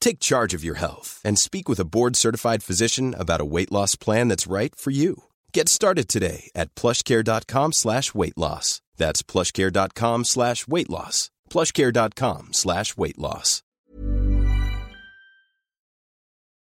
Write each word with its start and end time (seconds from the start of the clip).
Take 0.00 0.18
charge 0.18 0.54
of 0.54 0.64
your 0.64 0.78
health 0.78 1.20
and 1.24 1.38
speak 1.38 1.68
with 1.68 1.78
a 1.80 1.84
board 1.84 2.16
certified 2.16 2.62
physician 2.62 3.14
about 3.14 3.40
a 3.40 3.44
weight 3.44 3.70
loss 3.70 3.96
plan 3.96 4.28
that's 4.28 4.46
right 4.46 4.74
for 4.74 4.90
you. 4.90 5.24
Get 5.52 5.68
started 5.68 6.08
today 6.08 6.50
at 6.54 6.74
plushcare.com 6.74 7.72
slash 7.72 8.14
weight 8.14 8.36
loss. 8.36 8.80
That's 8.96 9.22
plushcare.com 9.22 10.24
slash 10.24 10.66
weight 10.66 10.90
loss. 10.90 11.30
Plushcare.com 11.50 12.48
slash 12.52 12.96
weight 12.96 13.18
loss. 13.18 13.62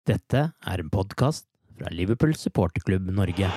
Dette 0.08 0.54
er 0.64 0.80
en 0.80 0.88
podkast 0.88 1.44
fra 1.76 1.90
Liverpool 1.92 2.32
supporterklubb 2.32 3.10
Norge. 3.12 3.50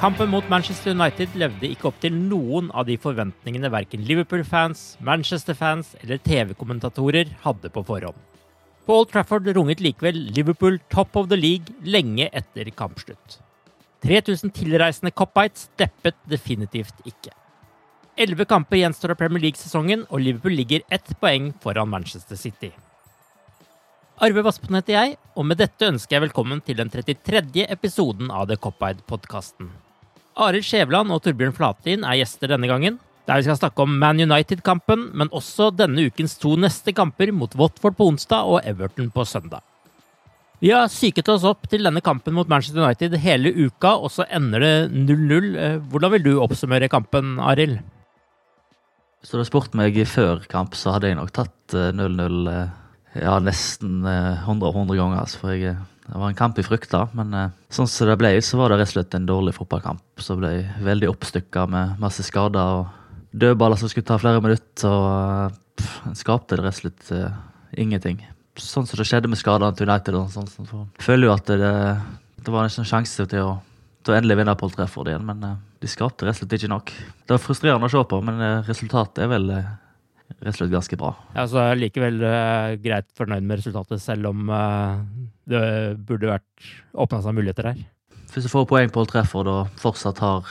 Kampen 0.00 0.30
mot 0.32 0.46
Manchester 0.48 0.94
United 0.94 1.34
levde 1.36 1.68
ikke 1.68 1.90
opp 1.90 1.98
til 2.00 2.14
noen 2.16 2.70
av 2.72 2.86
de 2.88 2.94
forventningene 2.96 3.68
verken 3.68 4.00
Liverpool-fans, 4.08 4.94
Manchester-fans 5.04 5.90
eller 6.00 6.22
TV-kommentatorer 6.24 7.34
hadde 7.42 7.68
på 7.68 7.82
forhånd. 7.84 8.16
På 8.88 8.96
Old 8.96 9.10
Trafford 9.12 9.50
runget 9.52 9.82
likevel 9.84 10.16
Liverpool 10.32 10.78
top 10.88 11.18
of 11.20 11.28
the 11.28 11.36
league 11.36 11.76
lenge 11.84 12.30
etter 12.32 12.70
kampslutt. 12.72 13.36
3000 14.00 14.54
tilreisende 14.56 15.12
Cop-Bites 15.12 15.68
deppet 15.76 16.16
definitivt 16.32 17.04
ikke. 17.04 17.34
Elleve 18.16 18.48
kamper 18.48 18.80
gjenstår 18.80 19.12
av 19.12 19.20
Premier 19.20 19.44
League-sesongen, 19.44 20.06
og 20.08 20.24
Liverpool 20.24 20.56
ligger 20.56 20.80
ett 20.88 21.12
poeng 21.20 21.52
foran 21.60 21.92
Manchester 21.92 22.40
City. 22.40 22.72
Arve 24.16 24.48
Vassbotn 24.48 24.80
heter 24.80 24.96
jeg, 24.96 25.20
og 25.36 25.44
med 25.52 25.60
dette 25.60 25.92
ønsker 25.92 26.16
jeg 26.16 26.26
velkommen 26.30 26.64
til 26.64 26.80
den 26.80 26.88
33. 26.88 27.68
episoden 27.68 28.32
av 28.32 28.48
The 28.48 28.56
Cop-Eyed-podkasten. 28.56 29.68
Arild 30.40 30.64
Skjævland 30.64 31.12
og 31.12 31.20
Torbjørn 31.24 31.54
Flatin 31.56 32.04
er 32.06 32.16
gjester 32.20 32.54
denne 32.54 32.68
gangen, 32.70 32.96
der 33.28 33.38
vi 33.38 33.44
skal 33.46 33.58
snakke 33.58 33.84
om 33.84 33.98
Man 34.00 34.22
United-kampen, 34.22 35.10
men 35.12 35.28
også 35.36 35.68
denne 35.76 36.06
ukens 36.08 36.38
to 36.40 36.54
neste 36.56 36.94
kamper 36.96 37.32
mot 37.36 37.52
Watford 37.60 37.98
på 37.98 38.08
onsdag 38.08 38.48
og 38.48 38.64
Everton 38.64 39.10
på 39.12 39.26
søndag. 39.28 39.60
Vi 40.60 40.72
har 40.72 40.90
psyket 40.92 41.28
oss 41.32 41.44
opp 41.48 41.68
til 41.72 41.86
denne 41.86 42.02
kampen 42.04 42.34
mot 42.36 42.48
Manchester 42.48 42.84
United 42.84 43.16
hele 43.22 43.52
uka, 43.52 43.94
og 43.96 44.12
så 44.12 44.26
ender 44.28 44.64
det 44.64 44.74
0-0. 44.92 45.52
Eh, 45.56 45.78
hvordan 45.92 46.14
vil 46.16 46.26
du 46.26 46.32
oppsummere 46.40 46.90
kampen, 46.92 47.38
Arild? 47.40 47.78
Hvis 49.20 49.32
du 49.32 49.38
hadde 49.38 49.48
spurt 49.48 49.76
meg 49.76 49.96
før 50.08 50.44
kamp, 50.48 50.76
så 50.76 50.96
hadde 50.96 51.12
jeg 51.12 51.20
nok 51.20 51.32
tatt 51.36 51.76
0-0 51.96 52.52
eh, 52.52 52.76
ja, 53.20 53.38
nesten 53.44 54.04
100 54.04 54.72
100 54.72 55.00
ganger. 55.00 55.32
For 55.40 55.56
jeg 55.56 55.78
det 56.10 56.18
var 56.18 56.26
en 56.26 56.38
kamp 56.38 56.56
jeg 56.58 56.66
frykta, 56.66 57.04
men 57.14 57.34
eh, 57.38 57.52
sånn 57.70 57.86
som 57.86 58.08
det 58.08 58.16
ble, 58.18 58.32
så 58.42 58.58
var 58.58 58.72
det 58.72 58.80
rett 58.80 58.90
og 58.90 58.96
slett 58.96 59.14
en 59.14 59.28
dårlig 59.28 59.54
fotballkamp. 59.54 60.02
Som 60.18 60.40
ble 60.40 60.64
veldig 60.82 61.06
oppstykka 61.12 61.68
med 61.70 62.00
masse 62.02 62.24
skader 62.26 62.80
og 62.80 63.30
dødballer 63.30 63.78
som 63.78 63.92
skulle 63.92 64.08
ta 64.08 64.18
flere 64.18 64.42
minutter. 64.42 64.90
og 64.90 65.54
pff, 65.78 65.92
En 66.10 66.18
skapte 66.18 66.58
det 66.58 66.64
rett 66.66 66.80
og 66.80 66.82
slett 66.82 67.12
uh, 67.14 67.30
ingenting. 67.78 68.18
Sånn 68.58 68.88
som 68.90 68.98
det 68.98 69.06
skjedde 69.06 69.30
med 69.30 69.38
skadene 69.38 69.76
til 69.78 69.86
United. 69.86 70.18
og 70.18 70.32
sånn. 70.34 70.50
så 70.50 70.82
føler 70.98 71.28
jo 71.28 71.36
at 71.36 71.46
det, 71.46 71.74
det 72.42 72.56
var 72.56 72.66
en 72.66 72.90
sjanse 72.90 73.28
til 73.30 73.46
å, 73.46 73.54
til 74.02 74.14
å 74.14 74.18
endelig 74.18 74.40
vinne 74.42 74.56
på 74.58 74.70
Trefford 74.74 75.12
igjen, 75.12 75.30
men 75.30 75.46
uh, 75.46 75.54
de 75.78 75.92
skapte 75.94 76.26
rett 76.26 76.34
og 76.34 76.42
slett 76.42 76.58
ikke 76.58 76.74
nok. 76.74 76.90
Det 77.22 77.36
var 77.36 77.44
frustrerende 77.44 77.86
å 77.86 77.94
se 77.94 78.02
på, 78.02 78.18
men 78.26 78.42
uh, 78.42 78.66
resultatet 78.66 79.22
er 79.28 79.30
vel 79.30 79.46
rett 80.38 80.52
og 80.52 80.58
slett 80.58 80.72
ganske 80.72 80.98
bra. 81.00 81.12
Ja, 81.34 81.46
så 81.50 81.60
er 81.62 81.72
jeg 81.72 81.82
likevel 81.84 82.20
uh, 82.22 82.76
greit 82.82 83.08
fornøyd 83.18 83.46
med 83.46 83.60
resultatet, 83.60 84.02
selv 84.02 84.30
om 84.30 84.50
uh, 84.52 85.00
det 85.50 85.62
burde 86.06 86.30
vært 86.30 86.70
åpna 86.94 87.22
seg 87.24 87.36
muligheter 87.36 87.72
her. 87.72 87.84
Hvis 88.30 88.46
du 88.46 88.52
får 88.52 88.68
poeng 88.70 88.92
på 88.92 89.02
Old 89.02 89.10
Trafford 89.10 89.50
og 89.50 89.80
fortsatt 89.80 90.22
har 90.22 90.46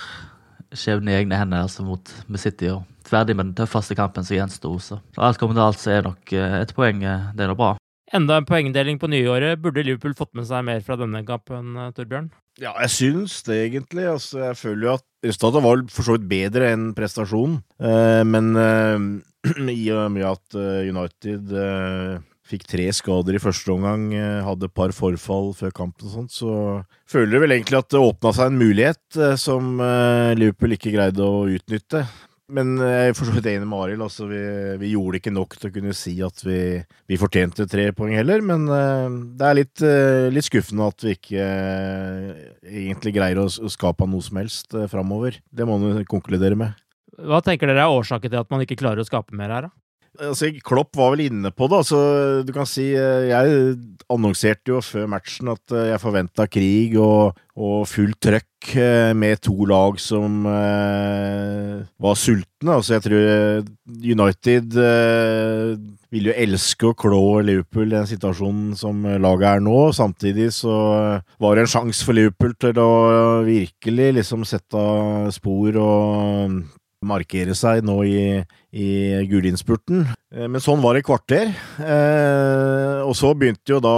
skjebnen 0.76 1.14
i 1.14 1.20
egne 1.22 1.40
hender 1.40 1.66
altså 1.66 1.86
mot 1.88 2.12
med 2.28 2.42
City 2.42 2.70
og 2.74 2.84
ferdig 3.10 3.34
med 3.38 3.50
den 3.50 3.58
tøffeste 3.58 3.96
kampen 3.98 4.28
som 4.28 4.38
gjensto, 4.38 4.76
så 4.84 5.00
alt 5.18 5.40
kommer 5.42 5.58
til 5.58 5.66
alt, 5.66 5.80
så 5.82 5.96
er 5.96 6.10
nok 6.10 6.36
uh, 6.36 6.60
et 6.60 6.76
poeng 6.78 7.06
det 7.06 7.46
er 7.46 7.52
nå 7.52 7.58
bra. 7.60 7.76
Enda 8.14 8.40
en 8.40 8.46
poengdeling 8.50 8.98
på 8.98 9.08
nyåret. 9.12 9.60
Burde 9.62 9.84
Liverpool 9.86 10.16
fått 10.18 10.34
med 10.38 10.48
seg 10.50 10.64
mer 10.66 10.80
fra 10.82 10.96
denne 10.98 11.22
kampen, 11.28 11.76
Torbjørn? 11.94 12.32
Ja, 12.60 12.74
jeg 12.84 12.92
syns 12.92 13.38
det, 13.48 13.58
egentlig. 13.70 14.06
Altså, 14.10 14.42
jeg 14.42 14.58
føler 14.60 14.88
jo 14.88 14.94
at 14.98 15.06
resultatet 15.26 15.64
var 15.64 15.84
for 15.94 16.08
så 16.08 16.16
vidt 16.18 16.28
bedre 16.32 16.72
enn 16.74 16.90
prestasjonen. 16.98 17.60
Eh, 17.80 18.24
men 18.28 18.50
eh, 18.60 19.06
i 19.72 19.86
og 19.96 20.10
med 20.14 20.28
at 20.28 20.58
eh, 20.60 20.90
United 20.90 21.54
eh, 21.56 22.20
fikk 22.50 22.66
tre 22.68 22.88
skader 22.96 23.38
i 23.38 23.42
første 23.42 23.72
omgang, 23.72 24.10
eh, 24.18 24.40
hadde 24.46 24.68
et 24.68 24.76
par 24.76 24.94
forfall 24.96 25.54
før 25.58 25.76
kampen 25.76 26.10
og 26.10 26.16
sånt, 26.16 26.34
så 26.34 26.54
føler 27.10 27.38
jeg 27.38 27.46
vel 27.46 27.58
egentlig 27.58 27.80
at 27.80 27.92
det 27.94 28.02
åpna 28.04 28.34
seg 28.36 28.50
en 28.50 28.64
mulighet 28.64 29.22
som 29.40 29.78
Liverpool 30.38 30.76
ikke 30.76 30.96
greide 30.96 31.24
å 31.26 31.46
utnytte. 31.50 32.04
Men 32.50 32.80
jeg 32.82 33.12
er 33.12 33.14
for 33.14 33.30
så 33.30 33.34
vidt 33.36 33.46
enig 33.52 33.68
med 33.70 33.78
Arild. 33.78 34.02
Altså, 34.02 34.26
vi, 34.26 34.40
vi, 34.82 34.92
gjorde 34.96 35.20
ikke 35.20 35.34
nok 35.36 35.54
til 35.54 35.70
å 35.70 35.74
kunne 35.76 35.94
si 35.94 36.16
at 36.26 36.42
vi, 36.42 36.62
vi 37.06 37.20
fortjente 37.22 37.68
tre 37.70 37.92
poeng 37.94 38.16
heller. 38.18 38.42
Men 38.42 38.66
uh, 38.66 39.06
det 39.38 39.46
er 39.46 39.58
litt, 39.60 39.84
uh, 39.86 40.26
litt, 40.34 40.48
skuffende 40.48 40.88
at 40.90 41.06
vi 41.06 41.14
ikke 41.14 41.46
uh, 41.46 42.32
egentlig 42.66 43.14
greier 43.20 43.44
å, 43.44 43.46
å 43.46 43.70
skape 43.70 44.10
noe 44.10 44.26
som 44.26 44.42
helst 44.42 44.74
uh, 44.74 44.88
framover. 44.90 45.38
Det 45.54 45.70
må 45.70 45.78
man 45.78 46.02
konkludere 46.10 46.58
med. 46.58 46.74
Hva 47.28 47.42
tenker 47.44 47.70
dere 47.70 47.86
er 47.86 48.00
årsaken 48.00 48.32
til 48.32 48.42
at 48.42 48.50
man 48.54 48.64
ikke 48.64 48.80
klarer 48.80 49.04
å 49.04 49.08
skape 49.08 49.36
mer 49.36 49.52
her, 49.54 49.70
da? 49.70 49.76
Altså, 50.20 50.50
Klopp 50.66 50.98
var 50.98 51.14
vel 51.14 51.28
inne 51.28 51.52
på 51.56 51.68
det. 51.70 51.84
Altså, 51.84 52.00
du 52.44 52.52
kan 52.56 52.68
si 52.68 52.90
eh, 52.98 53.30
Jeg 53.30 53.76
annonserte 54.10 54.74
jo 54.74 54.82
før 54.84 55.08
matchen 55.12 55.52
at 55.54 55.76
eh, 55.76 55.92
jeg 55.94 56.02
forventa 56.02 56.48
krig 56.52 56.98
og, 57.00 57.38
og 57.56 57.86
fullt 57.88 58.18
trøkk 58.26 58.72
eh, 58.74 59.12
med 59.16 59.40
to 59.46 59.56
lag 59.70 60.00
som 60.02 60.42
eh, 60.50 61.78
var 62.02 62.20
sultne. 62.20 62.74
Altså, 62.76 62.98
jeg 62.98 63.06
tror 63.06 63.70
United 64.02 64.80
eh, 64.84 65.78
vil 66.10 66.32
jo 66.32 66.36
elske 66.42 66.90
å 66.90 66.98
klå 66.98 67.24
Liverpool 67.46 67.88
i 67.88 68.00
den 68.00 68.10
situasjonen 68.10 68.74
som 68.80 69.06
laget 69.22 69.48
er 69.54 69.64
nå. 69.64 69.78
Samtidig 69.96 70.50
så 70.58 70.74
var 71.40 71.56
det 71.56 71.68
en 71.68 71.74
sjanse 71.78 72.04
for 72.04 72.18
Liverpool 72.18 72.58
til 72.60 72.82
å 72.82 72.92
virkelig 73.48 74.12
liksom 74.20 74.44
sette 74.50 74.84
spor 75.38 75.80
og 75.80 76.60
markere 77.06 77.56
seg 77.56 77.84
nå 77.88 78.02
i, 78.08 78.24
i 78.76 78.88
gulinnspurten. 79.30 80.04
Eh, 80.36 80.48
men 80.52 80.62
sånn 80.62 80.82
var 80.84 80.98
det 80.98 81.06
kvarter. 81.08 81.52
Eh, 81.80 83.00
og 83.06 83.16
så 83.18 83.32
begynte 83.38 83.74
jo 83.74 83.80
da 83.82 83.96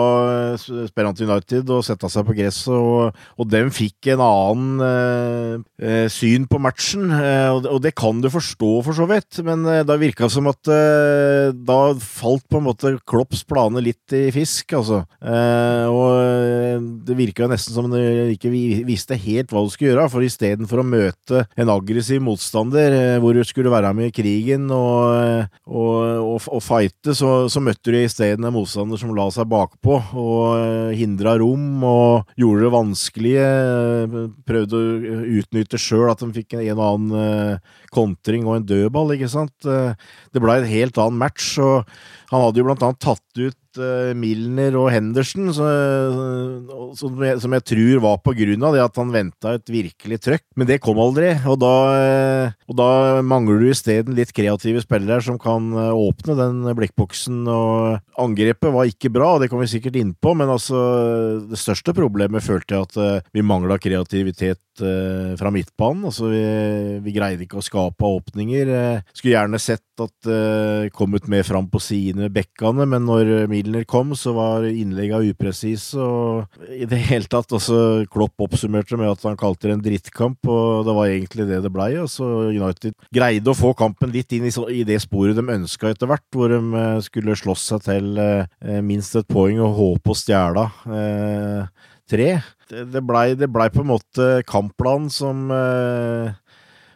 Sperant 0.60 1.20
United 1.20 1.70
å 1.74 1.82
sette 1.86 2.10
seg 2.12 2.28
på 2.28 2.36
gresset, 2.38 2.72
og, 2.72 3.18
og 3.36 3.50
dem 3.52 3.72
fikk 3.74 4.12
en 4.14 4.24
annen 4.24 4.86
eh, 4.86 6.06
syn 6.12 6.48
på 6.50 6.62
matchen. 6.62 7.10
Eh, 7.12 7.50
og, 7.52 7.80
det 7.84 7.96
kan 7.98 8.22
du 8.22 8.30
forstå, 8.32 8.72
for 8.86 8.98
så 8.98 9.08
vidt, 9.10 9.42
men 9.48 9.66
eh, 9.68 9.84
da 9.88 9.98
virka 10.00 10.28
det 10.28 10.36
som 10.36 10.50
at 10.52 10.72
eh, 10.72 11.52
da 11.58 11.80
falt 12.00 12.46
på 12.52 12.62
en 12.62 12.68
måte 12.70 12.94
Klopps 13.10 13.44
planer 13.48 13.84
litt 13.84 14.14
i 14.16 14.28
fisk, 14.34 14.74
altså. 14.78 15.02
og 15.92 16.84
det 17.08 17.16
virka 17.18 17.48
nesten 17.50 17.74
som 17.74 17.88
de 17.92 18.34
ikke 18.36 18.52
visste 18.88 19.18
helt 19.20 19.52
hva 19.52 19.64
du 19.66 19.72
skulle 19.74 19.92
gjøre, 19.92 20.08
for 20.12 20.26
istedenfor 20.26 20.82
å 20.82 20.88
møte 20.88 21.44
en 21.60 21.72
aggressiv 21.74 22.22
motstander 22.24 22.91
hvor 23.24 23.38
du 23.38 23.44
skulle 23.48 23.74
være 23.74 23.94
med 23.98 24.12
i 24.12 24.16
krigen 24.16 24.70
og, 24.74 25.48
og 25.66 26.12
og, 26.32 26.40
og 26.48 26.64
fighte, 26.64 27.16
så, 27.18 27.32
så 27.52 27.62
møtte 27.64 27.94
de 27.94 28.04
isteden 28.06 28.48
en 28.48 28.56
motstander 28.56 29.00
som 29.00 29.14
la 29.16 29.28
seg 29.34 29.50
bakpå 29.52 29.98
og 30.20 30.44
uh, 30.58 30.92
hindra 30.96 31.36
rom 31.42 31.84
og 31.88 32.32
gjorde 32.40 32.66
det 32.66 32.74
vanskelig. 32.76 33.36
Uh, 33.42 34.18
prøvde 34.48 34.80
å 34.80 35.22
utnytte 35.42 35.82
sjøl 35.82 36.10
at 36.12 36.24
de 36.24 36.32
fikk 36.40 36.58
en, 36.60 36.72
og 36.78 36.86
annen 36.88 37.60
kontring 37.94 38.48
og 38.48 38.60
en 38.60 38.68
dødball, 38.68 39.16
ikke 39.16 39.32
sant. 39.32 39.56
Uh, 39.68 39.94
det 40.32 40.44
blei 40.44 40.62
en 40.62 40.70
helt 40.72 41.02
annen 41.02 41.20
match, 41.22 41.54
og 41.62 41.84
han 42.32 42.46
hadde 42.46 42.62
jo 42.62 42.68
blant 42.70 42.86
annet 42.88 43.04
tatt 43.04 43.42
ut 43.42 43.58
uh, 43.80 44.12
Milner 44.18 44.76
og 44.80 44.90
Henderson, 44.94 45.50
uh, 45.52 46.94
som, 46.98 47.22
jeg, 47.24 47.66
tror 47.68 48.04
var 48.04 48.22
på 48.24 48.34
grunn 48.38 48.64
av 48.68 48.76
det 48.76 48.84
at 48.84 49.00
han 49.00 49.12
venta 49.14 49.56
et 49.58 49.72
virkelig 49.72 50.20
trøkk. 50.24 50.46
Men 50.60 50.70
det 50.70 50.80
kom 50.84 51.00
aldri, 51.02 51.34
og 51.50 51.60
da, 51.62 51.74
og 52.72 52.78
da 52.80 52.90
mangler 53.26 53.60
du 53.62 53.70
isteden 53.72 54.16
litt 54.18 54.32
kreative 54.36 54.84
spillere 54.84 55.24
som 55.24 55.38
kan 55.42 55.72
eh, 55.76 55.92
åpne 55.92 56.36
den 56.38 56.62
blikkboksen. 56.78 57.42
og 57.52 58.22
Angrepet 58.22 58.74
var 58.74 58.90
ikke 58.90 59.12
bra, 59.14 59.34
det 59.42 59.50
kom 59.52 59.62
vi 59.64 59.70
sikkert 59.72 60.00
innpå, 60.00 60.34
men 60.38 60.52
altså, 60.52 60.80
det 61.50 61.60
største 61.60 61.96
problemet 61.98 62.46
følte 62.46 62.78
jeg 62.78 62.88
at 62.88 63.28
vi 63.36 63.46
mangla 63.46 63.80
kreativitet 63.82 64.62
fra 65.40 65.52
midtbanen. 65.54 66.08
Altså, 66.10 66.30
vi, 66.32 66.44
vi, 67.04 67.16
greide 67.16 67.46
ikke 67.46 67.60
å 67.60 67.66
skape 67.66 67.81
åpninger. 67.90 68.70
Skulle 69.14 69.36
gjerne 69.36 69.60
sett 69.62 69.86
at 70.02 70.14
det 70.26 70.92
kom 70.98 71.14
ut 71.14 71.28
mer 71.30 71.44
fram 71.46 71.68
på 71.70 71.80
med 72.18 72.32
bekkene, 72.34 72.86
men 72.90 73.06
når 73.06 73.48
Milner 73.52 73.84
kom, 73.86 74.16
så 74.18 74.34
var 74.34 74.66
innleggene 74.66 75.30
upresise, 75.34 76.00
og 76.00 76.48
i 76.74 76.88
det 76.90 76.98
hele 77.10 77.30
tatt 77.30 77.52
også 77.54 78.06
Klopp 78.12 78.42
oppsummerte 78.42 78.98
med 78.98 79.12
at 79.12 79.26
han 79.28 79.38
kalte 79.40 79.68
det 79.68 79.76
en 79.76 79.84
drittkamp, 79.86 80.40
og 80.50 80.88
det 80.88 80.96
var 80.98 81.12
egentlig 81.12 81.48
det 81.50 81.62
det 81.66 81.74
blei. 81.74 81.92
Altså, 82.02 82.28
United 82.50 82.96
greide 83.14 83.52
å 83.52 83.58
få 83.58 83.74
kampen 83.78 84.14
litt 84.14 84.34
inn 84.36 84.48
i, 84.50 84.84
det 84.88 85.00
sporet 85.04 85.38
de 85.38 85.46
ønska 85.58 85.92
etter 85.92 86.10
hvert, 86.10 86.28
hvor 86.34 86.52
de 86.52 86.62
eh, 86.82 87.00
skulle 87.06 87.38
slåss 87.38 87.68
seg 87.74 87.86
til 87.88 88.22
eh, 88.22 88.82
minst 88.86 89.16
et 89.20 89.30
poeng 89.30 89.62
og 89.62 89.78
håpe 89.78 90.14
å 90.14 90.18
stjele 90.18 90.68
eh, 90.98 91.88
tre. 92.12 92.30
Det 92.72 93.04
blei 93.04 93.36
ble 93.36 93.68
på 93.72 93.84
en 93.84 93.92
måte 93.92 94.30
kampplanen 94.48 95.10
som 95.12 95.50
eh, 95.52 96.32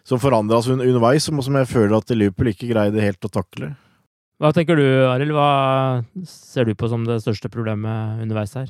som 0.05 0.21
forandra 0.21 0.61
seg 0.61 0.77
underveis, 0.77 1.27
og 1.31 1.41
som 1.45 1.57
jeg 1.59 1.71
føler 1.71 1.97
at 1.97 2.13
Liverpool 2.13 2.51
ikke 2.51 2.69
greide 2.69 3.03
helt 3.03 3.25
å 3.25 3.31
takle. 3.33 3.73
Hva 4.41 4.51
tenker 4.53 4.77
du, 4.77 4.85
Arild? 5.07 5.31
Hva 5.33 6.03
ser 6.27 6.67
du 6.67 6.75
på 6.75 6.89
som 6.91 7.05
det 7.07 7.21
største 7.23 7.49
problemet 7.51 8.21
underveis 8.23 8.55
her? 8.57 8.69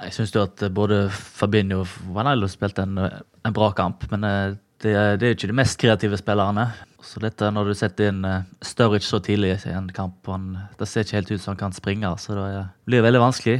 Jeg 0.00 0.14
syns 0.14 0.34
at 0.38 0.62
både 0.72 1.06
Fabinho 1.12 1.82
og 1.82 2.14
Vanello 2.14 2.48
spilte 2.48 2.84
en, 2.86 3.00
en, 3.00 3.54
bra 3.56 3.70
kamp, 3.76 4.06
men 4.12 4.24
eh, 4.28 4.54
det, 4.80 4.94
det 5.20 5.26
er 5.26 5.32
jo 5.32 5.38
ikke 5.38 5.50
de 5.50 5.58
mest 5.58 5.80
kreative 5.80 6.20
spillerne. 6.20 6.68
Så 7.04 7.20
dette 7.20 7.48
når 7.52 7.70
du 7.70 7.76
setter 7.76 8.12
inn 8.12 8.24
Sturridge 8.64 9.08
så 9.08 9.22
tidlig 9.24 9.54
i 9.56 9.74
en 9.74 9.88
kamp, 9.96 10.20
han, 10.28 10.52
det 10.78 10.88
ser 10.88 11.04
ikke 11.04 11.18
helt 11.18 11.32
ut 11.32 11.42
som 11.42 11.54
han 11.54 11.62
kan 11.64 11.76
springe, 11.76 12.12
så 12.20 12.36
det 12.36 12.64
blir 12.88 13.04
veldig 13.04 13.22
vanskelig. 13.24 13.58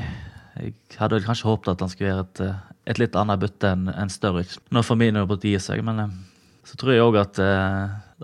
Jeg 0.61 0.75
hadde 1.01 1.17
vel 1.17 1.27
kanskje 1.27 1.49
håpet 1.49 1.73
at 1.73 1.85
han 1.85 1.93
skulle 1.93 2.13
gjøre 2.13 2.27
et, 2.29 2.43
eh, 2.47 2.65
et 2.93 3.01
litt 3.01 3.17
annet 3.17 3.41
bytte 3.41 3.73
enn 3.75 3.89
en 3.93 4.13
Sturridge 4.13 4.61
når 4.71 4.87
Firmino 4.87 5.25
har 5.25 5.41
gi 5.41 5.57
seg, 5.61 5.83
men 5.85 6.05
så 6.71 6.79
tror 6.79 6.95
jeg 6.95 7.03
òg 7.03 7.17
at 7.19 7.39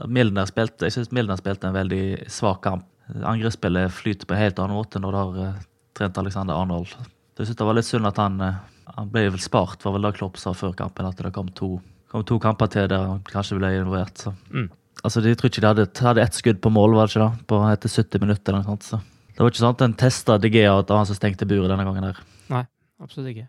Milner 0.07 0.47
spilte 0.47 0.87
jeg 0.87 0.95
synes 0.95 1.11
Milner 1.15 1.39
spilte 1.41 1.67
en 1.67 1.75
veldig 1.75 2.29
svak 2.31 2.61
kamp. 2.63 2.85
Angrepsspillet 3.07 3.93
flyter 3.93 4.27
på 4.27 4.35
en 4.35 4.41
helt 4.41 4.59
annen 4.59 4.77
måte 4.77 5.01
når 5.03 5.13
du 5.13 5.19
har 5.19 5.37
uh, 5.39 5.59
trent 5.97 6.19
Alexander 6.19 6.59
Arnold. 6.59 6.97
Jeg 7.39 7.47
synes 7.47 7.59
det 7.61 7.69
var 7.69 7.77
litt 7.79 7.89
synd 7.89 8.09
at 8.09 8.19
han, 8.19 8.41
uh, 8.43 8.57
han 8.97 9.13
ble 9.13 9.29
vel 9.29 9.43
spart, 9.43 9.85
var 9.87 9.95
vel 9.95 10.09
da 10.09 10.13
Klopp 10.17 10.41
sa 10.41 10.55
før 10.57 10.75
kampen, 10.77 11.07
at 11.07 11.21
det 11.23 11.33
kom 11.35 11.53
to, 11.55 11.77
kom 12.11 12.25
to 12.27 12.41
kamper 12.43 12.71
til 12.73 12.89
der 12.91 13.07
han 13.13 13.23
kanskje 13.29 13.61
ble 13.61 13.71
involvert. 13.79 14.19
Så. 14.19 14.35
Mm. 14.51 14.71
Altså, 15.05 15.23
De 15.23 15.35
tror 15.39 15.53
ikke 15.53 15.63
de 15.63 15.71
hadde, 15.71 15.87
hadde 16.03 16.25
ett 16.25 16.39
skudd 16.41 16.63
på 16.65 16.73
mål 16.73 16.97
var 16.97 17.07
det 17.07 17.15
ikke 17.15 17.27
da, 17.29 17.45
på 17.47 17.61
etter 17.71 17.95
70 17.95 18.25
minutter. 18.25 18.53
eller 18.53 18.65
noe 18.65 18.75
sånt, 18.75 18.89
så. 18.89 19.03
Det 19.37 19.45
var 19.45 19.53
ikke 19.53 19.63
sånn 19.63 19.77
at 19.77 19.85
en 19.85 19.99
testa 20.01 20.39
DG 20.41 20.63
at 20.65 20.89
det 20.89 20.95
var 20.95 21.03
han 21.05 21.11
som 21.11 21.19
stengte 21.19 21.47
buret 21.47 21.71
denne 21.71 21.85
gangen. 21.87 22.09
der. 22.09 22.23
Nei, 22.51 22.65
absolutt 23.05 23.35
ikke. 23.35 23.47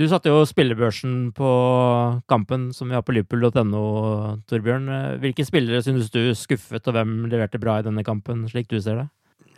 Du 0.00 0.06
satte 0.08 0.30
jo 0.32 0.46
spillebørsen 0.48 1.28
på 1.36 1.48
kampen 2.30 2.70
som 2.72 2.88
vi 2.88 2.96
har 2.96 3.02
på 3.04 3.12
liverpool.no, 3.12 3.80
Torbjørn. 4.48 4.86
Hvilke 5.20 5.44
spillere 5.44 5.82
synes 5.84 6.08
du 6.14 6.22
skuffet, 6.32 6.86
og 6.88 6.96
hvem 6.96 7.26
leverte 7.28 7.60
bra 7.60 7.74
i 7.76 7.84
denne 7.84 8.04
kampen, 8.06 8.46
slik 8.48 8.70
du 8.70 8.78
ser 8.80 9.02
det? 9.02 9.08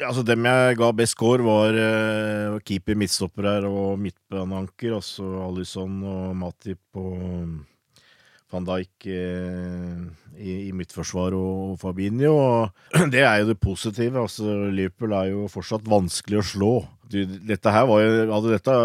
Ja, 0.00 0.08
altså 0.08 0.24
Dem 0.26 0.48
jeg 0.48 0.80
ga 0.80 0.88
best 0.98 1.14
score, 1.14 1.44
var 1.46 1.78
uh, 1.78 2.58
keeper, 2.66 2.98
midtstopper 2.98 3.46
her 3.46 3.68
og 3.68 4.00
midtbaneanker. 4.02 4.96
Altså 4.98 5.28
Alison 5.44 6.00
og 6.10 6.34
Matip 6.40 6.98
og 6.98 7.52
van 8.52 8.66
Dijk 8.69 9.06
i, 9.08 9.20
i, 10.37 10.56
i 10.69 10.72
midtforsvar 10.76 11.37
og 11.38 11.78
Fabinho. 11.81 12.32
Og 12.37 13.08
det 13.14 13.25
er 13.25 13.43
jo 13.43 13.52
det 13.52 13.60
positive. 13.62 14.20
altså 14.20 14.69
Liverpool 14.70 15.16
er 15.16 15.32
jo 15.32 15.49
fortsatt 15.52 15.88
vanskelig 15.88 16.43
å 16.43 16.50
slå 16.54 16.75
du, 17.12 17.26
dette 17.44 17.72
her 17.72 17.88
var 17.88 18.02
jo, 18.02 18.12
hadde, 18.32 18.52
dette, 18.54 18.76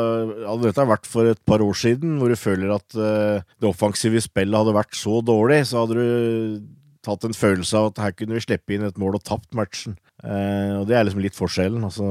hadde 0.48 0.66
dette 0.66 0.88
vært 0.90 1.06
for 1.10 1.30
et 1.32 1.40
par 1.48 1.64
år 1.64 1.78
siden, 1.80 2.18
hvor 2.20 2.32
du 2.32 2.40
føler 2.40 2.74
at 2.76 2.98
uh, 3.00 3.44
det 3.62 3.70
offensive 3.70 4.22
spillet 4.24 4.60
hadde 4.60 4.76
vært 4.76 4.98
så 5.00 5.22
dårlig, 5.26 5.62
så 5.70 5.84
hadde 5.84 5.96
du 5.96 6.66
tatt 7.08 7.24
en 7.24 7.38
følelse 7.38 7.80
av 7.80 7.92
at 7.92 8.02
her 8.04 8.18
kunne 8.18 8.36
vi 8.36 8.44
slippe 8.44 8.76
inn 8.76 8.84
et 8.88 9.00
mål 9.00 9.20
og 9.20 9.24
tapt 9.28 9.56
matchen. 9.56 9.96
Uh, 10.20 10.82
og 10.82 10.90
det 10.90 10.98
er 10.98 11.08
liksom 11.08 11.24
litt 11.24 11.38
forskjellen. 11.38 11.88
altså 11.88 12.08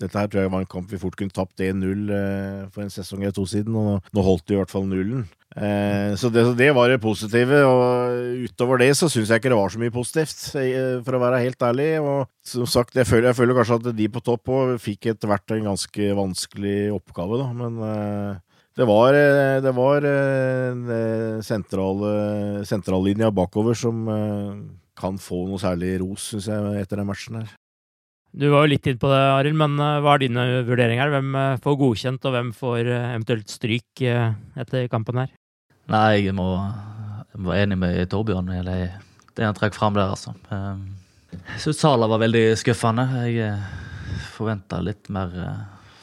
dette 0.00 0.18
her 0.20 0.28
tror 0.28 0.44
jeg 0.44 0.52
var 0.52 0.62
en 0.62 0.68
kamp 0.68 0.90
vi 0.92 1.00
fort 1.00 1.16
kunne 1.16 1.32
tapt 1.32 1.62
1-0 1.64 2.12
eh, 2.12 2.62
for 2.72 2.84
en 2.84 2.92
sesong 2.92 3.22
eller 3.22 3.34
to 3.36 3.46
siden, 3.48 3.76
og 3.80 4.04
nå 4.12 4.24
holdt 4.24 4.46
de 4.48 4.56
i 4.56 4.60
hvert 4.60 4.72
fall 4.72 4.84
nullen. 4.88 5.24
Eh, 5.56 6.12
så 6.20 6.28
det, 6.32 6.44
det, 6.58 6.68
var 6.76 6.92
det 6.92 7.00
positive, 7.00 7.62
og 7.64 8.44
utover 8.44 8.82
det 8.84 8.90
så 8.98 9.08
syns 9.12 9.32
jeg 9.32 9.40
ikke 9.40 9.54
det 9.54 9.60
var 9.60 9.72
så 9.72 9.80
mye 9.80 9.94
positivt, 9.94 10.36
eh, 10.60 10.98
for 11.06 11.16
å 11.16 11.22
være 11.24 11.40
helt 11.46 11.64
ærlig. 11.64 11.90
Og 12.04 12.28
som 12.44 12.68
sagt, 12.68 12.96
jeg 12.98 13.08
føler, 13.08 13.30
jeg 13.30 13.40
føler 13.40 13.56
kanskje 13.56 13.80
at 13.80 13.90
de 13.96 14.10
på 14.12 14.24
topp 14.26 14.52
òg 14.52 14.76
fikk 14.84 15.12
etter 15.14 15.32
hvert 15.32 15.56
en 15.56 15.70
ganske 15.72 16.10
vanskelig 16.20 16.78
oppgave, 16.98 17.40
da, 17.40 17.50
men 17.56 17.80
det 18.76 18.84
var, 18.84 19.16
det 19.64 19.72
var 19.72 20.04
sentrallinja 22.68 23.32
bakover 23.32 23.78
som 23.78 24.04
kan 24.96 25.16
få 25.20 25.46
noe 25.48 25.60
særlig 25.60 25.96
ros, 26.04 26.34
syns 26.34 26.50
jeg, 26.52 26.82
etter 26.82 27.00
den 27.00 27.08
matchen 27.08 27.40
her. 27.40 27.54
Du 28.36 28.50
var 28.52 28.66
jo 28.66 28.72
litt 28.74 28.84
inn 28.84 28.98
på 29.00 29.08
det, 29.08 29.16
Arild, 29.32 29.56
men 29.56 29.78
eh, 29.80 29.98
hva 30.04 30.12
er 30.12 30.26
dine 30.26 30.42
vurderinger? 30.66 31.08
Hvem 31.14 31.36
eh, 31.40 31.58
får 31.64 31.76
godkjent, 31.80 32.26
og 32.28 32.34
hvem 32.34 32.50
får 32.52 32.80
eh, 32.84 33.12
eventuelt 33.14 33.48
stryk 33.48 34.02
etter 34.04 34.90
kampen 34.92 35.22
her? 35.22 35.30
Nei, 35.88 36.26
jeg 36.26 36.34
må, 36.36 36.50
være 37.32 37.62
enig 37.64 37.78
med 37.80 38.00
Torbjørn 38.12 38.50
eller 38.58 38.98
det 39.36 39.44
han 39.44 39.56
trakk 39.56 39.76
fram 39.76 39.96
der, 39.96 40.12
altså. 40.12 40.34
Jeg 41.32 41.62
syns 41.62 41.80
Sala 41.80 42.08
var 42.10 42.20
veldig 42.20 42.42
skuffende. 42.60 43.06
Jeg 43.28 43.54
forventa 44.34 44.82
litt 44.84 45.08
mer 45.12 45.32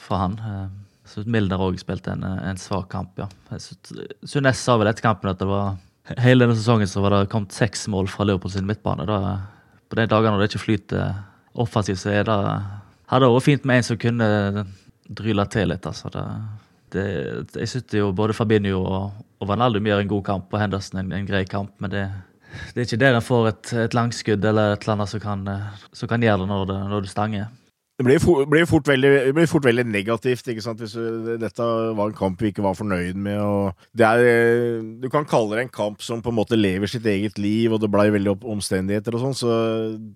fra 0.02 0.24
han. 0.24 0.38
Jeg 0.40 1.12
syns 1.12 1.30
Milner 1.36 1.62
òg 1.62 1.78
spilte 1.82 2.16
en, 2.16 2.26
en, 2.26 2.62
svak 2.62 2.88
kamp, 2.94 3.20
ja. 3.22 3.28
Sunes 3.60 4.62
sa 4.62 4.78
vel 4.80 4.90
etter 4.90 5.06
kampen 5.06 5.34
at 5.34 5.42
det 5.42 5.50
var 5.50 5.76
hele 6.24 6.46
denne 6.46 6.58
sesongen 6.58 6.90
så 6.90 7.04
var 7.04 7.14
det 7.14 7.30
kommet 7.34 7.54
seks 7.54 7.86
mål 7.92 8.10
fra 8.14 8.26
Liverpool 8.26 8.54
sin 8.54 8.70
midtbane. 8.70 9.06
Da, 9.10 9.38
på 9.90 10.00
de 10.00 10.08
dagene 10.10 10.34
når 10.34 10.46
det 10.46 10.50
ikke 10.52 10.66
flyter 10.66 11.14
offensivt 11.54 12.02
så 12.02 12.14
er 12.14 12.28
det 12.28 12.40
hadde 13.14 13.30
vært 13.30 13.46
fint 13.46 13.66
med 13.68 13.80
en 13.80 13.88
som 13.88 14.00
kunne 14.02 14.28
dryle 15.14 15.46
til 15.52 15.72
litt. 15.72 15.86
altså. 15.86 16.12
Det, 16.14 16.26
det, 16.96 17.08
jeg 17.60 17.72
syns 17.72 17.98
jo 17.98 18.12
både 18.16 18.36
Fabinho 18.38 18.82
og, 18.82 19.26
og 19.42 19.50
Vanaldum 19.50 19.90
gjør 19.90 20.04
en 20.04 20.14
god 20.14 20.24
kamp, 20.30 20.54
og 20.54 20.62
Henderson 20.62 21.02
en, 21.04 21.12
en 21.16 21.28
grei 21.28 21.44
kamp. 21.50 21.74
Men 21.84 21.94
det, 21.94 22.06
det 22.74 22.84
er 22.84 22.88
ikke 22.88 23.02
der 23.02 23.18
en 23.18 23.26
får 23.26 23.50
et, 23.52 23.74
et 23.88 23.98
langskudd 23.98 24.46
eller 24.46 24.74
et 24.74 24.86
eller 24.86 24.96
annet 24.98 25.14
som 25.14 25.24
kan, 25.24 25.44
som 25.92 26.12
kan 26.12 26.26
gjøre 26.26 26.44
det 26.44 26.50
når, 26.52 26.66
det 26.72 26.80
når, 26.94 27.06
du 27.06 27.12
stanger. 27.12 27.52
Det 27.94 28.06
blir, 28.08 28.18
for, 28.18 28.48
blir 28.50 28.66
fort 28.66 28.88
veldig, 28.90 29.10
blir 29.38 29.46
fort 29.50 29.68
veldig 29.68 29.84
negativt 29.86 30.48
ikke 30.50 30.64
sant? 30.66 30.80
hvis 30.82 30.96
dette 31.38 31.66
var 31.94 32.10
en 32.10 32.16
kamp 32.18 32.40
vi 32.42 32.50
ikke 32.50 32.64
var 32.66 32.74
fornøyd 32.74 33.20
med. 33.22 33.76
Er, 34.02 34.24
du 34.98 35.06
kan 35.14 35.28
kalle 35.30 35.54
det 35.54 35.68
en 35.68 35.74
kamp 35.76 36.02
som 36.02 36.24
på 36.24 36.32
en 36.34 36.40
måte 36.40 36.58
lever 36.58 36.90
sitt 36.90 37.06
eget 37.06 37.38
liv, 37.38 37.70
og 37.70 37.84
det 37.84 37.92
blei 37.94 38.08
veldig 38.16 38.34
omstendigheter 38.50 39.14
og 39.14 39.22
sånn, 39.22 39.38
så 39.38 39.58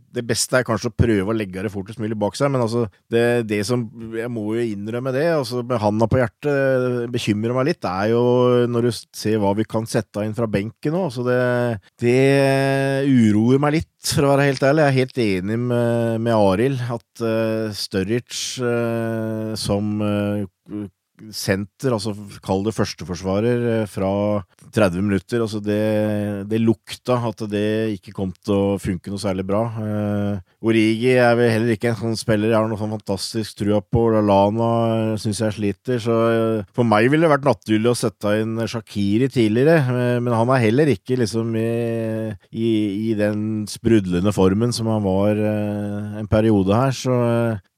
det 0.10 0.26
beste 0.26 0.58
er 0.58 0.66
kanskje 0.66 0.90
å 0.90 0.96
prøve 0.98 1.30
å 1.30 1.38
legge 1.38 1.68
det 1.68 1.74
fortest 1.74 2.02
mulig 2.02 2.18
bak 2.18 2.40
seg. 2.40 2.50
Men 2.54 2.66
altså, 2.66 2.88
det, 3.14 3.46
det 3.50 3.62
som 3.68 3.86
Jeg 4.18 4.32
må 4.34 4.48
jo 4.58 4.66
innrømme 4.66 5.14
det, 5.14 5.28
altså 5.36 5.62
med 5.62 5.82
handa 5.84 6.10
på 6.10 6.18
hjertet, 6.24 7.06
bekymrer 7.14 7.54
meg 7.60 7.70
litt, 7.70 7.82
det 7.86 7.94
er 7.94 8.16
jo 8.16 8.24
når 8.74 8.90
du 8.90 8.92
ser 8.96 9.38
hva 9.44 9.54
vi 9.58 9.68
kan 9.70 9.86
sette 9.86 10.26
inn 10.26 10.34
fra 10.38 10.50
benken 10.50 10.98
nå. 10.98 11.06
Så 11.14 11.26
det, 11.28 11.38
det 12.02 12.18
uroer 13.06 13.62
meg 13.62 13.78
litt, 13.78 13.94
for 14.08 14.26
å 14.26 14.34
være 14.34 14.50
helt 14.50 14.66
ærlig. 14.66 14.82
Jeg 14.82 14.90
er 14.90 15.00
helt 15.02 15.24
enig 15.28 15.62
med, 15.68 16.26
med 16.26 16.34
Arild 16.34 16.84
at 16.98 17.24
uh, 17.24 17.67
Sturridge 17.74 18.62
uh, 18.64 19.56
som 19.56 20.02
uh, 20.02 20.46
senter, 21.34 21.94
altså 21.96 22.14
kall 22.46 22.64
det 22.66 22.76
førsteforsvarer, 22.78 23.88
fra 23.90 24.12
30 24.74 25.04
minutter. 25.04 25.42
Altså 25.44 25.62
det, 25.64 25.80
det, 26.50 26.60
lukta 26.62 27.18
at 27.28 27.44
det 27.50 27.98
ikke 27.98 28.14
kom 28.16 28.34
til 28.36 28.54
å 28.54 28.78
funke 28.82 29.12
noe 29.12 29.22
særlig 29.22 29.46
bra. 29.48 29.64
Uh, 29.78 30.68
Origi 30.68 31.14
er 31.16 31.36
vel 31.38 31.52
heller 31.54 31.76
ikke 31.76 31.92
en 31.92 32.00
sånn 32.00 32.18
spiller 32.20 32.52
jeg 32.52 32.58
har 32.58 32.70
noe 32.70 32.80
sånn 32.80 32.94
fantastisk 32.96 33.62
trua 33.62 33.82
på. 33.82 34.08
Lana 34.18 35.18
syns 35.22 35.42
jeg 35.44 35.58
sliter, 35.58 36.02
så 36.04 36.18
uh, 36.28 36.66
for 36.76 36.88
meg 36.88 37.10
ville 37.12 37.26
det 37.26 37.34
vært 37.34 37.48
naturlig 37.48 37.92
å 37.92 37.98
sette 37.98 38.38
inn 38.42 38.58
Shakiri 38.68 39.30
tidligere, 39.32 39.80
uh, 39.88 40.18
men 40.24 40.36
han 40.36 40.54
er 40.54 40.64
heller 40.68 40.94
ikke 40.94 41.20
liksom 41.22 41.54
i, 41.58 41.70
i, 42.52 42.72
i 43.12 43.16
den 43.18 43.66
sprudlende 43.70 44.34
formen 44.36 44.74
som 44.76 44.90
han 44.92 45.04
var 45.06 45.38
en 45.38 46.28
periode 46.30 46.76
her, 46.76 46.94
så 46.96 47.16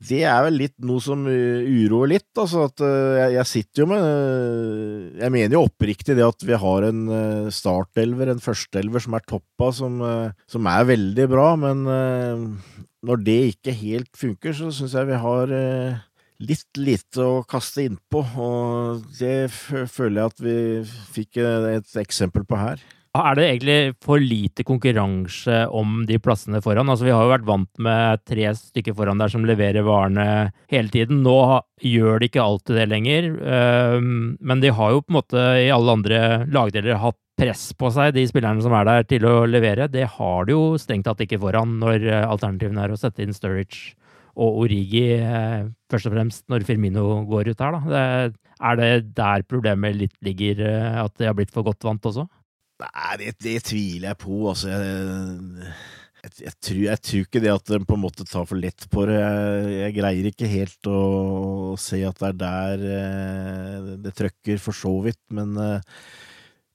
det 0.10 0.22
er 0.27 0.43
vel 0.46 0.58
litt 0.62 0.75
noe 0.86 1.01
som 1.03 1.25
uroer 1.27 2.13
litt. 2.13 2.29
Altså 2.39 2.65
at 2.69 2.81
jeg, 2.81 3.29
jeg 3.34 3.48
sitter 3.50 3.84
jo 3.84 3.88
med 3.92 5.20
Jeg 5.20 5.34
mener 5.34 5.56
jo 5.56 5.66
oppriktig 5.68 6.16
det 6.18 6.26
at 6.26 6.46
vi 6.46 6.58
har 6.60 6.88
en 6.90 7.02
uh, 7.12 7.50
startelver, 7.54 8.32
en 8.32 8.44
førsteelver, 8.44 9.04
som 9.06 9.18
er 9.18 9.26
toppa, 9.30 9.72
som, 9.76 10.02
uh, 10.04 10.36
som, 10.50 10.68
er 10.70 10.90
veldig 10.90 11.30
bra. 11.32 11.48
Men 11.60 11.86
når 13.00 13.26
det 13.26 13.40
ikke 13.54 13.76
helt 13.80 14.12
funker, 14.18 14.56
så 14.56 14.72
syns 14.76 14.96
jeg 14.98 15.10
vi 15.10 15.20
har 15.24 15.54
litt 16.40 16.80
lite 16.80 17.24
å 17.24 17.42
kaste 17.48 17.86
innpå. 17.88 18.24
Og 18.40 19.04
det 19.20 19.50
føler 19.52 20.22
jeg 20.22 20.34
at 20.34 20.44
vi 20.44 20.58
fikk 21.16 21.42
et 21.44 22.00
eksempel 22.04 22.48
på 22.48 22.60
her. 22.60 22.84
Er 23.18 23.34
det 23.34 23.46
egentlig 23.48 23.78
for 24.06 24.22
lite 24.22 24.62
konkurranse 24.62 25.63
om 25.74 26.04
de 26.06 26.20
plassene 26.22 26.60
foran? 26.62 26.92
Altså, 26.94 27.08
vi 27.08 27.13
har 27.16 27.24
jo 27.25 27.32
vært 27.32 27.48
vant 27.48 27.82
med 27.82 28.22
tre 28.30 28.51
stykker 28.54 28.94
foran 28.94 29.18
der 29.18 29.32
som 29.34 29.48
leverer 29.50 29.86
varene 29.88 30.25
hele 30.70 30.94
tiden. 30.94 31.24
Nå 31.25 31.39
gjør 31.82 32.22
de 32.22 32.30
ikke 32.30 32.44
alltid 32.44 32.78
det 32.78 32.86
lenger, 32.92 33.32
men 34.38 34.62
de 34.62 34.70
har 34.78 34.94
jo 34.94 35.01
på 35.01 35.10
en 35.10 35.18
måte 35.18 35.48
i 35.63 35.72
alle 35.74 35.96
andre 35.98 36.22
lagdeler 36.54 37.01
hatt 37.01 37.18
press 37.39 37.70
på 37.74 37.89
seg, 37.96 38.13
de 38.13 38.28
spillerne 38.30 38.62
som 38.62 38.75
er 38.78 38.86
der, 38.86 39.08
til 39.10 39.25
å 39.25 39.36
levere. 39.48 39.89
Det 39.89 40.06
har 40.20 40.46
de 40.46 40.54
jo 40.54 40.78
strengt 40.78 41.08
tatt 41.10 41.24
ikke 41.25 41.39
foran 41.42 41.80
når 41.82 42.06
alternativene 42.28 42.84
er 42.84 42.94
å 42.94 43.00
sette 43.00 43.25
inn 43.25 43.34
Sturridge 43.34 43.96
og 44.39 44.62
Origi, 44.63 45.08
eh, 45.18 45.66
først 45.92 46.08
og 46.08 46.16
fremst 46.16 46.46
når 46.51 46.66
Firmino 46.68 47.24
går 47.28 47.51
ut 47.51 47.63
her. 47.63 47.75
Da. 47.75 47.82
Det, 47.89 48.36
er 48.60 48.75
det 48.80 48.92
der 49.18 49.44
problemet 49.48 49.98
litt 49.98 50.16
ligger, 50.25 50.62
eh, 50.68 51.00
at 51.04 51.16
de 51.18 51.28
har 51.28 51.36
blitt 51.36 51.51
for 51.56 51.66
godt 51.68 51.84
vant 51.88 52.06
også? 52.06 52.28
Nei, 52.80 53.16
det, 53.20 53.34
det, 53.44 53.58
tviler 53.68 54.14
jeg 54.14 54.20
på. 54.22 54.38
Altså, 54.52 54.72
jeg, 54.72 55.68
jeg, 56.24 56.32
jeg, 56.46 56.54
tror, 56.64 56.80
jeg, 56.86 57.02
tror, 57.10 57.26
ikke 57.28 57.44
det 57.44 57.52
at 57.52 57.74
de 57.74 57.82
på 57.90 57.98
en 57.98 58.04
måte 58.06 58.28
tar 58.28 58.48
for 58.48 58.62
lett 58.62 58.88
på 58.92 59.04
det. 59.10 59.20
Jeg, 59.20 59.98
greier 60.00 60.32
ikke 60.32 60.50
helt 60.52 60.90
å, 60.92 61.02
å 61.74 61.78
se 61.82 62.02
at 62.08 62.24
det 62.24 62.32
er 62.32 62.40
der 62.46 62.88
eh, 62.96 63.94
det 64.06 64.16
trøkker, 64.18 64.64
for 64.64 64.80
så 64.80 64.96
vidt. 65.04 65.22
Men 65.36 65.54
eh, 65.60 65.94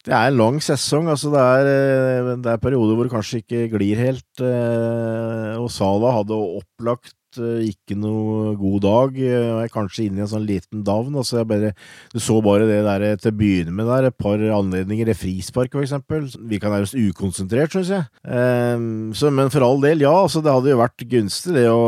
det 0.05 0.13
er 0.13 0.29
en 0.29 0.41
lang 0.43 0.61
sesong. 0.65 1.09
altså 1.09 1.33
Det 1.33 1.49
er, 1.57 1.73
eh, 1.73 2.33
det 2.37 2.53
er 2.53 2.65
perioder 2.69 2.99
hvor 2.99 3.09
det 3.09 3.17
kanskje 3.17 3.41
ikke 3.41 3.67
glir 3.79 4.05
helt. 4.05 4.45
Og 4.45 5.71
Sala 5.73 6.19
hadde 6.21 6.37
opplagt 6.61 7.17
Eh, 7.17 7.24
ikke 7.39 7.97
noe 7.99 8.55
god 8.61 8.81
dag. 8.85 9.19
Jeg 9.19 9.65
er 9.65 9.73
kanskje 9.73 10.07
inne 10.09 10.23
i 10.23 10.25
en 10.27 10.31
sånn 10.31 10.47
liten 10.49 10.85
davn. 10.87 11.17
Altså 11.21 11.45
bare, 11.49 11.73
du 12.15 12.21
så 12.23 12.41
bare 12.45 12.69
det 12.69 12.81
der 12.87 13.07
til 13.21 13.33
å 13.33 13.39
begynne 13.39 13.75
med 13.75 13.89
der, 13.91 14.09
et 14.11 14.19
par 14.21 14.39
anledninger 14.39 15.11
i 15.11 15.17
frispark 15.19 15.75
for 15.75 15.85
eksempel. 15.85 16.29
Virka 16.51 16.73
nærmest 16.73 16.97
ukonsentrert, 16.99 17.75
syns 17.75 17.93
jeg. 17.95 18.09
Um, 18.25 19.13
så, 19.17 19.31
men 19.35 19.53
for 19.53 19.67
all 19.67 19.83
del, 19.83 20.05
ja. 20.05 20.15
Altså, 20.25 20.43
det 20.45 20.53
hadde 20.55 20.73
jo 20.73 20.81
vært 20.81 21.07
gunstig 21.11 21.55
det 21.57 21.67
å, 21.71 21.83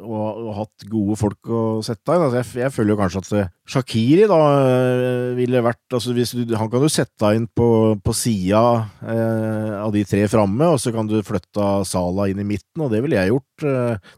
å, 0.00 0.20
å 0.50 0.56
hatt 0.60 0.86
gode 0.90 1.16
folk 1.20 1.50
å 1.50 1.62
sette 1.84 2.16
inn. 2.16 2.26
Altså, 2.26 2.40
jeg, 2.40 2.50
jeg, 2.64 2.74
føler 2.74 2.94
jo 2.94 3.00
kanskje 3.00 3.22
at 3.22 3.32
eh, 3.38 3.50
Shakiri 3.70 4.26
da 4.30 4.40
eh, 4.66 5.26
ville 5.38 5.62
vært 5.64 5.96
altså 5.96 6.14
hvis 6.16 6.34
du, 6.34 6.54
Han 6.58 6.70
kan 6.72 6.82
du 6.82 6.88
sette 6.90 7.32
inn 7.36 7.46
på, 7.46 7.68
på 8.02 8.14
sida 8.16 8.62
eh, 9.04 9.74
av 9.78 9.92
de 9.94 10.04
tre 10.08 10.24
framme, 10.30 10.72
og 10.74 10.80
så 10.82 10.92
kan 10.94 11.08
du 11.10 11.18
flytte 11.26 11.70
Sala 11.88 12.28
inn 12.30 12.42
i 12.42 12.46
midten, 12.46 12.84
og 12.84 12.92
det 12.92 13.02
ville 13.04 13.18
jeg 13.18 13.34
gjort. 13.34 13.46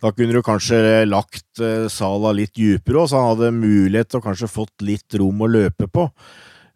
Da 0.03 0.13
kunne 0.23 0.39
du 0.39 0.45
kanskje 0.47 0.79
lagt 1.09 1.59
eh, 1.63 1.89
Sala 1.91 2.31
litt 2.37 2.55
dypere, 2.55 3.09
så 3.09 3.19
han 3.19 3.33
hadde 3.33 3.55
mulighet 3.57 4.13
til 4.13 4.23
å 4.23 4.25
kanskje 4.29 4.51
fått 4.51 4.85
litt 4.87 5.19
rom 5.19 5.43
å 5.43 5.51
løpe 5.51 5.89
på. 5.91 6.07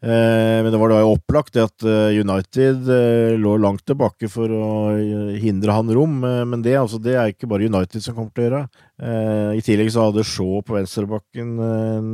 Eh, 0.02 0.58
men 0.64 0.68
det 0.72 0.80
var 0.80 0.90
da 0.90 0.98
opplagt 1.06 1.58
at 1.62 1.86
eh, 1.86 2.18
United 2.18 2.90
lå 3.38 3.54
langt 3.62 3.84
tilbake 3.86 4.28
for 4.32 4.50
å 4.50 4.66
hindre 5.38 5.76
han 5.76 5.92
rom. 5.94 6.18
Men 6.20 6.64
det, 6.64 6.74
altså, 6.80 6.98
det 7.02 7.14
er 7.14 7.30
ikke 7.30 7.48
bare 7.50 7.70
United 7.70 8.02
som 8.02 8.16
kommer 8.18 8.34
til 8.34 8.46
å 8.46 8.48
gjøre. 8.48 8.64
I 9.56 9.62
tillegg 9.64 9.92
så 9.92 10.08
hadde 10.08 10.24
Shaw 10.24 10.62
på 10.64 10.74
venstrebakken 10.74 11.54
en, 11.60 12.10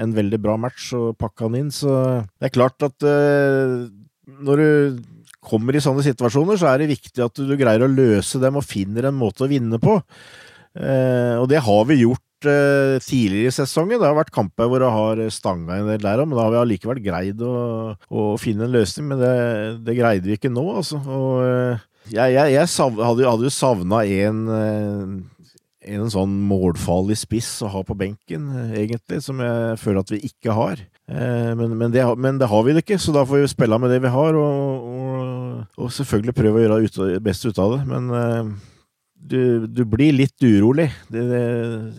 en 0.00 0.14
veldig 0.16 0.40
bra 0.40 0.56
match 0.60 0.90
og 0.96 1.18
pakka 1.20 1.46
han 1.46 1.58
inn. 1.60 1.70
Så 1.74 1.92
det 2.40 2.48
er 2.48 2.54
klart 2.54 2.86
at 2.86 3.04
når 3.04 4.62
du 4.64 5.00
kommer 5.44 5.76
i 5.76 5.82
sånne 5.82 6.04
situasjoner, 6.04 6.58
så 6.60 6.72
er 6.72 6.82
det 6.82 6.92
viktig 6.92 7.24
at 7.24 7.40
du 7.40 7.54
greier 7.58 7.84
å 7.84 7.90
løse 7.92 8.40
dem 8.42 8.58
og 8.58 8.66
finner 8.66 9.08
en 9.08 9.18
måte 9.18 9.44
å 9.44 9.50
vinne 9.50 9.80
på. 9.82 9.98
Eh, 10.76 11.36
og 11.38 11.48
det 11.50 11.62
har 11.64 11.86
vi 11.88 12.02
gjort 12.02 12.48
eh, 12.48 12.98
tidligere 13.02 13.50
i 13.50 13.54
sesongen. 13.54 13.98
Det 13.98 14.06
har 14.06 14.18
vært 14.18 14.34
kamper 14.34 14.68
hvor 14.70 14.82
det 14.82 14.92
har 14.92 15.22
stanga 15.34 15.78
en 15.78 15.88
del 15.90 16.02
der 16.04 16.22
òg, 16.22 16.28
men 16.28 16.38
da 16.38 16.44
har 16.46 16.54
vi 16.54 16.60
allikevel 16.62 17.00
greid 17.04 17.42
å, 17.44 17.54
å, 17.96 18.28
finne 18.40 18.68
en 18.68 18.76
løsning. 18.76 19.08
Men 19.12 19.22
det, 19.22 19.32
det, 19.86 19.96
greide 19.98 20.28
vi 20.28 20.38
ikke 20.38 20.52
nå, 20.52 20.66
altså. 20.82 21.00
Og 21.02 21.42
eh, 21.46 21.88
jeg, 22.12 22.36
jeg, 22.36 22.54
jeg 22.56 22.72
sav, 22.74 23.00
hadde, 23.00 23.26
hadde, 23.28 23.48
jo 23.48 23.54
savna 23.54 24.04
en 24.04 25.26
en 25.88 26.10
sånn 26.12 26.32
målfarlig 26.44 27.14
spiss 27.16 27.62
å 27.64 27.68
ha 27.72 27.80
på 27.86 27.94
benken, 27.96 28.50
egentlig, 28.76 29.22
som 29.24 29.38
jeg 29.40 29.78
føler 29.80 30.02
at 30.02 30.10
vi 30.12 30.18
ikke 30.26 30.52
har. 30.52 30.82
Men, 31.08 31.70
men, 31.78 31.94
det, 31.94 32.02
men 32.20 32.36
det, 32.36 32.50
har 32.50 32.66
vi 32.66 32.74
det 32.76 32.82
ikke, 32.82 32.98
så 33.00 33.14
da 33.14 33.22
får 33.24 33.40
vi 33.40 33.48
spille 33.54 33.78
med 33.80 33.94
det 33.94 34.02
vi 34.04 34.10
har, 34.12 34.36
og, 34.36 34.90
og, 34.90 35.62
og 35.80 35.94
selvfølgelig 35.96 36.34
prøve 36.36 36.60
å 36.60 36.64
gjøre 36.82 37.08
det 37.14 37.22
best 37.24 37.48
ut 37.48 37.62
av 37.64 37.78
det. 37.78 37.80
Men 37.88 38.12
du, 39.18 39.66
du, 39.66 39.84
blir 39.88 40.14
litt 40.16 40.38
urolig. 40.42 40.88
Det, 41.10 41.24
det, 41.30 41.42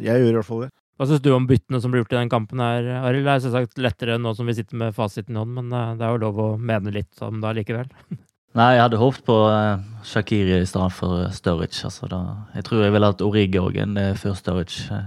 jeg 0.03 0.23
gjør 0.23 0.31
i 0.31 0.37
hvert 0.39 0.47
fall 0.47 0.63
det. 0.65 0.71
Hva 0.99 1.07
syns 1.07 1.21
du 1.23 1.29
om 1.31 1.45
byttene 1.47 1.79
som 1.79 1.93
blir 1.93 2.03
gjort 2.03 2.11
i 2.11 2.19
den 2.19 2.31
kampen 2.31 2.59
her, 2.59 2.87
Arild? 3.07 3.23
Det 3.23 3.35
er 3.35 3.43
selvsagt 3.45 3.77
lettere 3.79 4.17
nå 4.19 4.33
som 4.35 4.49
vi 4.49 4.57
sitter 4.57 4.79
med 4.81 4.95
fasiten 4.97 5.37
i 5.37 5.39
hånd, 5.39 5.53
men 5.55 5.69
eh, 5.71 5.93
det 5.95 6.03
er 6.03 6.15
jo 6.15 6.23
lov 6.25 6.41
å 6.43 6.47
mene 6.59 6.91
litt 6.91 7.23
om 7.23 7.39
det 7.43 7.53
likevel. 7.61 7.87
Nei, 8.57 8.73
jeg 8.73 8.81
hadde 8.81 8.99
håpet 8.99 9.23
på 9.29 9.35
uh, 9.45 9.77
Shakiri 10.09 10.57
i 10.57 10.67
stedet 10.67 10.89
for 10.97 11.21
uh, 11.21 11.29
Sturridge. 11.31 11.83
Altså, 11.85 12.09
da, 12.09 12.19
jeg 12.57 12.65
tror 12.65 12.81
jeg 12.81 12.95
ville 12.95 13.11
hatt 13.11 13.21
Origi 13.23 13.61
òg 13.61 13.77
enn 13.79 13.93
uh, 13.95 14.17
før 14.17 14.33
Sturridge. 14.35 14.99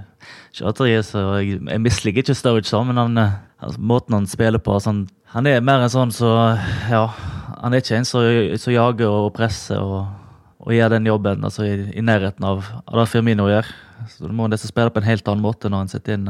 Så 0.55 0.73
jeg, 0.87 1.59
jeg 1.59 1.83
misliker 1.83 2.23
ikke 2.23 2.39
Sturridge, 2.39 2.71
så, 2.71 2.85
men 2.87 3.01
han, 3.03 3.19
altså, 3.19 3.83
måten 3.83 4.17
han 4.17 4.31
spiller 4.31 4.63
på 4.63 4.79
altså, 4.79 4.95
han, 4.95 5.05
han, 5.35 5.51
er 5.51 5.61
mer 5.61 5.83
en 5.83 5.93
sånn 5.93 6.15
så 6.15 6.31
Ja, 6.87 7.09
han 7.59 7.75
er 7.75 7.83
ikke 7.83 7.99
en 7.99 8.09
som 8.09 8.73
jager 8.79 9.11
og 9.11 9.33
presser. 9.37 9.83
og 9.83 10.22
og 10.63 10.75
gjør 10.75 10.95
den 10.95 11.09
jobben 11.11 11.43
altså 11.45 11.67
i, 11.67 11.75
i 11.99 12.05
nærheten 12.05 12.45
av, 12.47 12.63
av, 12.87 13.01
det 13.01 13.09
Firmino 13.11 13.49
gjør. 13.51 13.69
Så 14.11 14.29
Du 14.29 14.35
må 14.37 14.47
nesten 14.51 14.71
spille 14.71 14.93
på 14.95 15.03
en 15.03 15.09
helt 15.09 15.29
annen 15.31 15.45
måte 15.45 15.71
når 15.71 15.85
han 15.85 15.91
setter 15.91 16.19
inn, 16.19 16.29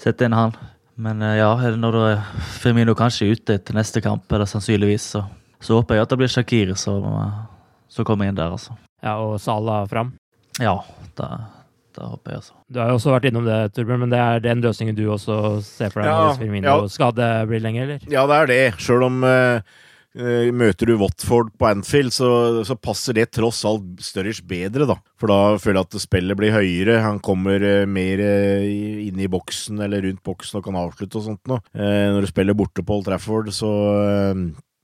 setter 0.00 0.28
inn 0.28 0.36
han. 0.36 0.56
Men 1.00 1.22
eh, 1.24 1.38
ja, 1.40 1.52
når 1.80 2.20
Firmino 2.60 2.96
kanskje 2.96 3.28
er 3.28 3.38
ute 3.38 3.56
til 3.64 3.78
neste 3.78 4.02
kamp, 4.04 4.26
eller 4.28 4.48
sannsynligvis, 4.48 5.08
så, 5.16 5.24
så 5.60 5.80
håper 5.80 5.96
jeg 5.96 6.06
at 6.06 6.12
det 6.12 6.20
blir 6.20 6.32
Shakir 6.32 6.74
som, 6.76 7.08
som 7.88 8.08
kommer 8.08 8.28
inn 8.28 8.36
der. 8.36 8.52
altså. 8.52 8.76
Ja, 9.00 9.16
Og 9.24 9.40
Salah 9.40 9.86
fram? 9.88 10.12
Ja, 10.60 10.76
det, 11.16 11.28
det 11.96 12.04
håper 12.04 12.34
jeg. 12.34 12.42
altså. 12.42 12.56
Du 12.68 12.82
har 12.82 12.92
jo 12.92 13.00
også 13.00 13.14
vært 13.16 13.30
innom 13.30 13.48
det, 13.48 13.60
Turbjørn, 13.72 14.04
men 14.04 14.12
det 14.12 14.20
er 14.20 14.44
den 14.44 14.64
løsningen 14.66 14.98
du 14.98 15.06
også 15.08 15.62
ser 15.64 15.94
for 15.94 16.04
deg 16.04 16.12
ja, 16.12 16.24
hvis 16.26 16.42
Firmino 16.42 16.74
ja. 16.74 16.90
skade 16.92 17.30
blir 17.48 17.64
lenger, 17.64 17.86
eller? 17.88 18.10
Ja, 18.12 18.28
det 18.28 18.42
er 18.42 18.52
det. 18.52 18.64
Sjøl 18.84 19.08
om 19.08 19.24
uh 19.24 19.30
Eh, 19.30 19.78
møter 20.16 20.90
du 20.90 20.96
Watford 20.98 21.52
på 21.58 21.68
Anfield, 21.68 22.10
så, 22.10 22.28
så 22.66 22.74
passer 22.74 23.14
det 23.14 23.28
tross 23.36 23.62
alt 23.68 24.00
Sturridge 24.02 24.42
bedre, 24.42 24.88
da. 24.90 24.96
For 25.20 25.30
da 25.30 25.58
føler 25.62 25.80
jeg 25.80 25.86
at 25.86 26.02
spillet 26.02 26.38
blir 26.38 26.54
høyere. 26.56 26.98
Han 27.04 27.20
kommer 27.22 27.62
eh, 27.62 27.86
mer 27.86 28.22
eh, 28.24 28.66
inn 29.06 29.20
i 29.22 29.30
boksen 29.30 29.78
eller 29.84 30.02
rundt 30.08 30.24
boksen 30.26 30.58
og 30.58 30.66
kan 30.66 30.80
avslutte 30.80 31.20
og 31.20 31.28
sånt 31.28 31.50
noe. 31.50 31.62
Når 31.76 32.24
du 32.24 32.30
spiller 32.30 32.58
borte 32.58 32.82
på 32.82 32.98
Old 32.98 33.06
Trafford, 33.06 33.52
så 33.54 33.70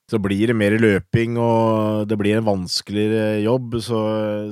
så 0.06 0.21
blir 0.23 0.47
det 0.47 0.54
mer 0.54 0.76
løping, 0.78 1.35
og 1.42 2.04
det 2.06 2.14
blir 2.21 2.37
en 2.38 2.47
vanskeligere 2.47 3.40
jobb. 3.42 3.75
Så, 3.83 4.02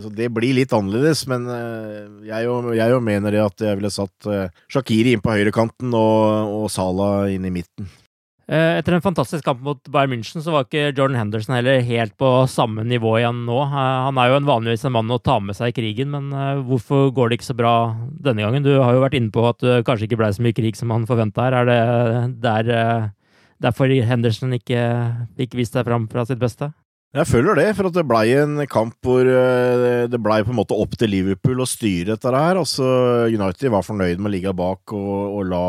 så 0.03 0.11
det 0.11 0.27
blir 0.35 0.57
litt 0.57 0.75
annerledes. 0.75 1.23
Men 1.31 1.47
jeg 2.27 2.49
jo 2.51 2.99
mener 2.99 3.31
det 3.31 3.45
at 3.45 3.63
jeg 3.63 3.79
ville 3.79 3.95
satt 3.95 4.27
Shakiri 4.67 5.15
inn 5.15 5.23
på 5.23 5.37
høyrekanten 5.37 5.95
og, 5.95 6.57
og 6.59 6.73
Salah 6.75 7.31
inn 7.31 7.47
i 7.47 7.55
midten. 7.55 7.87
Eh, 8.45 8.79
etter 8.79 8.93
en 8.93 9.01
fantastisk 9.05 9.45
kamp 9.47 9.63
mot 9.65 9.79
Bayern 9.89 10.13
München 10.13 10.43
så 10.45 10.53
var 10.53 10.67
ikke 10.67 10.91
Jordan 10.91 11.17
Henderson 11.17 11.55
heller 11.57 11.81
helt 11.87 12.13
på 12.21 12.29
samme 12.53 12.85
nivå 12.85 13.15
igjen 13.17 13.41
nå. 13.47 13.57
Eh, 13.65 13.79
han 14.05 14.21
er 14.21 14.31
jo 14.31 14.37
en 14.37 14.51
vanligvis 14.51 14.85
en 14.85 14.97
mann 14.99 15.15
å 15.15 15.21
ta 15.23 15.39
med 15.41 15.57
seg 15.57 15.73
i 15.73 15.77
krigen, 15.79 16.13
men 16.13 16.29
eh, 16.29 16.61
hvorfor 16.69 17.09
går 17.17 17.33
det 17.33 17.41
ikke 17.41 17.49
så 17.49 17.57
bra 17.57 17.75
denne 18.27 18.45
gangen? 18.45 18.67
Du 18.67 18.75
har 18.77 18.93
jo 18.93 19.03
vært 19.07 19.17
inne 19.17 19.33
på 19.33 19.47
at 19.49 19.65
det 19.65 19.81
kanskje 19.89 20.11
ikke 20.11 20.21
ble 20.21 20.31
så 20.37 20.45
mye 20.45 20.57
krig 20.61 20.77
som 20.77 20.93
han 20.93 21.09
forventa 21.09 21.49
her. 21.49 21.57
Er 21.63 21.71
det 21.73 21.81
der, 22.45 22.73
derfor 23.65 23.89
Henderson 24.13 24.53
ikke 24.61 24.85
fikk 25.41 25.57
vist 25.57 25.79
seg 25.79 25.89
fram 25.89 26.11
fra 26.13 26.29
sitt 26.29 26.43
beste? 26.43 26.75
Jeg 27.15 27.31
føler 27.31 27.57
det, 27.57 27.69
for 27.79 27.89
at 27.89 27.95
det 27.95 28.09
blei 28.11 28.27
en 28.35 28.59
kamp 28.67 28.97
hvor 29.07 29.23
det 29.23 30.19
blei 30.19 30.41
på 30.43 30.51
en 30.51 30.59
måte 30.59 30.75
opp 30.75 30.97
til 30.99 31.13
Liverpool 31.15 31.63
å 31.63 31.69
styre 31.71 32.17
dette 32.17 32.33
her. 32.35 32.59
Altså, 32.59 32.85
United 33.31 33.71
var 33.71 33.87
fornøyd 33.87 34.19
med 34.19 34.33
å 34.33 34.35
ligge 34.35 34.57
bak 34.59 34.93
og, 34.99 35.39
og 35.39 35.47
la 35.53 35.69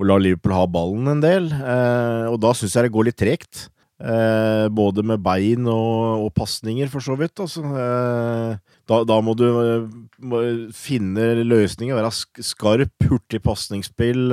og 0.00 0.08
la 0.08 0.16
Liverpool 0.16 0.56
ha 0.56 0.64
ballen 0.70 1.12
en 1.12 1.20
del. 1.20 1.50
Eh, 1.52 2.24
og 2.30 2.40
da 2.40 2.54
syns 2.56 2.74
jeg 2.76 2.88
det 2.88 2.94
går 2.94 3.10
litt 3.10 3.20
tregt. 3.20 3.66
Eh, 4.00 4.64
både 4.72 5.04
med 5.04 5.20
bein 5.20 5.68
og, 5.68 6.24
og 6.24 6.30
pasninger, 6.38 6.88
for 6.88 7.04
så 7.04 7.18
vidt. 7.20 7.36
Altså. 7.44 7.60
Eh, 7.68 8.56
da, 8.88 9.02
da, 9.04 9.20
må 9.20 9.36
du 9.36 9.44
må 10.24 10.40
finne 10.72 11.34
løsninger, 11.44 11.98
være 11.98 12.14
skarp, 12.48 12.96
hurtig 13.10 13.42
pasningsspill. 13.44 14.32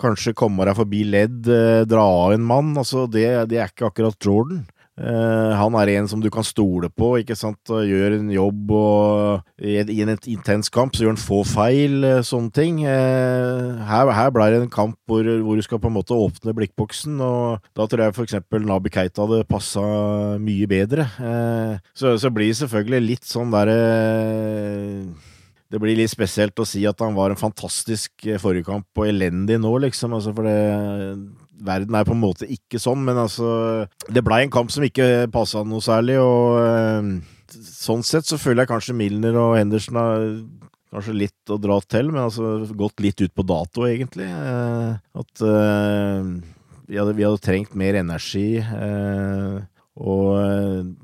Kanskje 0.00 0.36
komme 0.38 0.64
deg 0.64 0.78
forbi 0.78 1.02
ledd, 1.04 1.42
dra 1.90 2.06
av 2.22 2.36
en 2.36 2.46
mann. 2.46 2.70
Altså, 2.78 3.08
det, 3.10 3.26
det 3.50 3.58
er 3.58 3.74
ikke 3.74 3.90
akkurat 3.90 4.22
Jordan. 4.22 4.62
Uh, 5.00 5.56
han 5.56 5.76
er 5.80 5.94
en 5.94 6.08
som 6.10 6.20
du 6.20 6.28
kan 6.32 6.44
stole 6.44 6.90
på, 6.92 7.14
ikke 7.22 7.36
sant, 7.38 7.70
gjør 7.70 8.18
en 8.18 8.28
jobb 8.34 8.72
og 8.76 9.46
i, 9.56 9.78
i 9.80 10.02
en 10.04 10.12
intens 10.28 10.68
kamp 10.72 10.92
så 10.92 11.06
gjør 11.06 11.14
han 11.14 11.22
få 11.22 11.40
feil, 11.48 12.04
uh, 12.04 12.20
sånne 12.26 12.52
ting. 12.52 12.82
Uh, 12.84 13.80
her, 13.88 14.12
her 14.16 14.34
ble 14.34 14.50
det 14.52 14.60
en 14.60 14.72
kamp 14.72 14.98
hvor, 15.08 15.24
hvor, 15.24 15.56
du 15.56 15.64
skal 15.64 15.80
på 15.80 15.88
en 15.88 15.96
måte 15.96 16.16
åpne 16.16 16.54
blikkboksen, 16.56 17.16
og 17.24 17.64
da 17.76 17.88
tror 17.88 18.04
jeg 18.04 18.16
f.eks. 18.16 18.38
Nabi 18.60 18.92
Keita 18.92 19.24
hadde 19.24 19.48
passa 19.48 19.82
mye 20.42 20.68
bedre. 20.68 21.08
så, 21.96 22.14
så 22.20 22.30
blir 22.34 22.50
det 22.50 22.60
selvfølgelig 22.60 23.06
litt 23.06 23.26
sånn 23.28 23.52
derre 23.54 23.78
det 25.70 25.78
blir 25.78 25.94
litt 25.96 26.10
spesielt 26.10 26.58
å 26.58 26.66
si 26.66 26.82
at 26.88 26.98
han 27.00 27.14
var 27.14 27.30
en 27.30 27.38
fantastisk 27.38 28.26
forrige 28.42 28.66
kamp 28.66 28.98
og 28.98 29.06
elendig 29.06 29.60
nå, 29.62 29.70
liksom. 29.86 30.16
Altså, 30.16 30.34
for 30.34 30.48
det, 30.48 30.56
verden 31.64 31.96
er 31.96 32.06
på 32.08 32.14
en 32.16 32.22
måte 32.22 32.48
ikke 32.50 32.80
sånn, 32.82 33.02
men 33.06 33.18
altså 33.20 33.86
Det 34.08 34.24
blei 34.26 34.42
en 34.44 34.54
kamp 34.54 34.72
som 34.72 34.86
ikke 34.86 35.28
passa 35.32 35.62
noe 35.66 35.84
særlig, 35.84 36.18
og 36.22 36.58
øh, 36.62 37.10
sånn 37.50 38.04
sett 38.06 38.28
så 38.28 38.38
føler 38.40 38.64
jeg 38.64 38.72
kanskje 38.72 38.96
Milner 38.98 39.38
og 39.40 39.56
Henderson 39.58 40.00
har 40.00 40.24
kanskje 40.90 41.16
litt 41.16 41.52
å 41.52 41.58
dra 41.62 41.78
til, 41.86 42.10
men 42.10 42.24
altså 42.26 42.64
gått 42.78 43.02
litt 43.02 43.20
ut 43.22 43.34
på 43.34 43.46
dato, 43.46 43.86
egentlig. 43.86 44.26
Eh, 44.26 44.94
at 45.22 45.44
øh, 45.46 46.32
vi, 46.88 46.98
hadde, 46.98 47.14
vi, 47.14 47.26
hadde, 47.26 47.42
trengt 47.44 47.76
mer 47.78 48.00
energi, 48.00 48.48
Eh, 48.60 49.60
og 50.00 50.96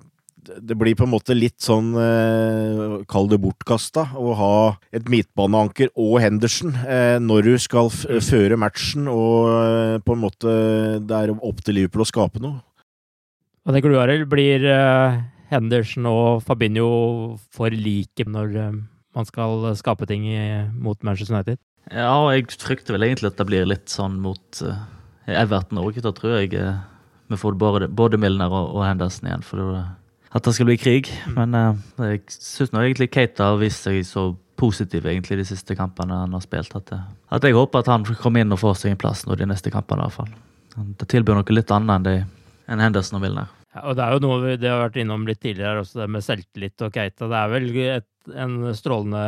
det 0.62 0.76
blir 0.78 0.96
på 0.96 1.06
en 1.06 1.12
måte 1.12 1.34
litt 1.36 1.58
sånn 1.62 1.92
eh, 2.00 3.04
Kall 3.10 3.28
det 3.30 3.38
bortkasta 3.42 4.06
å 4.18 4.34
ha 4.38 4.56
et 4.94 5.08
midtbaneanker 5.10 5.92
og 5.92 6.18
Henderson 6.22 6.74
eh, 6.86 7.16
når 7.22 7.50
du 7.50 7.54
skal 7.62 7.90
mm. 7.90 8.20
føre 8.24 8.58
matchen 8.60 9.10
og 9.12 9.50
eh, 9.52 9.96
på 10.04 10.16
en 10.16 10.22
måte 10.22 10.56
det 11.06 11.20
er 11.20 11.34
opp 11.36 11.62
til 11.64 11.80
Liverpool 11.80 12.04
å 12.04 12.08
skape 12.08 12.42
noe. 12.42 12.60
Hva 13.66 13.74
tenker 13.74 13.90
du, 13.90 13.98
Arild? 13.98 14.28
Blir 14.30 14.66
eh, 14.70 15.20
Henderson 15.50 16.06
og 16.10 16.44
Fabinho 16.46 16.88
for 17.54 17.74
like 17.74 18.26
når 18.26 18.58
eh, 18.62 18.80
man 19.16 19.28
skal 19.28 19.70
skape 19.78 20.08
ting 20.10 20.26
i, 20.30 20.40
mot 20.72 21.00
Manchester 21.06 21.34
United? 21.34 21.62
Ja, 21.90 22.10
og 22.18 22.32
jeg 22.34 22.50
frykter 22.60 22.96
vel 22.96 23.08
egentlig 23.08 23.32
at 23.32 23.38
det 23.38 23.46
blir 23.48 23.66
litt 23.68 23.90
sånn 23.92 24.18
mot 24.18 24.60
uh, 24.66 24.80
Everton 25.30 25.78
òg. 25.78 26.00
Da 26.02 26.10
tror 26.14 26.40
jeg 26.40 26.50
vi 27.30 27.38
får 27.38 27.54
både, 27.58 27.88
både 27.88 28.18
Milner 28.18 28.50
og, 28.50 28.74
og 28.74 28.82
Henderson 28.86 29.30
igjen. 29.30 29.44
for 29.46 29.62
det 29.62 29.84
at 30.34 30.44
det 30.44 30.54
skal 30.56 30.68
bli 30.68 30.78
krig. 30.80 31.10
Men 31.36 31.54
uh, 31.54 31.78
jeg 32.02 32.24
syns 32.32 32.74
egentlig 32.74 33.10
Keita 33.14 33.52
har 33.52 33.60
vist 33.60 33.86
seg 33.86 34.02
så 34.08 34.30
positiv 34.56 35.06
egentlig 35.06 35.38
de 35.40 35.46
siste 35.48 35.76
kampene 35.76 36.16
han 36.22 36.32
har 36.32 36.44
spilt. 36.44 36.72
At, 36.78 36.92
eh, 36.92 37.04
at 37.36 37.44
jeg 37.44 37.56
håper 37.56 37.82
at 37.82 37.90
han 37.92 38.06
kommer 38.16 38.42
inn 38.42 38.54
og 38.54 38.62
får 38.62 38.80
seg 38.80 38.94
en 38.94 39.00
plass 39.00 39.26
nå 39.26 39.36
de 39.36 39.48
neste 39.48 39.72
kampene. 39.72 40.06
i 40.06 40.08
hvert 40.08 40.16
fall. 40.16 40.32
Det 41.00 41.08
tilbyr 41.12 41.38
noe 41.38 41.56
litt 41.56 41.72
annet 41.72 41.94
enn, 41.94 42.06
de, 42.06 42.50
enn 42.72 42.82
Henderson 42.82 43.18
og 43.18 43.24
Milner. 43.24 43.52
Ja, 43.76 43.82
og 43.84 43.96
Det 43.96 44.04
er 44.04 44.12
jo 44.16 44.22
noe 44.24 44.56
vi 44.56 44.68
har 44.68 44.80
vært 44.86 44.96
innom 45.00 45.26
litt 45.28 45.42
tidligere, 45.42 45.82
også 45.84 46.00
det 46.00 46.10
med 46.12 46.24
selvtillit 46.24 46.84
og 46.86 46.94
Keita. 46.96 47.28
Det 47.28 47.40
er 47.40 47.50
vel 47.52 47.66
et, 47.84 48.08
en 48.32 48.54
strålende 48.76 49.24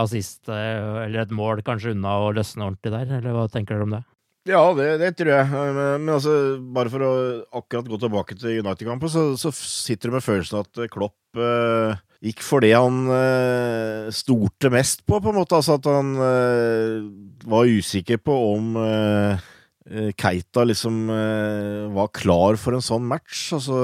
assist 0.00 0.50
eh, 0.50 1.04
eller 1.06 1.22
et 1.22 1.34
mål 1.34 1.62
kanskje 1.66 1.94
unna 1.94 2.18
å 2.24 2.32
løsne 2.34 2.66
ordentlig 2.66 2.94
der, 2.96 3.18
eller 3.20 3.36
hva 3.38 3.46
tenker 3.50 3.78
dere 3.78 3.86
om 3.86 3.94
det? 3.94 4.02
Ja, 4.48 4.62
det, 4.74 4.86
det, 4.98 5.12
tror 5.18 5.30
jeg. 5.36 5.50
Men, 5.76 6.08
altså, 6.10 6.32
bare 6.74 6.90
for 6.90 7.06
å 7.06 7.12
akkurat 7.60 7.90
gå 7.92 7.98
tilbake 8.02 8.38
til 8.38 8.58
United-kampen, 8.58 9.10
så, 9.12 9.26
så, 9.38 9.52
sitter 9.54 10.10
du 10.10 10.16
med 10.16 10.24
følelsen 10.26 10.64
at 10.64 10.82
Klopp 10.90 11.38
eh, 11.38 12.00
gikk 12.26 12.42
for 12.42 12.64
det 12.64 12.72
han 12.74 13.06
eh, 13.14 14.10
stolte 14.14 14.70
mest 14.74 15.06
på, 15.06 15.20
på 15.22 15.30
en 15.30 15.38
måte. 15.38 15.58
Altså 15.58 15.78
at 15.78 15.86
han 15.86 16.14
eh, 16.26 16.98
var 17.46 17.70
usikker 17.70 18.18
på 18.18 18.34
om 18.48 18.74
eh, 18.82 19.46
eh, 19.86 20.10
Keita 20.18 20.66
liksom 20.66 20.98
eh, 21.14 21.86
var 21.94 22.10
klar 22.10 22.58
for 22.58 22.74
en 22.74 22.82
sånn 22.82 23.06
match. 23.06 23.44
Altså, 23.54 23.78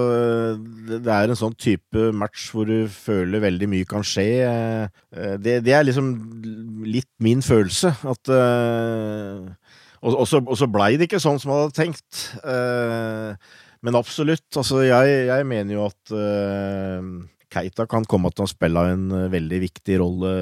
det, 0.90 1.04
er 1.06 1.30
en 1.30 1.38
sånn 1.38 1.54
type 1.54 2.10
match 2.10 2.50
hvor 2.50 2.66
du 2.66 2.90
føler 2.90 3.46
veldig 3.46 3.70
mye 3.76 3.86
kan 3.86 4.02
skje. 4.02 4.26
Det, 5.38 5.60
det 5.62 5.78
er 5.78 5.86
liksom 5.86 6.10
litt 6.82 7.12
min 7.22 7.46
følelse. 7.46 7.94
At 8.10 8.34
og, 10.02 10.12
og, 10.12 10.26
så, 10.30 10.42
og 10.42 10.58
så 10.58 10.68
blei 10.70 10.92
det 10.98 11.08
ikke 11.08 11.22
sånn 11.22 11.40
som 11.42 11.52
man 11.52 11.64
hadde 11.64 11.78
tenkt. 11.78 12.28
Eh, 12.42 13.56
men 13.84 13.98
absolutt. 13.98 14.48
Altså, 14.56 14.82
jeg, 14.86 15.18
jeg, 15.30 15.48
mener 15.48 15.76
jo 15.76 15.86
at 15.86 16.14
eh, 16.14 17.10
Keita 17.52 17.86
kan 17.90 18.06
komme 18.08 18.32
til 18.34 18.46
å 18.46 18.50
spille 18.50 18.84
en 18.92 19.08
eh, 19.14 19.30
veldig 19.32 19.60
viktig 19.68 19.98
rolle 20.02 20.32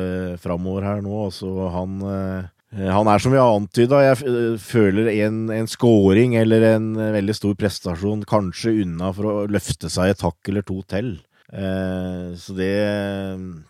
framover 0.42 0.88
her 0.88 1.02
nå. 1.04 1.26
Altså, 1.28 1.52
han, 1.74 1.98
eh, 2.08 2.88
han 2.92 3.12
er 3.12 3.22
som 3.22 3.34
vi 3.34 3.40
har 3.40 3.52
antyda, 3.56 4.02
jeg 4.08 4.58
føler 4.64 5.12
en, 5.14 5.44
en 5.54 5.70
scoring 5.70 6.36
eller 6.40 6.70
en 6.74 6.90
veldig 7.16 7.36
stor 7.36 7.56
prestasjon 7.60 8.24
kanskje 8.28 8.78
unna 8.84 9.12
for 9.16 9.30
å 9.30 9.36
løfte 9.52 9.92
seg 9.92 10.12
et 10.14 10.26
hakk 10.26 10.52
eller 10.52 10.66
to 10.66 10.80
til. 10.90 11.16
Eh, 11.54 12.34
så 12.40 12.54
det, 12.58 12.72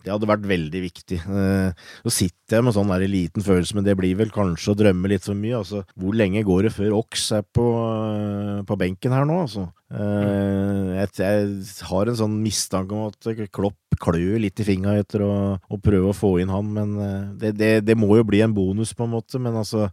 det, 0.00 0.08
hadde 0.08 0.28
vært 0.28 0.46
veldig 0.48 0.82
viktig. 0.86 1.18
Eh, 1.20 1.86
så 2.06 2.12
sitter 2.14 2.58
jeg 2.58 2.66
med 2.66 2.76
sånn 2.76 2.92
der 2.92 3.04
liten 3.10 3.44
følelse, 3.44 3.76
men 3.76 3.86
det 3.86 3.96
blir 3.98 4.16
vel 4.18 4.32
kanskje 4.34 4.72
å 4.72 4.78
drømme 4.80 5.10
litt 5.12 5.26
for 5.26 5.38
mye. 5.38 5.60
Altså, 5.60 5.82
hvor 5.98 6.16
lenge 6.16 6.44
går 6.46 6.68
det 6.68 6.74
før 6.76 6.96
Ox 7.02 7.28
er 7.36 7.44
på, 7.44 7.66
eh, 8.12 8.62
på 8.68 8.78
benken 8.80 9.16
her 9.16 9.28
nå, 9.28 9.42
altså? 9.46 9.68
Jeg, 9.86 11.10
jeg, 11.20 11.50
har 11.86 12.08
en 12.10 12.16
sånn 12.18 12.32
mistanke 12.42 12.96
om 12.96 13.04
at 13.06 13.28
Klopp 13.54 13.98
klør 14.02 14.40
litt 14.42 14.58
i 14.58 14.66
fingra 14.66 14.96
etter 14.98 15.22
å, 15.22 15.34
å, 15.62 15.78
prøve 15.78 16.10
å 16.10 16.16
få 16.16 16.32
inn 16.42 16.50
han, 16.50 16.72
men 16.74 16.96
det, 17.38 17.52
det, 17.54 17.70
det, 17.86 17.94
må 17.94 18.16
jo 18.18 18.26
bli 18.26 18.42
en 18.42 18.56
bonus, 18.56 18.96
på 18.98 19.06
en 19.06 19.14
måte. 19.14 19.38
Men 19.38 19.60
altså, 19.62 19.86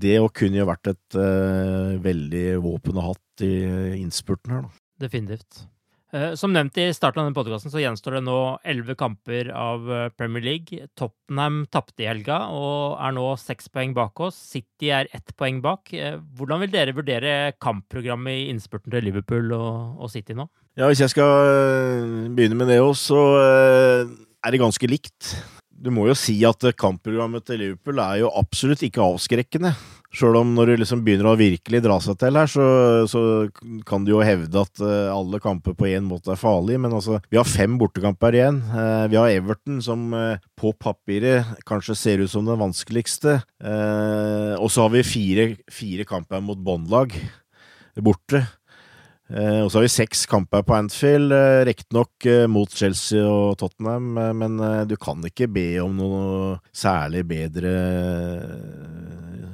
det 0.00 0.18
òg 0.18 0.32
kunne 0.34 0.58
jo 0.58 0.66
vært 0.66 0.90
et 0.96 1.18
uh, 1.18 1.94
veldig 2.02 2.46
våpen 2.64 2.98
å 2.98 3.12
hatt 3.12 3.44
i 3.46 3.52
innspurten 4.00 4.56
her, 4.56 4.66
da. 4.66 4.82
Definitivt. 5.06 5.62
Eh, 6.10 6.32
som 6.34 6.50
nevnt 6.50 6.78
i 6.82 6.88
starten 6.94 7.22
av 7.22 7.28
denne 7.28 7.36
podkasten, 7.36 7.70
så 7.70 7.78
gjenstår 7.78 8.16
det 8.18 8.22
nå 8.26 8.38
elleve 8.66 8.96
kamper 8.98 9.52
av 9.54 9.84
eh, 9.94 10.08
Premier 10.18 10.42
League. 10.42 10.88
Tottenham 10.98 11.62
tapte 11.70 12.02
i 12.02 12.08
helga 12.08 12.40
og 12.50 12.96
er 12.98 13.14
nå 13.14 13.26
seks 13.38 13.70
poeng 13.70 13.94
bak 13.94 14.18
oss. 14.26 14.38
City 14.56 14.90
er 14.94 15.10
ett 15.14 15.30
poeng 15.38 15.60
bak. 15.62 15.92
Eh, 15.94 16.18
hvordan 16.38 16.64
vil 16.64 16.72
dere 16.74 16.96
vurdere 16.96 17.36
kampprogrammet 17.62 18.40
i 18.40 18.48
innspurten 18.50 18.90
til 18.90 19.06
Liverpool 19.06 19.54
og, 19.54 20.08
City 20.10 20.34
nå? 20.34 20.48
Ja, 20.78 20.88
Hvis 20.90 21.04
jeg 21.04 21.14
skal 21.14 22.34
begynne 22.34 22.58
med 22.58 22.70
det 22.72 22.80
òg, 22.82 22.94
så 22.98 23.20
er 23.42 24.50
det 24.50 24.62
ganske 24.62 24.90
likt. 24.90 25.34
Du 25.70 25.90
må 25.94 26.08
jo 26.08 26.16
si 26.18 26.34
at 26.46 26.64
kampprogrammet 26.78 27.46
til 27.46 27.62
Liverpool 27.62 28.02
er 28.02 28.22
jo 28.24 28.34
absolutt 28.38 28.82
ikke 28.86 29.04
avskrekkende. 29.04 29.74
Sjøl 30.10 30.40
om 30.40 30.54
når 30.56 30.72
du 30.72 30.80
liksom 30.80 31.04
begynner 31.06 31.28
å 31.30 31.36
virkelig 31.38 31.80
dra 31.84 31.96
seg 32.02 32.16
til 32.18 32.34
her, 32.34 32.50
så, 32.50 32.64
så 33.10 33.22
kan 33.86 34.02
du 34.02 34.10
jo 34.10 34.22
hevde 34.26 34.64
at 34.64 34.82
uh, 34.82 35.12
alle 35.14 35.38
kamper 35.42 35.76
på 35.78 35.86
én 35.92 36.06
måte 36.08 36.32
er 36.34 36.40
farlige. 36.40 36.82
Men 36.82 36.96
altså, 36.98 37.20
vi 37.30 37.38
har 37.38 37.46
fem 37.46 37.76
bortekamper 37.78 38.34
igjen. 38.34 38.58
Uh, 38.72 39.06
vi 39.12 39.20
har 39.20 39.30
Everton, 39.30 39.78
som 39.86 40.08
uh, 40.10 40.40
på 40.58 40.74
papiret 40.82 41.54
kanskje 41.68 41.98
ser 41.98 42.24
ut 42.24 42.32
som 42.32 42.48
den 42.48 42.58
vanskeligste. 42.60 43.38
og 44.60 44.68
så 44.72 44.82
har 44.82 44.90
vi 44.92 45.06
fire, 45.06 45.44
fire 45.70 46.04
kamper 46.08 46.42
mot 46.44 46.58
båndlag 46.58 47.14
borte. 48.00 48.42
Eh, 49.30 49.60
og 49.62 49.68
så 49.70 49.78
har 49.78 49.84
vi 49.84 49.92
seks 49.92 50.24
kamper 50.26 50.64
på 50.66 50.74
Anfield, 50.74 51.30
eh, 51.32 51.62
riktignok 51.68 52.26
eh, 52.26 52.48
mot 52.50 52.70
Chelsea 52.74 53.22
og 53.22 53.54
Tottenham, 53.60 54.16
eh, 54.18 54.32
men 54.34 54.58
du 54.90 54.96
kan 54.98 55.22
ikke 55.22 55.46
be 55.46 55.68
om 55.84 55.94
noe 56.00 56.56
særlig 56.74 57.22
bedre 57.30 57.70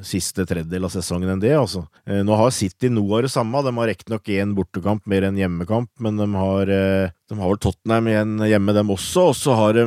siste 0.06 0.46
tredjedel 0.46 0.86
av 0.86 0.92
sesongen 0.94 1.32
enn 1.34 1.42
det, 1.42 1.52
altså. 1.58 1.82
Eh, 2.06 2.22
nå 2.26 2.36
har 2.38 2.54
City 2.54 2.90
noe 2.92 3.18
av 3.18 3.26
det 3.26 3.32
samme. 3.32 3.62
De 3.64 3.72
har 3.76 3.90
riktignok 3.90 4.30
én 4.32 4.54
bortekamp 4.56 5.06
mer 5.10 5.26
enn 5.28 5.38
hjemmekamp, 5.40 5.90
men 6.02 6.20
de 6.20 6.26
har, 6.32 6.70
eh, 6.72 7.10
de 7.28 7.38
har 7.40 7.50
vel 7.50 7.60
Tottenham 7.62 8.10
igjen 8.10 8.34
hjemme, 8.46 8.74
dem 8.76 8.92
også. 8.94 9.28
Og 9.32 9.34
så 9.38 9.56
har 9.58 9.74
de 9.76 9.86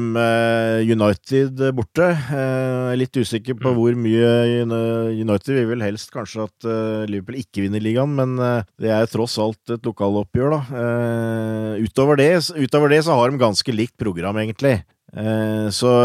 United 0.90 1.64
borte. 1.78 2.10
Jeg 2.12 2.92
er 2.94 3.00
litt 3.00 3.16
usikker 3.16 3.56
på 3.60 3.72
mm. 3.72 3.78
hvor 3.80 3.96
mye 3.96 4.34
United 5.16 5.56
vil 5.56 5.70
vel 5.72 5.86
helst 5.86 6.12
kanskje 6.12 6.50
at 6.50 6.68
Liverpool 7.08 7.40
ikke 7.40 7.64
vinner 7.64 7.84
ligaen, 7.84 8.12
men 8.18 8.36
det 8.80 8.92
er 8.92 9.08
tross 9.08 9.38
alt 9.40 9.72
et 9.72 9.88
lokaloppgjør, 9.88 10.58
da. 10.58 11.80
Utover 11.80 12.20
det, 12.20 12.34
utover 12.60 12.92
det 12.92 13.06
så 13.08 13.16
har 13.16 13.32
de 13.32 13.40
ganske 13.40 13.76
likt 13.76 13.96
program, 14.02 14.36
egentlig. 14.44 14.82
Så 15.74 15.96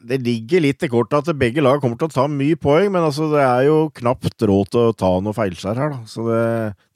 det 0.00 0.20
ligger 0.24 0.62
litt 0.64 0.84
i 0.84 0.88
kortet 0.90 1.28
at 1.28 1.38
begge 1.38 1.62
lag 1.62 1.80
kommer 1.82 1.98
til 2.00 2.08
å 2.08 2.14
ta 2.14 2.24
mye 2.30 2.56
poeng, 2.60 2.88
men 2.92 3.04
altså, 3.04 3.28
det 3.32 3.42
er 3.44 3.66
jo 3.68 3.78
knapt 4.00 4.46
råd 4.48 4.72
til 4.72 4.88
å 4.88 4.96
ta 4.96 5.10
noe 5.20 5.36
feilskjær 5.36 5.80
her. 5.80 5.94
Da. 5.94 6.00
Så 6.08 6.24
det, 6.28 6.44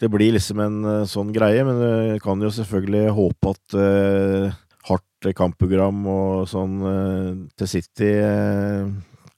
det, 0.01 0.11
blir 0.13 0.35
liksom 0.37 0.63
en 0.65 0.79
uh, 0.87 1.09
sånn 1.09 1.33
greie, 1.35 1.65
men 1.67 1.81
vi 1.81 2.21
kan 2.25 2.41
jo 2.41 2.53
selvfølgelig 2.55 3.17
håpe 3.19 3.53
at 3.53 3.77
uh, 3.77 4.57
hardt 4.89 5.31
kampprogram 5.37 6.01
og 6.11 6.49
sånn 6.49 6.81
uh, 6.85 7.31
til 7.61 7.71
City 7.77 8.15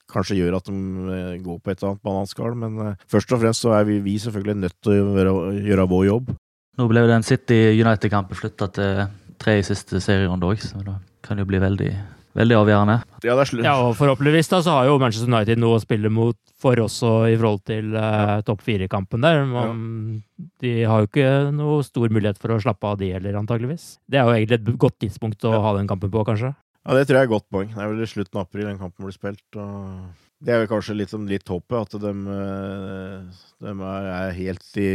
kanskje 0.07 0.37
gjør 0.39 0.61
at 0.61 0.69
de 0.71 1.37
går 1.43 1.57
på 1.59 1.71
et 1.71 1.81
eller 1.81 1.91
annet 1.91 2.07
bananskall, 2.07 2.53
men 2.55 2.93
først 3.11 3.33
og 3.35 3.41
fremst 3.43 3.65
så 3.65 3.75
er 3.75 3.87
vi, 3.89 3.99
vi 4.05 4.15
selvfølgelig 4.23 4.61
nødt 4.63 4.77
til 4.79 4.93
å 4.93 4.99
gjøre, 5.11 5.33
gjøre 5.67 5.89
vår 5.91 6.05
jobb. 6.07 6.35
Nå 6.79 6.87
ble 6.87 7.03
jo 7.03 7.09
den 7.11 7.25
City 7.27 7.57
United-kampen 7.75 8.39
flytta 8.39 8.69
til 8.71 9.01
tre 9.41 9.57
siste 9.67 9.99
serierunde 10.01 10.47
òg, 10.47 10.63
så 10.63 10.79
da 10.85 11.01
kan 11.25 11.35
det 11.35 11.43
jo 11.43 11.51
bli 11.51 11.59
veldig 11.59 11.91
veldig 12.37 12.57
avgjørende. 12.59 12.97
Ja, 13.25 13.35
ja, 13.65 13.73
og 13.81 13.95
Forhåpentligvis 13.97 14.51
da, 14.51 14.59
så 14.65 14.75
har 14.77 14.89
jo 14.89 14.99
Manchester 15.01 15.29
United 15.31 15.61
noe 15.61 15.77
å 15.77 15.81
spille 15.83 16.11
mot 16.13 16.37
for 16.61 16.79
også 16.81 17.11
i 17.31 17.35
forhold 17.37 17.63
til 17.69 17.97
uh, 17.97 18.39
topp 18.45 18.63
fire-kampen 18.65 19.25
der. 19.25 19.43
Man, 19.49 19.81
ja. 20.17 20.45
De 20.61 20.73
har 20.89 21.03
jo 21.03 21.09
ikke 21.09 21.31
noe 21.55 21.81
stor 21.85 22.13
mulighet 22.13 22.39
for 22.41 22.53
å 22.53 22.61
slappe 22.61 22.89
av, 22.89 22.99
de 23.01 23.11
heller, 23.15 23.37
antageligvis. 23.41 23.97
Det 24.09 24.21
er 24.21 24.29
jo 24.29 24.37
egentlig 24.37 24.61
et 24.61 24.71
godt 24.85 24.97
tidspunkt 25.03 25.45
å 25.49 25.57
ja. 25.57 25.65
ha 25.65 25.75
den 25.79 25.89
kampen 25.89 26.13
på, 26.13 26.25
kanskje. 26.27 26.53
Ja, 26.87 26.95
det 26.95 27.07
tror 27.07 27.19
jeg 27.19 27.25
er 27.25 27.27
et 27.27 27.35
godt 27.35 27.49
poeng. 27.51 27.73
Det 27.73 27.83
er 27.83 27.91
vel 27.91 28.05
i 28.05 28.09
slutten 28.09 28.39
av 28.39 28.47
april 28.47 28.69
den 28.69 28.81
kampen 28.81 29.07
blir 29.07 29.17
spilt. 29.17 29.45
og... 29.59 30.07
Det 30.37 30.53
er 30.53 30.61
jo 30.61 30.69
kanskje 30.69 30.93
litt, 30.93 31.13
litt 31.25 31.49
håpet, 31.49 31.95
at 31.97 32.01
de, 32.03 32.11
eh, 32.29 33.45
de 33.65 33.71
er 33.89 34.35
helt 34.37 34.77
i 34.77 34.89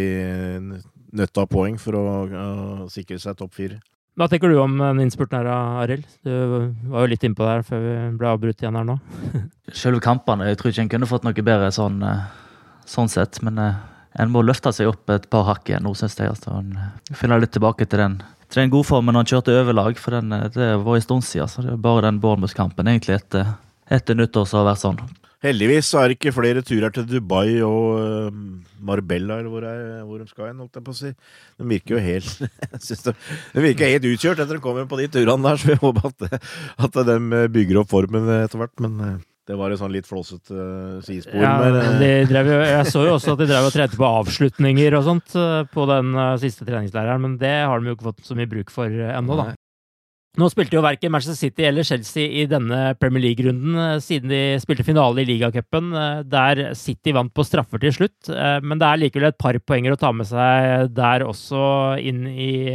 nødt 1.19 1.41
av 1.43 1.49
poeng 1.51 1.81
for 1.83 1.99
å, 1.99 2.05
å 2.31 2.87
sikre 2.93 3.19
seg 3.19 3.35
topp 3.41 3.57
fire. 3.59 3.81
Hva 4.13 4.27
tenker 4.29 4.53
du 4.53 4.59
om 4.61 4.75
den 4.77 5.07
innspurten 5.07 5.39
her, 5.39 5.47
Arild? 5.81 6.05
Du 6.21 6.33
var 6.93 7.07
jo 7.07 7.11
litt 7.15 7.23
innpå 7.25 7.47
der 7.49 7.63
før 7.65 7.81
vi 7.81 7.95
ble 8.21 8.29
avbrutt 8.29 8.61
igjen 8.61 8.77
her 8.77 8.85
nå. 8.85 8.99
Selve 9.83 10.03
kampene, 10.05 10.51
jeg 10.51 10.59
tror 10.61 10.73
ikke 10.73 10.85
en 10.85 10.91
kunne 10.93 11.09
fått 11.09 11.25
noe 11.25 11.45
bedre 11.47 11.71
sånn, 11.73 11.97
eh, 12.05 12.27
sånn 12.85 13.09
sett. 13.09 13.41
Men 13.47 13.61
eh, 13.63 13.81
en 14.21 14.35
må 14.35 14.45
løfte 14.45 14.75
seg 14.77 14.91
opp 14.91 15.09
et 15.15 15.31
par 15.33 15.47
hakk 15.49 15.73
igjen 15.73 15.87
nå, 15.89 15.95
syns 15.97 16.19
jeg. 16.21 16.29
Altså. 16.29 16.53
En 16.61 16.77
eh, 16.77 17.17
finner 17.17 17.41
litt 17.41 17.55
tilbake 17.57 17.89
til 17.89 18.05
den, 18.05 18.19
til 18.53 18.67
den 18.67 18.75
godformen 18.75 19.17
han 19.17 19.33
kjørte 19.33 19.57
overlag, 19.63 19.97
for 19.97 20.19
den, 20.19 20.37
det 20.59 20.69
var 20.85 20.99
en 20.99 21.07
stund 21.09 21.25
siden. 21.25 21.49
Så 21.49 21.65
det 21.65 21.73
er 21.73 21.81
bare 21.89 22.05
den 22.05 22.21
Bournemouth-kampen 22.21 22.93
egentlig 22.93 23.17
etter, 23.17 23.55
etter 23.89 24.21
nyttår 24.21 24.45
som 24.45 24.61
har 24.61 24.75
vært 24.75 24.85
sånn. 24.85 25.01
Heldigvis 25.43 25.89
så 25.91 25.99
er 25.99 26.11
det 26.11 26.19
ikke 26.21 26.35
flere 26.37 26.63
turer 26.63 26.93
til 26.95 27.07
Dubai 27.09 27.59
og 27.67 27.87
uh, 27.99 28.37
Marbella, 28.83 29.41
eller 29.41 29.51
hvor, 29.51 29.67
er, 29.67 30.05
hvor 30.07 30.23
de 30.23 30.29
skal 30.31 30.53
hen, 30.53 30.61
holdt 30.63 30.79
jeg 30.79 30.87
på 30.87 30.95
å 30.95 30.99
si. 31.01 31.11
De 31.59 31.67
virker 31.67 31.97
jo 31.97 32.03
helt 32.05 32.45
de, 32.87 33.17
de 33.57 33.65
virker 33.67 33.91
helt 33.91 34.07
utkjørt 34.13 34.43
etter 34.45 34.59
de 34.59 34.63
kommer 34.63 34.87
på 34.91 35.01
de 35.01 35.09
turene 35.11 35.43
der, 35.49 35.59
så 35.59 35.73
vi 35.73 35.79
håper 35.83 36.09
at, 36.13 36.49
at 36.87 37.03
de 37.11 37.45
bygger 37.59 37.83
opp 37.83 37.91
formen 37.91 38.31
etter 38.39 38.63
hvert. 38.63 38.75
Men 38.87 39.03
uh, 39.03 39.17
det 39.51 39.59
var 39.59 39.75
et 39.75 39.83
sånn 39.83 39.95
litt 39.97 40.07
flåsete 40.07 40.55
uh, 40.55 41.03
sidespor. 41.03 41.43
Ja, 41.43 41.57
drev, 42.31 42.53
jeg 42.63 42.87
så 42.95 43.03
jo 43.09 43.17
også 43.17 43.35
at 43.35 43.43
de 43.43 43.51
drev 43.51 43.67
og 43.67 43.75
trente 43.75 43.99
på 43.99 44.13
avslutninger 44.23 44.99
og 45.01 45.09
sånt 45.11 45.35
på 45.75 45.89
den 45.91 46.15
siste 46.45 46.69
treningslæreren, 46.69 47.27
men 47.27 47.35
det 47.43 47.57
har 47.67 47.83
de 47.83 47.91
jo 47.91 47.99
ikke 47.99 48.13
fått 48.13 48.23
så 48.31 48.39
mye 48.39 48.51
bruk 48.51 48.71
for 48.71 48.87
ennå, 48.87 49.43
da. 49.43 49.51
Nå 50.41 50.47
spilte 50.49 50.79
jo 50.79 50.81
verken 50.81 51.13
Manchester 51.13 51.37
City 51.37 51.67
eller 51.69 51.85
Chelsea 51.85 52.25
i 52.41 52.47
denne 52.49 52.95
Premier 52.97 53.21
League-runden, 53.21 53.75
eh, 53.77 53.99
siden 54.01 54.31
de 54.33 54.39
spilte 54.63 54.87
finale 54.87 55.21
i 55.21 55.27
ligacupen, 55.29 55.91
eh, 55.93 56.23
der 56.25 56.73
City 56.75 57.13
vant 57.13 57.35
på 57.37 57.45
straffer 57.45 57.79
til 57.83 57.93
slutt. 57.93 58.31
Eh, 58.33 58.61
men 58.65 58.81
det 58.81 58.89
er 58.89 59.03
likevel 59.03 59.29
et 59.29 59.37
par 59.37 59.53
poenger 59.61 59.93
å 59.93 60.01
ta 60.01 60.11
med 60.11 60.25
seg 60.25 60.89
der 60.95 61.27
også 61.27 62.01
inn 62.01 62.25
i 62.33 62.73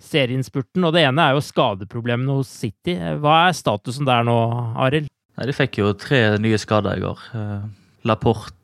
serieinnspurten. 0.00 0.80
Og 0.80 0.94
det 0.94 1.04
ene 1.04 1.28
er 1.28 1.36
jo 1.36 1.44
skadeproblemene 1.44 2.38
hos 2.38 2.48
City. 2.48 2.96
Hva 3.20 3.50
er 3.50 3.52
statusen 3.52 4.08
der 4.08 4.24
nå, 4.24 4.38
Arild? 4.80 5.12
De 5.36 5.52
fikk 5.52 5.82
jo 5.82 5.92
tre 5.92 6.38
nye 6.38 6.56
skader 6.56 6.96
i 6.96 7.04
går. 7.04 7.20
Laporte 8.08 8.63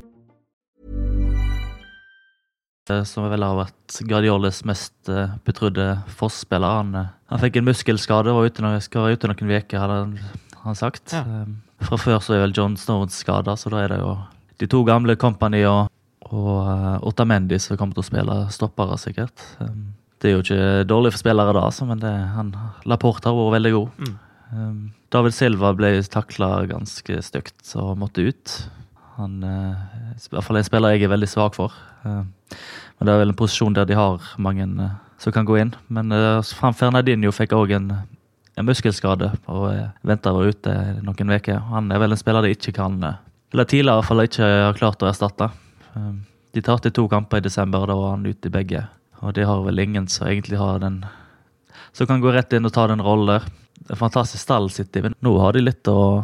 Som 3.05 3.27
vel 3.29 3.43
har 3.45 3.55
vært 3.59 3.99
Guardioles 4.09 4.63
mest 4.65 5.09
uh, 5.11 5.35
betrodde 5.45 5.85
Foss-spiller. 6.17 6.79
Han, 6.81 6.95
uh, 6.97 7.11
han, 7.29 7.41
fikk 7.43 7.59
en 7.59 7.67
muskelskade 7.67 8.33
og 8.33 8.39
var 8.39 8.49
ute, 8.49 8.63
noen, 8.65 8.81
skal 8.81 9.05
være 9.05 9.19
ute 9.19 9.29
noen 9.29 9.53
uker, 9.53 9.77
hadde 9.77 9.99
han, 9.99 10.15
han 10.63 10.79
sagt. 10.79 11.13
Ja. 11.13 11.21
Um, 11.21 11.59
fra 11.85 11.99
før 12.01 12.19
så 12.25 12.35
er 12.35 12.43
vel 12.45 12.55
John 12.57 12.75
Stones 12.77 13.19
skada, 13.21 13.53
så 13.57 13.69
da 13.73 13.83
er 13.83 13.93
det 13.93 14.01
jo 14.01 14.15
de 14.61 14.69
to 14.69 14.81
gamle 14.85 15.15
Company 15.17 15.63
og, 15.69 15.93
og 16.29 17.05
Otamendi 17.09 17.57
som 17.61 17.77
kommer 17.79 17.97
til 17.97 18.03
å 18.03 18.09
spille 18.09 18.37
stoppere, 18.53 18.97
sikkert. 19.01 19.45
Um, 19.61 19.93
det 20.21 20.29
er 20.29 20.35
jo 20.35 20.43
ikke 20.43 20.89
dårlig 20.89 21.13
for 21.15 21.23
spillere 21.23 21.53
da, 21.57 21.63
altså, 21.69 21.87
men 21.89 22.01
det, 22.01 22.11
han, 22.35 22.51
Laporte 22.89 23.29
har 23.29 23.37
vært 23.37 23.55
veldig 23.57 23.73
god. 23.77 24.01
Mm. 24.01 24.19
Um, 24.51 24.83
David 25.11 25.35
Silva 25.35 25.71
ble 25.75 25.95
takla 26.11 26.51
ganske 26.69 27.17
stygt 27.25 27.73
og 27.79 27.95
måtte 27.99 28.27
ut. 28.29 28.53
Han 29.17 29.43
uh, 29.43 29.75
i 30.15 30.31
hvert 30.31 30.45
fall 30.45 30.59
en 30.59 30.67
spiller 30.67 30.95
jeg 30.95 31.05
er 31.05 31.11
veldig 31.11 31.29
svak 31.29 31.57
for. 31.57 31.73
Uh, 32.05 32.23
men 32.97 33.07
Det 33.07 33.13
er 33.13 33.21
vel 33.23 33.33
en 33.33 33.37
posisjon 33.37 33.75
der 33.75 33.89
de 33.89 33.97
har 33.97 34.23
mange 34.37 34.67
uh, 34.77 34.95
som 35.21 35.33
kan 35.35 35.45
gå 35.45 35.59
inn. 35.61 35.73
Men 35.87 36.13
Fernandinho 36.73 37.33
fikk 37.35 37.53
òg 37.53 37.75
en, 37.77 37.91
en, 38.57 38.65
muskelskade 38.65 39.29
og 39.45 39.67
venta 40.01 40.31
å 40.31 40.39
være 40.39 40.55
ute 40.55 40.73
noen 41.05 41.35
uker. 41.35 41.59
Han 41.69 41.91
er 41.93 42.01
vel 42.01 42.15
en 42.15 42.21
spiller 42.21 42.47
de 42.47 42.55
ikke 42.55 42.73
kan 42.79 42.97
Eller 43.05 43.69
tidligere 43.69 43.99
i 43.99 44.01
hvert 44.01 44.09
fall 44.09 44.23
ikke 44.23 44.49
har 44.49 44.79
klart 44.79 45.03
å 45.03 45.11
erstatte. 45.11 45.51
de 46.53 46.61
tapte 46.61 46.89
to 46.89 47.07
kamper 47.07 47.37
i 47.37 47.45
desember, 47.45 47.85
da 47.85 47.95
var 47.95 48.15
han 48.15 48.25
ute 48.25 48.49
i 48.49 48.55
begge. 48.57 48.87
Og 49.21 49.35
de 49.37 49.45
har 49.45 49.61
vel 49.61 49.79
ingen 49.79 50.07
som 50.07 50.27
egentlig 50.27 50.57
har 50.57 50.79
den 50.79 51.05
Som 51.93 52.07
kan 52.07 52.21
gå 52.21 52.31
rett 52.31 52.53
inn 52.53 52.65
og 52.65 52.73
ta 52.73 52.87
den 52.87 53.01
rollen 53.03 53.27
der. 53.35 53.47
Er 53.89 53.99
fantastisk 53.99 54.41
stall 54.41 54.69
City, 54.71 55.01
men 55.01 55.13
nå 55.21 55.37
har 55.37 55.53
de 55.53 55.61
litt 55.61 55.87
å, 55.87 56.23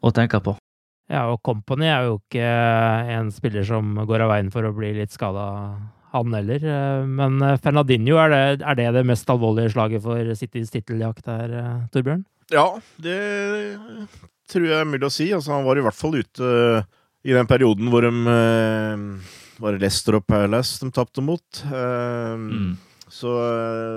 å 0.00 0.10
tenke 0.12 0.40
på. 0.44 0.59
Ja, 1.10 1.24
og 1.32 1.40
Company 1.42 1.88
er 1.90 2.06
jo 2.06 2.18
ikke 2.20 2.50
en 3.16 3.32
spiller 3.34 3.64
som 3.66 3.96
går 4.06 4.22
av 4.22 4.30
veien 4.30 4.50
for 4.54 4.66
å 4.66 4.74
bli 4.76 4.92
litt 5.00 5.10
skada, 5.10 5.46
han 6.14 6.36
heller. 6.36 6.66
Men 7.06 7.42
Fernandinho, 7.62 8.18
er 8.22 8.30
det, 8.30 8.42
er 8.62 8.78
det, 8.78 8.86
det 8.94 9.02
mest 9.10 9.30
alvorlige 9.30 9.72
slaget 9.74 10.04
for 10.04 10.30
Citys 10.38 10.70
titteljakt 10.70 11.26
her, 11.30 11.56
Torbjørn? 11.94 12.22
Ja, 12.54 12.66
det 13.02 13.18
tror 14.50 14.66
jeg 14.66 14.78
er 14.78 14.88
mulig 14.90 15.06
å 15.06 15.12
si. 15.14 15.28
Altså, 15.34 15.54
han 15.54 15.66
var 15.66 15.78
i 15.78 15.84
hvert 15.86 15.98
fall 15.98 16.18
ute 16.18 16.54
i 17.26 17.34
den 17.36 17.50
perioden 17.50 17.90
hvor 17.92 18.06
de 18.06 18.10
var 19.60 19.78
Leicester 19.78 20.18
og 20.18 20.26
Palace 20.30 20.78
de 20.82 20.94
tapte 20.94 21.22
mot. 21.26 21.62
Mm. 21.66 22.74
Så 23.10 23.34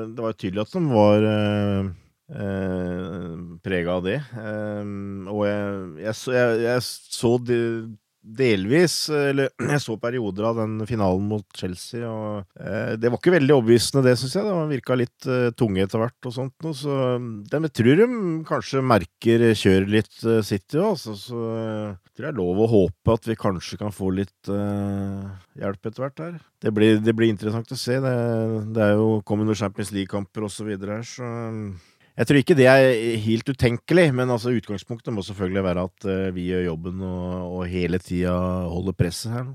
det 0.10 0.22
var 0.26 0.34
tydelig 0.38 0.66
at 0.66 0.74
de 0.74 0.84
var 0.90 1.30
eh, 2.34 3.36
prega 3.64 3.98
av 3.98 4.06
det. 4.08 4.20
Eh, 4.20 4.94
og 5.32 5.44
jeg, 5.48 5.84
jeg, 6.06 6.22
jeg, 6.38 6.64
jeg 6.68 6.86
så 6.88 7.36
de, 7.46 7.60
delvis 8.24 8.96
Eller 9.12 9.52
jeg 9.74 9.82
så 9.84 9.96
perioder 10.00 10.48
av 10.48 10.62
den 10.62 10.78
finalen 10.90 11.26
mot 11.28 11.46
Chelsea, 11.58 12.08
og 12.08 12.44
eh, 12.60 12.96
det 13.00 13.12
var 13.12 13.20
ikke 13.20 13.36
veldig 13.36 13.56
overbevisende, 13.58 14.06
det, 14.08 14.16
syns 14.20 14.38
jeg. 14.38 14.48
Det 14.48 14.70
virka 14.72 14.98
litt 14.98 15.28
eh, 15.28 15.50
tunge 15.60 15.84
etter 15.84 16.02
hvert 16.02 16.30
og 16.30 16.36
sånt 16.36 16.66
noe. 16.66 16.78
Så 16.78 16.98
det 17.50 17.62
jeg 17.68 17.76
tror 17.80 18.02
de 18.02 18.08
kanskje 18.48 18.86
merker 18.94 19.46
kjøret 19.60 19.92
litt 19.92 20.26
eh, 20.28 20.42
City 20.46 20.80
òg, 20.80 20.94
altså, 20.94 21.18
så 21.20 21.44
jeg 21.44 22.16
tror 22.16 22.28
jeg 22.28 22.34
er 22.34 22.40
lov 22.40 22.64
å 22.64 22.70
håpe 22.72 23.18
at 23.18 23.30
vi 23.30 23.40
kanskje 23.40 23.80
kan 23.82 23.94
få 23.94 24.12
litt 24.14 24.50
uh, 24.52 25.32
hjelp 25.58 25.88
etter 25.90 26.04
hvert 26.04 26.22
her. 26.22 26.36
Det 26.62 26.70
blir, 26.76 27.00
det 27.02 27.16
blir, 27.18 27.32
interessant 27.34 27.74
å 27.74 27.78
se. 27.80 27.98
Det, 28.04 28.12
det 28.76 28.84
er 28.86 28.94
jo 29.00 29.18
kommet 29.26 29.50
noen 29.50 29.58
Champions 29.58 29.90
League-kamper 29.96 30.46
osv. 30.46 30.70
her, 30.78 31.02
så 31.10 31.26
jeg 32.14 32.30
tror 32.30 32.40
ikke 32.44 32.58
det 32.58 32.70
er 32.70 32.92
helt 33.24 33.48
utenkelig, 33.50 34.12
men 34.14 34.30
altså 34.30 34.54
utgangspunktet 34.54 35.14
må 35.16 35.26
selvfølgelig 35.26 35.66
være 35.66 35.90
at 35.90 36.06
uh, 36.06 36.30
vi 36.36 36.52
gjør 36.52 36.68
jobben 36.68 37.02
og, 37.02 37.30
og 37.58 37.64
hele 37.72 37.98
tida 38.04 38.36
holder 38.70 38.98
presset 38.98 39.34
her. 39.34 39.52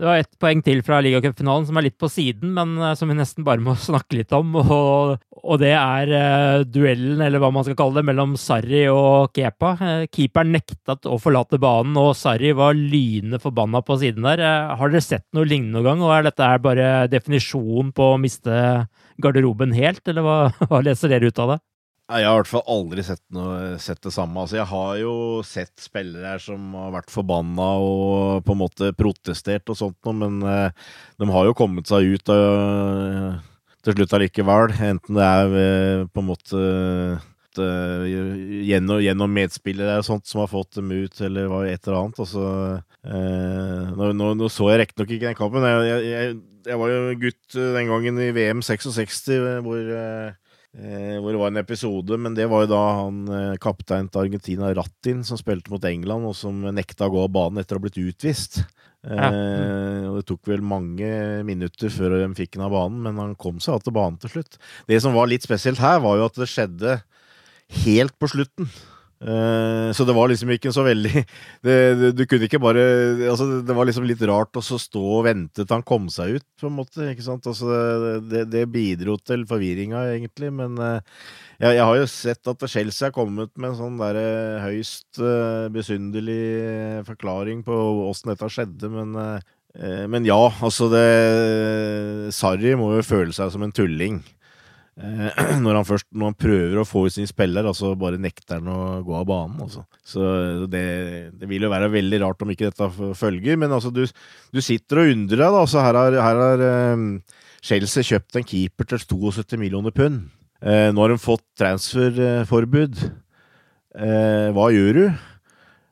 Det 0.00 0.06
var 0.06 0.20
ett 0.22 0.36
poeng 0.40 0.62
til 0.64 0.78
fra 0.86 1.00
ligacupfinalen 1.02 1.66
som 1.68 1.76
er 1.76 1.84
litt 1.88 1.98
på 2.00 2.08
siden, 2.08 2.54
men 2.56 2.72
uh, 2.80 2.94
som 2.96 3.10
vi 3.12 3.18
nesten 3.18 3.44
bare 3.44 3.60
må 3.60 3.76
snakke 3.90 4.16
litt 4.16 4.32
om. 4.32 4.56
Og, 4.62 5.20
og 5.44 5.60
det 5.60 5.74
er 5.76 6.14
uh, 6.14 6.64
duellen, 6.64 7.20
eller 7.20 7.42
hva 7.42 7.52
man 7.52 7.68
skal 7.68 7.76
kalle 7.76 8.00
det, 8.00 8.08
mellom 8.08 8.32
Sarri 8.40 8.86
og 8.88 9.36
Kepa. 9.36 9.76
keeperen 10.08 10.56
nektet 10.56 11.04
å 11.04 11.20
forlate 11.20 11.60
banen, 11.60 12.00
og 12.00 12.14
Sarri 12.16 12.54
var 12.56 12.80
lynende 12.80 13.42
forbanna 13.44 13.84
på 13.84 14.00
siden 14.00 14.24
der. 14.24 14.40
har 14.72 14.88
dere 14.88 15.04
sett 15.04 15.28
noe 15.36 15.44
lignende 15.44 15.76
noen 15.76 15.90
gang, 15.90 16.06
og 16.06 16.16
er 16.16 16.30
dette 16.30 16.54
bare 16.64 16.92
definisjonen 17.12 17.92
på 17.92 18.14
å 18.14 18.20
miste 18.24 18.86
garderoben 19.20 19.76
helt, 19.76 20.00
eller 20.08 20.24
hva, 20.24 20.38
hva 20.70 20.80
leser 20.86 21.12
dere 21.12 21.28
ut 21.28 21.44
av 21.44 21.58
det? 21.58 21.64
Jeg 22.10 22.26
har 22.26 22.34
i 22.34 22.38
hvert 22.40 22.50
fall 22.50 22.64
aldri 22.70 23.02
sett, 23.06 23.22
noe, 23.34 23.76
sett, 23.78 24.00
det 24.02 24.10
samme. 24.14 24.42
Altså, 24.42 24.56
jeg 24.58 24.66
har 24.66 24.94
jo 24.98 25.12
sett 25.46 25.72
spillere 25.78 26.32
her 26.32 26.42
som 26.42 26.72
har 26.74 26.90
vært 26.96 27.12
forbanna 27.12 27.68
og 27.84 28.42
på 28.46 28.56
en 28.56 28.60
måte 28.64 28.90
protestert 28.98 29.70
og 29.70 29.78
sånt 29.78 29.98
noe, 30.08 30.16
men 30.18 30.40
eh, 30.42 30.88
de 31.22 31.28
har 31.30 31.46
jo 31.46 31.54
kommet 31.58 31.86
seg 31.90 32.16
ut 32.16 32.32
uh, 32.34 33.38
til 33.86 33.94
slutt 33.98 34.16
allikevel. 34.18 34.74
Enten 34.90 35.20
det 35.20 35.28
er 35.28 35.56
eh, 35.60 36.02
på 36.10 36.24
en 36.24 36.30
måte 36.32 36.64
gjennom, 37.60 39.00
gjennom, 39.02 39.32
medspillere 39.34 39.98
og 40.00 40.06
sånt 40.06 40.26
som 40.30 40.42
har 40.42 40.50
fått 40.50 40.78
dem 40.78 40.90
ut, 40.90 41.14
eller 41.22 41.50
et 41.68 41.86
eller 41.86 41.98
annet. 42.00 42.20
Altså, 42.22 42.44
nå, 43.06 44.12
nå, 44.16 44.34
nå, 44.38 44.50
så 44.50 44.70
jeg 44.72 44.82
riktignok 44.82 45.14
ikke 45.14 45.28
den 45.28 45.38
kampen. 45.38 45.66
Jeg, 45.66 46.04
jeg, 46.10 46.36
jeg, 46.66 46.82
var 46.82 46.94
jo 46.94 47.18
gutt 47.22 47.58
den 47.78 47.90
gangen 47.90 48.22
i 48.22 48.30
VM 48.34 48.62
66 48.66 49.26
hvor 49.66 49.82
Eh, 50.00 50.49
hvor 50.70 51.34
det 51.34 51.40
var 51.40 51.50
en 51.50 51.58
episode, 51.58 52.18
men 52.22 52.36
det 52.36 52.46
var 52.50 52.62
jo 52.62 52.70
da 52.70 52.82
han 53.00 53.24
eh, 53.34 53.56
kaptein 53.62 54.06
til 54.06 54.22
Argentina, 54.22 54.68
Rattin, 54.78 55.24
som 55.26 55.38
spilte 55.40 55.72
mot 55.72 55.84
England, 55.88 56.28
og 56.28 56.36
som 56.38 56.60
nekta 56.62 57.08
å 57.08 57.14
gå 57.14 57.24
av 57.26 57.32
banen 57.34 57.62
etter 57.62 57.74
å 57.74 57.80
ha 57.80 57.86
blitt 57.88 57.98
utvist. 57.98 58.60
Ja. 59.02 59.30
Eh, 59.32 60.06
og 60.06 60.20
Det 60.20 60.26
tok 60.28 60.50
vel 60.52 60.62
mange 60.62 61.10
minutter 61.48 61.90
før 61.90 62.18
de 62.20 62.28
fikk 62.38 62.58
han 62.58 62.68
av 62.68 62.76
banen, 62.76 63.02
men 63.02 63.18
han 63.18 63.34
kom 63.40 63.58
seg 63.58 63.78
av 63.78 63.84
til 63.86 63.96
banen 63.96 64.20
til 64.22 64.34
slutt. 64.36 64.60
Det 64.86 65.00
som 65.02 65.16
var 65.16 65.30
litt 65.32 65.46
spesielt 65.46 65.82
her, 65.82 65.98
var 66.04 66.20
jo 66.20 66.28
at 66.28 66.38
det 66.38 66.50
skjedde 66.52 67.00
helt 67.82 68.14
på 68.20 68.30
slutten. 68.30 68.70
Uh, 69.20 69.92
så 69.92 70.06
det 70.08 70.14
var 70.16 70.30
liksom 70.30 70.48
ikke 70.54 70.70
så 70.72 70.80
veldig 70.80 71.10
det, 71.66 71.74
du, 72.16 72.22
kunne 72.24 72.46
ikke 72.46 72.56
bare 72.56 72.80
altså, 73.28 73.58
Det 73.68 73.74
var 73.76 73.84
liksom 73.84 74.06
litt 74.08 74.22
rart 74.24 74.56
å 74.56 74.62
stå 74.64 75.02
og 75.18 75.26
vente 75.26 75.60
til 75.60 75.74
han 75.74 75.84
kom 75.84 76.06
seg 76.08 76.38
ut, 76.38 76.46
på 76.56 76.70
en 76.70 76.78
måte. 76.78 77.04
ikke 77.10 77.26
sant? 77.26 77.44
Altså, 77.50 77.68
det, 78.30 78.46
det, 78.48 78.64
bidro 78.72 79.18
til 79.20 79.44
forvirringa, 79.50 80.06
egentlig. 80.14 80.48
Men 80.56 80.80
uh, 80.80 81.04
jeg, 81.58 81.76
jeg, 81.76 81.84
har 81.84 82.00
jo 82.00 82.08
sett 82.08 82.52
at 82.54 82.66
Chelsea 82.72 83.10
har 83.10 83.16
kommet 83.16 83.52
med 83.60 83.74
en 83.74 83.78
sånn 83.82 84.00
der 84.00 84.22
uh, 84.22 84.64
høyst 84.64 85.20
besynderlig 85.74 87.04
forklaring 87.08 87.60
på 87.66 87.76
åssen 88.08 88.32
dette 88.32 88.48
skjedde, 88.52 88.92
men 88.92 89.16
men 90.10 90.24
ja, 90.26 90.48
altså 90.66 90.88
det 90.90 92.32
Sarri 92.34 92.72
må 92.74 92.88
jo 92.96 93.04
føle 93.06 93.30
seg 93.30 93.52
som 93.54 93.62
en 93.62 93.70
tulling. 93.70 94.16
Eh, 95.00 95.40
når 95.64 95.78
han 95.78 95.86
først 95.88 96.06
når 96.12 96.32
han 96.32 96.38
prøver 96.38 96.80
å 96.80 96.86
få 96.88 97.06
ut 97.06 97.14
sin 97.14 97.28
spiller, 97.28 97.66
altså 97.66 97.94
bare 97.98 98.20
nekter 98.20 98.58
han 98.58 98.68
å 98.72 98.80
gå 99.06 99.14
av 99.16 99.28
banen. 99.28 99.62
Altså. 99.64 99.84
Så 100.04 100.24
det, 100.70 100.84
det, 101.40 101.48
vil 101.50 101.64
jo 101.66 101.72
være 101.72 101.92
veldig 101.94 102.20
rart 102.24 102.44
om 102.44 102.52
ikke 102.52 102.68
dette 102.68 103.14
følger. 103.18 103.56
Men 103.60 103.72
altså, 103.76 103.92
du, 103.94 104.04
du 104.06 104.60
sitter 104.64 105.02
og 105.02 105.14
undrer 105.14 105.44
deg. 105.46 105.62
Altså, 105.62 105.80
her 105.84 106.00
har, 106.00 106.18
her 106.28 106.42
har 106.44 106.66
um, 106.92 107.08
Chelsea 107.64 108.12
kjøpt 108.12 108.40
en 108.40 108.46
keeper 108.52 108.92
til 108.92 109.02
72 109.06 109.60
millioner 109.60 109.94
pund. 109.96 110.28
Eh, 110.60 110.90
nå 110.92 111.00
har 111.00 111.14
de 111.14 111.20
fått 111.20 111.46
transferforbud. 111.60 113.02
Eh, 113.96 114.48
hva 114.56 114.70
gjør 114.74 115.00
du? 115.00 115.04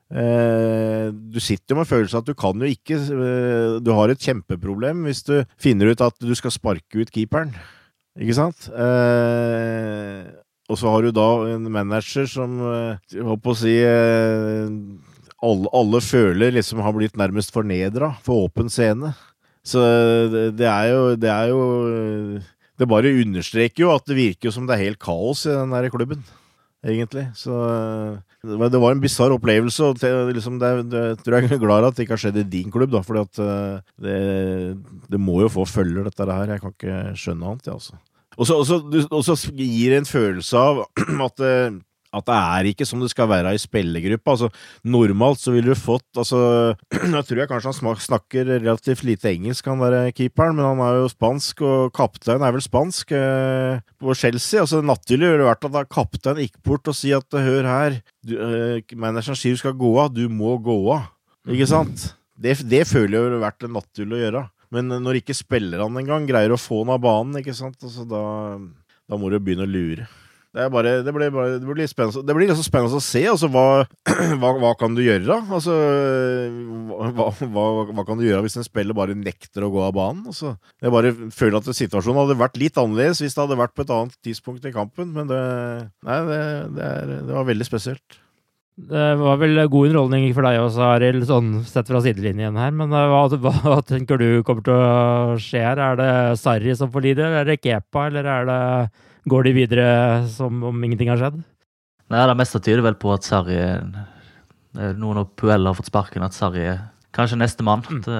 Uh, 0.09 1.13
du 1.13 1.37
sitter 1.37 1.75
jo 1.75 1.77
med 1.77 1.85
følelsen 1.85 2.23
at 2.23 2.25
du 2.25 2.33
kan 2.33 2.57
jo 2.57 2.65
ikke 2.65 2.95
Du 3.85 3.91
har 3.93 4.09
et 4.09 4.23
kjempeproblem 4.25 5.03
hvis 5.05 5.19
du 5.27 5.35
finner 5.61 5.91
ut 5.91 6.01
at 6.01 6.17
du 6.17 6.33
skal 6.33 6.55
sparke 6.55 7.03
ut 7.03 7.11
keeperen. 7.13 7.53
Ikke 8.17 8.35
sant? 8.37 8.69
Eh, 8.73 10.25
og 10.69 10.79
så 10.79 10.91
har 10.93 11.05
du 11.05 11.13
da 11.13 11.27
en 11.53 11.69
manager 11.71 12.27
som 12.29 12.57
eh, 12.71 12.97
jeg 13.13 13.25
håper 13.25 13.53
å 13.53 13.57
si 13.57 13.75
eh, 13.85 14.69
alle, 15.45 15.71
alle, 15.75 16.01
føler 16.03 16.55
liksom 16.57 16.81
har 16.83 16.95
blitt 16.95 17.19
nærmest 17.19 17.53
fornedra 17.55 18.13
for 18.25 18.49
åpen 18.49 18.71
scene. 18.73 19.13
Så 19.63 19.83
det, 20.31 20.43
det, 20.57 20.67
er 20.71 20.87
jo 20.93 21.01
Det 21.19 21.27
er 21.29 21.49
jo 21.51 21.63
Det 22.79 22.87
bare 22.87 23.11
understreker 23.21 23.83
jo 23.83 23.89
at 23.91 24.05
det 24.07 24.15
virker 24.15 24.53
som 24.55 24.65
det 24.65 24.77
er 24.77 24.85
helt 24.87 25.01
kaos 25.03 25.43
i 25.45 25.53
den 25.53 25.75
der 25.75 25.89
klubben. 25.93 26.23
Egentlig. 26.85 27.25
Så 27.37 27.55
eh, 27.65 28.19
det 28.49 28.79
var, 28.79 28.91
en 28.91 29.03
bisarr 29.03 29.35
opplevelse, 29.35 29.83
og 29.89 29.99
det, 29.99 30.11
liksom, 30.37 30.59
det, 30.61 30.71
det 30.91 31.05
tror 31.23 31.39
jeg 31.39 31.51
er 31.51 31.61
glad 31.61 31.89
at 31.89 31.97
det 31.97 32.05
ikke 32.05 32.15
har 32.15 32.23
skjedd 32.23 32.39
i 32.43 32.47
din 32.57 32.71
klubb, 32.73 32.93
da, 32.93 33.03
fordi 33.05 33.25
at 33.25 33.41
eh, 33.43 33.89
det, 34.05 34.19
det 35.11 35.19
må 35.21 35.41
jo 35.43 35.51
få 35.59 35.67
følger, 35.69 36.07
dette 36.07 36.29
her. 36.29 36.55
Jeg 36.55 36.63
kan 36.63 36.75
ikke 36.75 37.01
skjønne 37.19 37.51
annet, 37.51 37.67
jeg, 37.67 37.79
altså. 37.79 37.99
Og 38.39 38.47
så 39.25 39.35
gir 39.51 39.91
det 39.91 39.99
en 39.99 40.07
følelse 40.07 40.59
av 40.59 40.85
at 41.27 41.43
eh, 41.43 41.79
at 42.15 42.25
det 42.25 42.35
er 42.35 42.67
ikke 42.71 42.87
som 42.89 43.01
det 43.03 43.11
skal 43.11 43.29
være 43.29 43.51
i 43.53 43.61
spillergruppa. 43.61 44.33
Altså, 44.33 44.49
normalt 44.83 45.41
så 45.41 45.53
ville 45.53 45.73
du 45.73 45.77
fått 45.77 46.17
altså, 46.17 46.39
Jeg 47.19 47.25
tror 47.27 47.41
jeg 47.43 47.51
kanskje 47.51 47.73
han 47.75 47.99
snakker 48.01 48.49
relativt 48.55 49.03
lite 49.05 49.29
engelsk, 49.31 49.69
han 49.69 49.83
der 49.83 50.13
keeperen, 50.15 50.57
men 50.57 50.65
han 50.65 50.83
er 50.85 51.01
jo 51.03 51.11
spansk, 51.11 51.61
og 51.65 51.93
kaptein 51.95 52.45
er 52.45 52.55
vel 52.55 52.65
spansk 52.65 53.13
eh, 53.15 53.81
på 54.01 54.15
Chelsea. 54.17 54.63
Altså, 54.63 54.81
det 54.81 55.17
ville 55.19 55.35
det 55.37 55.49
vært 55.49 55.69
at 55.69 55.75
da 55.75 55.85
kaptein 55.85 56.41
gikk 56.41 56.57
bort 56.65 56.89
og 56.89 56.97
si 56.97 57.13
at 57.15 57.39
hør 57.39 57.69
her, 57.69 57.99
du, 58.25 58.37
eh, 58.37 58.95
manageren 58.97 59.37
sier 59.37 59.57
du 59.57 59.61
skal 59.61 59.77
gå 59.77 59.93
av, 60.01 60.13
du 60.15 60.25
må 60.33 60.57
gå 60.63 60.79
av. 60.95 61.11
Ikke 61.49 61.69
sant? 61.69 62.13
Det, 62.39 62.55
det 62.71 62.85
føler 62.87 63.17
jeg 63.17 63.27
ville 63.27 63.43
vært 63.43 63.61
det 63.61 63.71
naturlige 63.73 64.17
å 64.17 64.23
gjøre. 64.25 64.47
Men 64.73 64.91
når 65.01 65.21
ikke 65.21 65.37
spillerne 65.37 66.01
engang 66.01 66.27
greier 66.29 66.53
å 66.53 66.61
få 66.61 66.83
han 66.83 66.93
av 66.93 67.01
banen, 67.03 67.39
ikke 67.41 67.57
sant, 67.57 67.77
altså, 67.85 68.05
da, 68.09 68.23
da 69.09 69.17
må 69.17 69.31
du 69.31 69.39
begynne 69.41 69.65
å 69.65 69.69
lure. 69.69 70.05
Det, 70.49 70.65
bare, 70.73 70.95
det, 71.05 71.11
blir 71.13 71.29
bare, 71.29 71.59
det, 71.61 71.65
blir 71.67 71.85
det 71.85 72.33
blir 72.33 72.47
liksom 72.49 72.65
spennende 72.65 72.97
å 72.97 73.03
se. 73.05 73.21
Altså, 73.29 73.51
hva, 73.53 73.83
hva, 74.41 74.53
hva 74.57 74.71
kan 74.79 74.95
du 74.97 75.03
gjøre? 75.03 75.35
Altså, 75.45 75.75
hva, 77.13 77.27
hva, 77.93 78.05
kan 78.07 78.17
du 78.17 78.25
gjøre 78.25 78.47
hvis 78.47 78.57
en 78.57 78.65
spiller 78.65 78.97
bare 78.97 79.17
nekter 79.17 79.67
å 79.67 79.69
gå 79.73 79.83
av 79.85 79.93
banen? 79.97 80.23
Altså, 80.31 80.55
jeg 80.81 80.95
bare 80.95 81.13
føler 81.35 81.59
at 81.59 81.69
situasjonen 81.69 82.23
hadde 82.23 82.39
vært 82.39 82.57
litt 82.61 82.79
annerledes 82.81 83.21
hvis 83.21 83.37
det 83.37 83.45
hadde 83.45 83.59
vært 83.61 83.75
på 83.77 83.85
et 83.85 83.93
annet 83.93 84.17
tidspunkt 84.25 84.65
i 84.65 84.73
kampen. 84.73 85.13
Men 85.13 85.29
det, 85.29 85.43
nei, 86.09 86.17
er, 86.33 87.13
var 87.29 87.45
veldig 87.51 87.69
spesielt. 87.69 88.19
Det 88.89 89.07
var 89.19 89.35
vel 89.41 89.59
god 89.67 89.89
underholdning 89.89 90.29
for 90.31 90.45
deg 90.47 90.61
også, 90.61 90.83
Arild, 90.95 91.25
sånn 91.27 91.49
sett 91.67 91.89
fra 91.91 91.99
sidelinjen 92.03 92.57
her. 92.57 92.71
Men 92.71 92.93
eh, 92.95 93.11
hva, 93.11 93.51
hva 93.59 93.79
tenker 93.85 94.21
du 94.21 94.41
kommer 94.47 94.63
til 94.63 94.77
å 94.77 95.37
skje 95.41 95.63
her? 95.65 95.81
Er 95.83 95.99
det 95.99 96.11
Sarri 96.39 96.75
som 96.79 96.91
får 96.93 97.05
lide, 97.05 97.25
eller 97.27 97.43
er 97.43 97.49
det 97.51 97.59
Kepa, 97.59 98.07
eller 98.07 98.29
er 98.37 98.47
det, 98.47 98.61
går 99.31 99.49
de 99.49 99.55
videre 99.55 99.87
som 100.31 100.63
om 100.69 100.85
ingenting 100.85 101.11
har 101.11 101.19
skjedd? 101.21 101.41
Nei, 102.09 102.27
Det 102.27 102.37
meste 102.39 102.61
tyder 102.61 102.85
vel 102.85 102.97
på 102.99 103.11
at 103.13 103.27
Sarri 103.27 103.57
er 103.57 103.83
Noen 104.97 105.23
av 105.23 105.31
Puel 105.37 105.65
har 105.65 105.73
fått 105.77 105.89
sparken, 105.89 106.23
at 106.25 106.35
Sarri 106.37 106.61
er 106.69 106.81
kanskje 107.17 107.39
nestemann. 107.41 107.81
Det, 108.05 108.19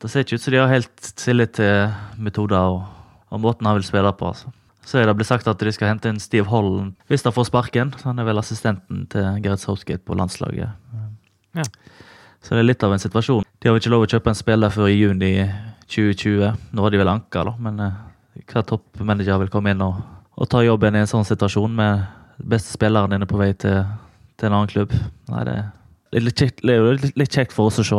det 0.00 0.10
ser 0.10 0.22
ikke 0.22 0.38
ut 0.38 0.44
som 0.44 0.54
de 0.54 0.60
har 0.62 0.70
helt 0.70 1.10
tillit 1.18 1.56
til 1.58 1.90
metoder 2.22 2.76
og, 2.76 2.84
og 3.30 3.42
måten 3.42 3.66
han 3.66 3.78
vil 3.78 3.86
spille 3.88 4.12
på. 4.14 4.30
altså. 4.30 4.52
Så 4.86 4.98
er 4.98 5.06
det 5.06 5.16
blitt 5.18 5.28
sagt 5.28 5.48
at 5.50 5.60
de 5.60 5.72
skal 5.74 5.90
hente 5.92 6.10
inn 6.10 6.20
Steve 6.22 6.48
Holland 6.50 6.94
hvis 7.10 7.26
de 7.26 7.32
får 7.34 7.50
sparken. 7.50 7.92
Han 8.06 8.18
er 8.18 8.28
vel 8.28 8.40
assistenten 8.40 9.04
til 9.12 9.42
Gareth 9.44 9.66
Southgate 9.66 10.06
på 10.06 10.16
landslaget. 10.18 10.70
Ja. 11.58 11.66
Så 12.40 12.54
det 12.54 12.62
er 12.62 12.70
litt 12.70 12.86
av 12.86 12.94
en 12.94 13.02
situasjon. 13.02 13.44
De 13.60 13.68
har 13.68 13.76
ikke 13.76 13.92
lov 13.92 14.06
å 14.06 14.10
kjøpe 14.10 14.32
en 14.32 14.38
spiller 14.38 14.72
før 14.72 14.88
i 14.88 14.96
juni 14.96 15.34
2020. 15.90 16.54
Nå 16.72 16.86
har 16.86 16.94
de 16.94 17.02
vel 17.02 17.12
anka, 17.12 17.44
da, 17.44 17.52
men 17.60 17.82
eh, 17.84 18.00
hva 18.48 18.62
toppmanager 18.64 19.42
vil 19.42 19.52
komme 19.52 19.74
inn 19.74 19.84
og, 19.84 19.98
og 20.40 20.48
ta 20.48 20.62
jobben 20.64 20.96
i 20.96 21.02
en 21.04 21.10
sånn 21.10 21.26
situasjon 21.28 21.74
med 21.76 22.06
beste 22.40 22.72
spilleren 22.72 23.12
dine 23.12 23.28
på 23.28 23.36
vei 23.40 23.50
til, 23.60 23.82
til 24.40 24.48
en 24.48 24.56
annen 24.56 24.70
klubb? 24.72 24.94
Nei, 25.30 25.42
det 25.48 25.56
er 26.16 26.24
litt 26.24 26.40
kjekt, 26.40 26.62
litt, 26.66 27.10
litt 27.20 27.36
kjekt 27.36 27.52
for 27.54 27.68
oss 27.70 27.80
å 27.82 27.84
se, 27.86 27.98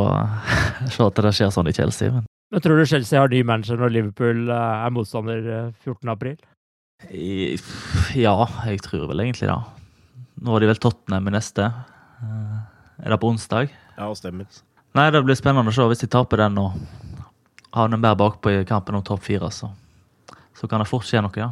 se 0.96 1.06
at 1.06 1.22
det 1.22 1.34
skjer 1.38 1.54
sånn 1.54 1.70
i 1.70 1.76
Chelsea. 1.78 2.12
Men 2.16 2.26
Men 2.52 2.64
tror 2.66 2.82
du 2.82 2.86
Chelsea 2.90 3.20
har 3.22 3.30
ny 3.32 3.44
manager 3.48 3.78
når 3.80 3.94
Liverpool 3.96 4.50
eh, 4.50 4.86
er 4.88 4.92
motstander 4.92 5.46
eh, 5.46 5.70
14. 5.86 6.10
april? 6.12 6.40
ja, 8.14 8.34
jeg 8.68 8.82
tror 8.86 9.08
vel 9.10 9.24
egentlig 9.24 9.48
det. 9.50 9.56
Nå 10.42 10.52
har 10.54 10.62
de 10.62 10.68
vel 10.70 10.82
Tottenham 10.82 11.30
i 11.30 11.34
neste. 11.38 11.70
Eh, 12.22 12.60
Er 13.02 13.10
det 13.16 13.18
på 13.22 13.30
onsdag? 13.32 13.72
Ja, 13.98 14.10
stemmer. 14.14 14.46
Nei, 14.94 15.08
det 15.10 15.24
blir 15.26 15.38
spennende 15.40 15.72
å 15.72 15.74
se. 15.74 15.88
Hvis 15.90 16.04
de 16.04 16.10
taper 16.12 16.44
den 16.44 16.60
og 16.62 16.76
havner 17.74 17.98
mer 17.98 18.18
bakpå 18.20 18.52
i 18.52 18.66
kampen 18.68 19.00
om 19.00 19.04
topp 19.08 19.24
fire, 19.26 19.50
så, 19.50 19.72
så 20.60 20.68
kan 20.70 20.84
det 20.84 20.90
fort 20.92 21.08
skje 21.08 21.24
noe, 21.24 21.34
ja. 21.40 21.48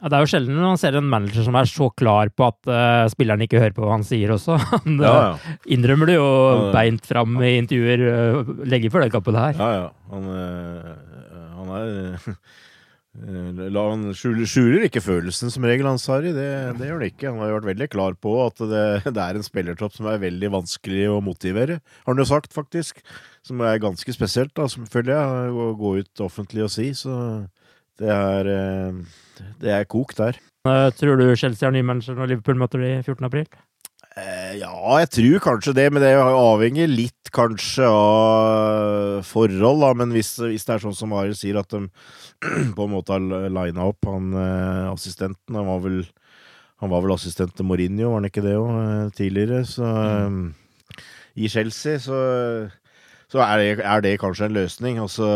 Ja, 0.00 0.08
det 0.08 0.16
er 0.16 0.24
jo 0.24 0.30
sjelden 0.32 0.56
man 0.56 0.80
ser 0.80 0.96
en 0.96 1.10
manager 1.12 1.44
som 1.44 1.56
er 1.60 1.68
så 1.68 1.90
klar 1.92 2.30
på 2.32 2.46
at 2.48 2.70
uh, 2.72 3.04
spilleren 3.12 3.44
ikke 3.44 3.60
hører 3.60 3.76
på 3.76 3.84
hva 3.84 3.98
han 3.98 4.06
sier 4.06 4.32
også. 4.32 4.56
Han 4.72 4.96
Ja, 4.96 5.12
ja. 5.12 5.34
eh, 5.36 5.58
innrømmer 5.76 6.08
det 6.08 6.16
jo 6.16 6.30
beint 6.72 7.04
fram 7.08 7.36
i 7.44 7.52
intervjuer 7.58 8.06
uh, 8.08 8.54
lenge 8.64 8.88
før 8.92 9.04
den 9.04 9.12
kampen 9.12 9.36
her. 9.36 9.60
Ja, 9.60 9.70
ja. 9.76 9.86
Han, 10.14 10.26
uh, 10.32 11.52
han 11.58 11.76
er 11.76 12.34
la, 13.68 13.84
Han 13.90 14.08
skjuler, 14.16 14.48
skjuler 14.48 14.86
ikke 14.86 15.02
følelsen, 15.04 15.52
som 15.52 15.68
regel, 15.68 15.88
han 15.90 16.00
Sarri. 16.00 16.32
Det, 16.32 16.48
det 16.78 16.88
gjør 16.88 17.00
han 17.02 17.08
ikke. 17.10 17.28
Han 17.28 17.42
har 17.42 17.52
jo 17.52 17.58
vært 17.58 17.70
veldig 17.74 17.88
klar 17.92 18.16
på 18.24 18.34
at 18.46 18.64
det, 18.72 18.84
det 19.04 19.24
er 19.26 19.36
en 19.36 19.46
spillertropp 19.46 19.96
som 19.98 20.08
er 20.08 20.22
veldig 20.22 20.52
vanskelig 20.56 21.08
å 21.12 21.20
motivere, 21.24 21.80
har 21.82 22.14
han 22.14 22.22
jo 22.22 22.28
sagt, 22.30 22.54
faktisk. 22.56 23.02
Som 23.44 23.60
er 23.64 23.80
ganske 23.82 24.12
spesielt, 24.16 24.56
da, 24.56 24.68
jeg, 24.68 25.52
å 25.52 25.72
gå 25.76 25.98
ut 26.00 26.24
offentlig 26.24 26.64
og 26.66 26.72
si. 26.72 26.90
Så 26.96 27.12
det 28.00 28.12
er 28.12 28.52
eh, 28.54 29.00
Det 29.60 29.74
er 29.74 29.88
kok 29.88 30.14
der. 30.16 30.38
Eh, 30.68 30.86
tror 30.96 31.20
du 31.20 31.26
Chelsea 31.36 31.66
har 31.66 31.74
ny 31.74 31.82
manager 31.84 32.16
når 32.18 32.34
Liverpool 32.34 32.60
møter 32.60 32.82
dem 32.82 33.02
14. 33.04 33.26
april? 33.28 33.46
Eh, 34.16 34.58
Ja, 34.60 34.72
jeg 35.00 35.10
tror 35.14 35.44
kanskje 35.44 35.76
det, 35.76 35.86
men 35.92 36.02
det 36.02 36.14
avhenger 36.18 36.90
litt 36.90 37.30
kanskje 37.32 37.86
av 37.86 39.20
forhold, 39.24 39.84
da. 39.84 39.92
Men 39.94 40.14
hvis, 40.16 40.34
hvis 40.42 40.66
det 40.66 40.74
er 40.74 40.82
sånn 40.82 40.96
som 40.96 41.14
Arild 41.14 41.38
sier, 41.38 41.60
at 41.60 41.70
de 41.70 41.86
på 42.76 42.86
en 42.86 42.94
måte 42.94 43.14
har 43.14 43.52
lina 43.52 43.86
opp 43.86 44.08
han 44.08 44.32
assistenten 44.90 45.58
Han 45.58 45.68
var 45.68 45.84
vel 45.84 46.00
han 46.80 46.88
var 46.88 47.02
vel 47.04 47.12
assistent 47.12 47.52
til 47.52 47.66
Mourinho, 47.68 48.08
var 48.08 48.22
han 48.22 48.28
ikke 48.30 48.40
det 48.40 48.54
òg, 48.56 49.10
tidligere? 49.12 49.58
Så 49.68 49.84
mm. 49.84 50.38
I 51.36 51.48
Chelsea, 51.52 51.98
så 52.00 52.16
så 53.30 53.38
er 53.44 53.60
det, 53.62 53.66
er 53.86 54.00
det 54.02 54.16
kanskje 54.18 54.48
en 54.48 54.56
løsning. 54.56 54.96
Altså, 54.98 55.26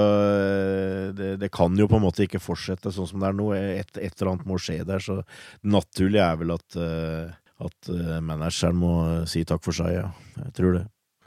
det, 1.14 1.28
det 1.42 1.50
kan 1.54 1.76
jo 1.78 1.86
på 1.90 2.00
en 2.00 2.04
måte 2.06 2.24
ikke 2.26 2.40
fortsette 2.42 2.90
sånn 2.94 3.06
som 3.10 3.22
det 3.22 3.28
er 3.30 3.36
nå. 3.38 3.52
Et, 3.54 4.00
et 4.02 4.10
eller 4.18 4.32
annet 4.32 4.48
må 4.50 4.58
skje 4.58 4.80
der. 4.88 5.02
Så 5.04 5.20
naturlig 5.62 6.18
er 6.24 6.40
vel 6.40 6.54
at, 6.56 6.66
eh, 6.80 7.30
at 7.64 7.92
eh, 7.94 8.18
manageren 8.24 8.80
må 8.80 8.96
si 9.30 9.44
takk 9.46 9.62
for 9.66 9.76
seg, 9.76 9.94
ja. 10.00 10.08
Jeg 10.42 10.52
tror 10.58 10.78
det. 10.80 10.84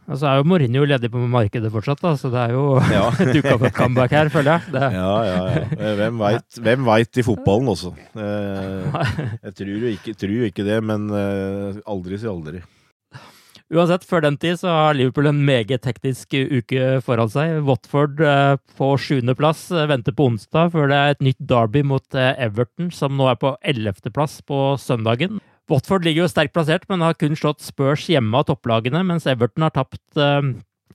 Altså 0.08 0.24
er 0.30 0.38
jo 0.40 0.46
Mourinho 0.48 0.86
ledig 0.88 1.10
på 1.12 1.20
markedet 1.28 1.68
fortsatt, 1.72 2.00
da, 2.00 2.14
så 2.16 2.30
det 2.32 2.40
er 2.46 2.54
jo 2.56 2.62
Ja. 2.94 3.10
dukka 3.18 3.52
opp 3.58 3.66
et 3.68 3.76
comeback 3.76 4.14
her, 4.16 4.30
føler 4.32 4.54
jeg. 4.56 4.72
Det, 4.78 4.86
Ja, 4.96 5.10
ja, 5.28 5.42
ja. 5.52 5.66
Eh, 5.76 5.96
Hvem 6.00 6.22
veit, 6.22 6.60
hvem 6.64 6.86
vet 6.88 7.20
i 7.20 7.26
fotballen 7.28 7.72
også? 7.74 7.92
Eh, 8.16 9.04
Jeg 9.50 9.58
tror 9.60 9.74
jo 9.74 9.92
ikke, 9.98 10.16
tror 10.20 10.46
ikke 10.48 10.68
det, 10.68 10.78
men 10.88 11.10
aldri 11.84 12.20
si 12.24 12.28
aldri. 12.32 12.64
Uansett, 13.68 14.06
før 14.08 14.22
den 14.24 14.38
tid 14.40 14.62
så 14.62 14.72
har 14.72 14.96
Liverpool 14.96 15.28
en 15.28 15.42
meget 15.44 15.82
teknisk 15.84 16.32
uke 16.32 17.02
foran 17.04 17.32
seg. 17.32 17.58
Watford 17.68 18.22
eh, 18.24 18.54
på 18.80 18.94
sjuendeplass 19.04 19.66
eh, 19.76 19.90
venter 19.92 20.16
på 20.16 20.30
onsdag, 20.30 20.72
før 20.72 20.88
det 20.88 21.00
er 21.00 21.16
et 21.16 21.26
nytt 21.28 21.42
derby 21.50 21.82
mot 21.84 22.16
eh, 22.16 22.32
Everton, 22.46 22.94
som 22.96 23.18
nå 23.20 23.28
er 23.28 23.36
på 23.42 23.52
ellevteplass 23.68 24.40
på 24.48 24.62
søndagen. 24.80 25.42
Watford 25.68 26.08
ligger 26.08 26.24
jo 26.24 26.30
sterkt 26.32 26.56
plassert, 26.56 26.86
men 26.88 27.04
har 27.04 27.18
kun 27.20 27.36
slått 27.36 27.60
Spurs 27.66 28.06
hjemme 28.08 28.40
av 28.40 28.48
topplagene, 28.48 29.04
mens 29.04 29.28
Everton 29.28 29.68
har 29.68 29.76
tapt 29.76 30.16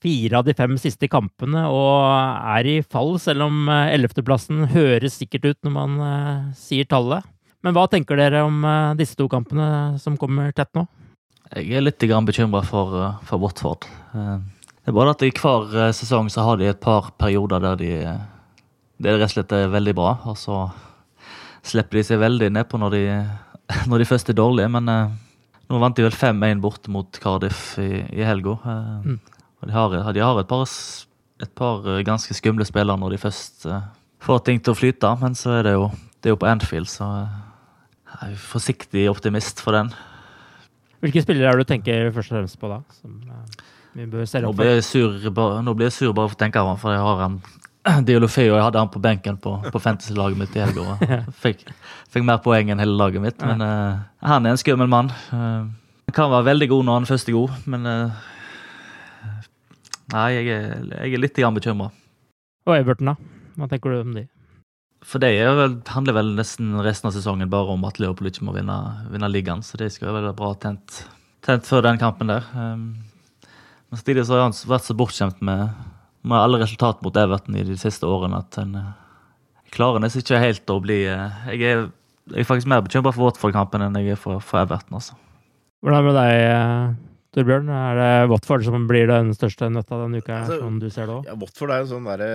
fire 0.02 0.38
av 0.38 0.46
de 0.48 0.54
fem 0.56 0.78
siste 0.80 1.10
kampene 1.12 1.66
og 1.68 2.08
er 2.56 2.70
i 2.70 2.78
fall, 2.80 3.12
selv 3.20 3.50
om 3.50 3.68
ellevteplassen 3.68 4.64
høres 4.72 5.20
sikkert 5.20 5.44
ut 5.50 5.60
når 5.68 5.76
man 5.76 6.00
sier 6.56 6.88
tallet. 6.88 7.28
Men 7.62 7.76
hva 7.76 7.84
tenker 7.92 8.16
dere 8.16 8.40
om 8.48 8.64
disse 8.96 9.20
to 9.20 9.28
kampene 9.30 10.00
som 10.00 10.16
kommer 10.16 10.56
tett 10.56 10.72
nå? 10.72 10.88
Jeg 11.52 11.76
er 11.76 11.84
litt 11.84 12.00
bekymra 12.00 12.62
for, 12.64 12.94
eh, 12.96 13.18
for 13.24 13.38
Watford. 13.38 13.84
Eh, 14.14 14.38
Det 14.84 14.88
er 14.88 14.92
bare 14.92 15.10
at 15.10 15.22
i 15.22 15.30
hver 15.30 15.74
eh, 15.76 15.92
sesong 15.92 16.30
så 16.30 16.42
har 16.42 16.56
de 16.56 16.64
et 16.64 16.80
par 16.80 17.12
perioder 17.18 17.60
der 17.60 17.76
de 17.76 18.20
det 19.02 19.12
rett 19.12 19.22
og 19.22 19.30
slett 19.30 19.52
er 19.52 19.68
veldig 19.68 19.94
bra, 19.94 20.18
og 20.26 20.36
så 20.36 20.72
slipper 21.62 21.98
de 21.98 22.02
seg 22.02 22.18
veldig 22.18 22.50
nedpå 22.52 22.78
når 22.78 22.90
de, 22.90 23.28
når 23.90 23.98
de 23.98 24.04
først 24.04 24.30
er 24.30 24.34
dårlige. 24.34 24.70
Men 24.70 24.84
nå 24.86 25.78
vant 25.78 25.96
de 25.96 26.02
vel 26.02 26.12
5-1 26.12 26.60
borte 26.62 26.88
mot 26.88 27.10
Cardiff 27.20 27.78
i, 27.78 28.06
i 28.12 28.22
helga. 28.22 28.56
Mm. 29.04 29.18
Og 29.60 29.66
de 29.68 29.72
har, 29.72 30.12
de 30.12 30.20
har 30.20 30.38
et 30.38 30.48
par, 30.48 30.64
et 31.42 31.54
par 31.54 31.82
ganske 32.02 32.34
skumle 32.34 32.64
spillere 32.64 32.96
når 32.96 33.10
de 33.10 33.18
først 33.18 33.66
får 34.22 34.44
ting 34.46 34.62
til 34.62 34.72
å 34.72 34.78
flyte, 34.78 35.16
men 35.20 35.34
så 35.34 35.58
er 35.58 35.66
det 35.66 35.74
jo, 35.74 35.90
det 36.22 36.30
er 36.30 36.36
jo 36.36 36.40
på 36.42 36.46
Anfield, 36.48 36.86
så 36.86 37.10
jeg 38.22 38.36
er 38.36 38.38
forsiktig 38.38 39.08
optimist 39.10 39.60
for 39.60 39.74
den. 39.74 39.90
Hvilke 41.02 41.22
spillere 41.24 41.50
er 41.50 41.58
det 41.58 41.66
du 41.66 41.72
tenker 41.72 42.12
først 42.14 42.30
og 42.30 42.38
fremst 42.38 42.58
på 42.62 42.70
da? 42.70 42.78
Som 43.00 43.18
eh, 43.26 43.68
Nå 43.98 44.54
blir 44.56 44.78
jeg 44.78 44.84
sur 44.86 45.32
bare, 45.34 46.28
for 46.30 46.36
å 46.36 46.40
tenke 46.40 46.62
han, 46.62 46.78
for 46.80 46.94
jeg 46.94 47.02
har 47.02 47.24
en 47.26 47.36
Diolofeo. 48.06 48.54
Jeg 48.54 48.64
hadde 48.64 48.80
han 48.80 48.90
på 48.92 49.02
benken 49.02 49.38
på, 49.42 49.56
på 49.66 49.82
fantasy-laget 49.82 50.38
mitt 50.38 50.54
i 50.56 50.62
helga. 50.62 50.96
Fikk, 51.44 51.66
fikk 52.12 52.26
mer 52.26 52.38
poeng 52.44 52.70
enn 52.72 52.80
hele 52.80 52.94
laget 52.96 53.24
mitt. 53.24 53.42
Men 53.42 53.64
uh, 53.66 54.04
han 54.22 54.46
er 54.46 54.54
en 54.54 54.62
skummel 54.62 54.90
mann. 54.90 55.10
Uh, 55.32 55.66
han 56.06 56.16
kan 56.16 56.30
være 56.32 56.52
veldig 56.52 56.70
god 56.70 56.86
når 56.86 57.00
han 57.00 57.10
først 57.10 57.32
er 57.32 57.36
god, 57.36 57.58
men 57.74 57.88
uh, 57.88 58.28
Nei, 60.12 60.26
jeg 60.34 60.48
er, 60.52 60.72
jeg 60.92 61.16
er 61.16 61.20
litt 61.22 61.38
bekymra. 61.56 61.88
Og 62.68 62.74
Everton, 62.76 63.12
da? 63.12 63.14
Hva 63.56 63.68
tenker 63.70 63.94
du 63.94 64.00
om 64.02 64.16
de? 64.16 64.26
For 65.02 65.22
det 65.22 65.32
vel, 65.34 65.78
handler 65.90 66.16
vel 66.16 66.34
nesten 66.38 66.76
resten 66.84 67.08
av 67.10 67.16
sesongen 67.16 67.50
bare 67.50 67.74
om 67.74 67.82
at 67.88 67.98
Leopold 67.98 68.30
ikke 68.30 68.46
må 68.46 68.54
vinne, 68.54 68.76
vinne 69.10 69.30
ligaen, 69.30 69.64
så 69.66 69.80
det 69.80 69.90
skal 69.94 70.14
være 70.14 70.34
bra 70.38 70.52
tent, 70.62 71.02
tent 71.42 71.66
før 71.66 71.82
den 71.88 71.98
kampen 72.00 72.30
der. 72.30 72.46
Um, 72.54 72.84
men 73.90 73.98
samtidig 73.98 74.28
har 74.30 74.44
han 74.44 74.54
vært 74.70 74.86
så 74.86 74.96
bortskjemt 74.96 75.42
med, 75.44 75.74
med, 76.22 76.38
alle 76.38 76.62
resultat 76.62 77.02
mot 77.02 77.18
Everton 77.18 77.58
i 77.58 77.66
de 77.66 77.76
siste 77.80 78.06
årene 78.06 78.44
at 78.44 78.60
en 78.62 78.78
uh, 78.78 78.92
klarer 79.74 80.04
nesten 80.04 80.22
ikke 80.22 80.42
helt 80.42 80.70
å 80.70 80.78
bli 80.84 81.02
uh, 81.10 81.44
jeg, 81.50 81.60
er, 81.66 81.86
jeg, 82.30 82.44
er, 82.44 82.48
faktisk 82.48 82.70
mer 82.70 82.86
bekymra 82.86 83.10
for 83.10 83.26
Watford-kampen 83.26 83.82
enn 83.88 83.98
jeg 83.98 84.14
er 84.14 84.22
for, 84.22 84.38
for 84.38 84.62
Everton. 84.62 85.00
altså. 85.02 85.18
Hvordan 85.82 86.06
med 86.06 86.20
deg, 86.20 86.44
uh 86.46 87.11
Torbjørn, 87.32 87.68
er 87.72 87.96
det 87.96 88.10
Watford 88.28 88.64
som 88.66 88.82
blir 88.90 89.06
den 89.08 89.30
største 89.32 89.70
nøtta 89.72 90.02
denne 90.02 90.20
uka, 90.20 90.42
altså, 90.42 90.58
som 90.60 90.74
du 90.82 90.90
ser 90.92 91.08
det 91.08 91.14
også? 91.14 91.30
Ja, 91.30 91.36
Watford 91.40 91.72
er 91.72 91.84
en 91.84 91.92
sånn 91.94 92.08
derre 92.10 92.32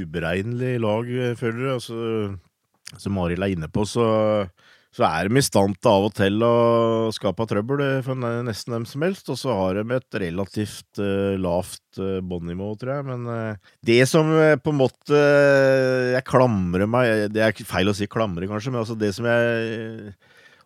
uberegnelig 0.00 0.72
lag, 0.82 1.12
føler 1.38 1.60
du. 1.60 1.68
Altså, 1.76 1.98
som 2.98 3.20
Arild 3.22 3.46
er 3.46 3.54
inne 3.54 3.68
på, 3.70 3.84
så, 3.86 4.06
så 4.96 5.04
er 5.06 5.28
de 5.30 5.38
i 5.38 5.44
stand 5.46 5.76
til 5.78 5.92
av 5.92 6.08
og 6.08 6.14
til 6.18 6.42
å 6.42 6.54
skape 7.14 7.46
trøbbel 7.52 7.84
for 8.02 8.18
nesten 8.18 8.74
hvem 8.74 8.88
som 8.90 9.06
helst. 9.06 9.30
Og 9.30 9.38
så 9.38 9.54
har 9.54 9.78
de 9.78 9.94
et 9.94 10.18
relativt 10.24 11.02
uh, 11.02 11.38
lavt 11.38 12.02
uh, 12.02 12.18
båndnivå, 12.18 12.72
tror 12.80 12.96
jeg. 12.96 13.08
Men 13.12 13.30
uh, 13.30 13.70
det 13.86 14.00
som 14.10 14.34
uh, 14.34 14.56
på 14.58 14.74
en 14.74 14.80
måte 14.80 15.22
Jeg 16.16 16.26
klamrer 16.26 16.90
meg 16.90 17.30
Det 17.30 17.46
er 17.46 17.62
feil 17.62 17.92
å 17.92 17.94
si 17.94 18.10
klamre, 18.10 18.50
kanskje, 18.50 18.74
men 18.74 18.82
altså 18.82 18.98
det 18.98 19.14
som 19.14 19.30
jeg 19.30 20.10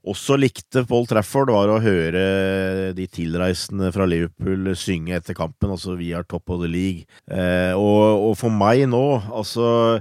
også 0.05 0.37
likte 0.37 0.85
Paul 0.89 1.07
Trafford, 1.09 1.53
var 1.55 1.71
å 1.73 1.81
høre 1.83 2.93
de 2.97 3.07
tilreisende 3.09 3.91
fra 3.95 4.07
Liverpool 4.09 4.73
synge 4.77 5.17
etter 5.17 5.37
kampen, 5.37 5.73
altså 5.73 5.97
'We 5.97 6.13
are 6.17 6.27
top 6.29 6.51
of 6.53 6.61
the 6.61 6.69
league'. 6.69 7.05
Eh, 7.31 7.73
og, 7.73 8.31
og, 8.31 8.37
for 8.37 8.53
meg 8.53 8.85
nå, 8.91 9.05
altså 9.33 10.01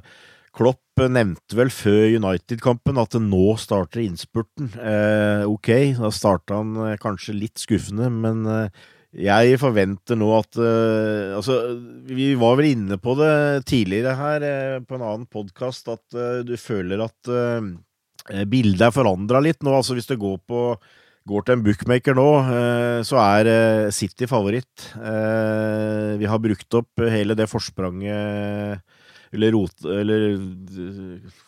Klopp 0.54 1.02
nevnte 1.10 1.58
vel 1.58 1.72
før 1.74 2.12
United-kampen 2.20 3.00
at 3.02 3.16
det 3.16 3.24
nå 3.26 3.56
starter 3.58 4.04
innspurten. 4.04 4.70
Eh, 4.78 5.46
ok, 5.50 5.70
da 5.98 6.12
starta 6.14 6.60
han 6.60 6.76
eh, 6.84 7.00
kanskje 7.02 7.34
litt 7.34 7.64
skuffende, 7.64 8.12
men 8.14 8.46
eh, 8.46 8.84
jeg 9.14 9.60
forventer 9.62 10.18
nå 10.18 10.28
at 10.40 10.58
uh, 10.58 11.38
Altså, 11.38 11.58
vi 12.10 12.32
var 12.40 12.56
vel 12.58 12.72
inne 12.72 12.98
på 12.98 13.14
det 13.20 13.62
tidligere 13.70 14.16
her 14.18 14.46
uh, 14.46 14.78
på 14.82 14.98
en 14.98 15.06
annen 15.06 15.28
podkast, 15.30 15.90
at 15.94 16.18
uh, 16.18 16.42
du 16.42 16.56
føler 16.58 17.04
at 17.06 17.30
bildet 18.48 18.88
er 18.88 18.96
forandra 18.96 19.42
litt 19.44 19.64
nå. 19.64 19.74
altså 19.76 19.98
Hvis 19.98 20.10
du 20.10 20.16
går, 20.20 20.38
på, 20.48 20.64
går 21.30 21.46
til 21.46 21.58
en 21.58 21.64
bookmaker 21.66 22.18
nå, 22.18 22.28
eh, 22.44 23.00
så 23.08 23.20
er 23.24 23.52
eh, 23.52 23.92
City 23.96 24.30
favoritt. 24.30 24.90
Vi 24.94 26.30
har 26.30 26.44
brukt 26.44 26.80
opp 26.80 27.08
hele 27.12 27.36
det 27.38 27.50
forspranget 27.52 28.84
eller 29.34 29.54
rot... 29.56 29.86
Eller 29.90 30.38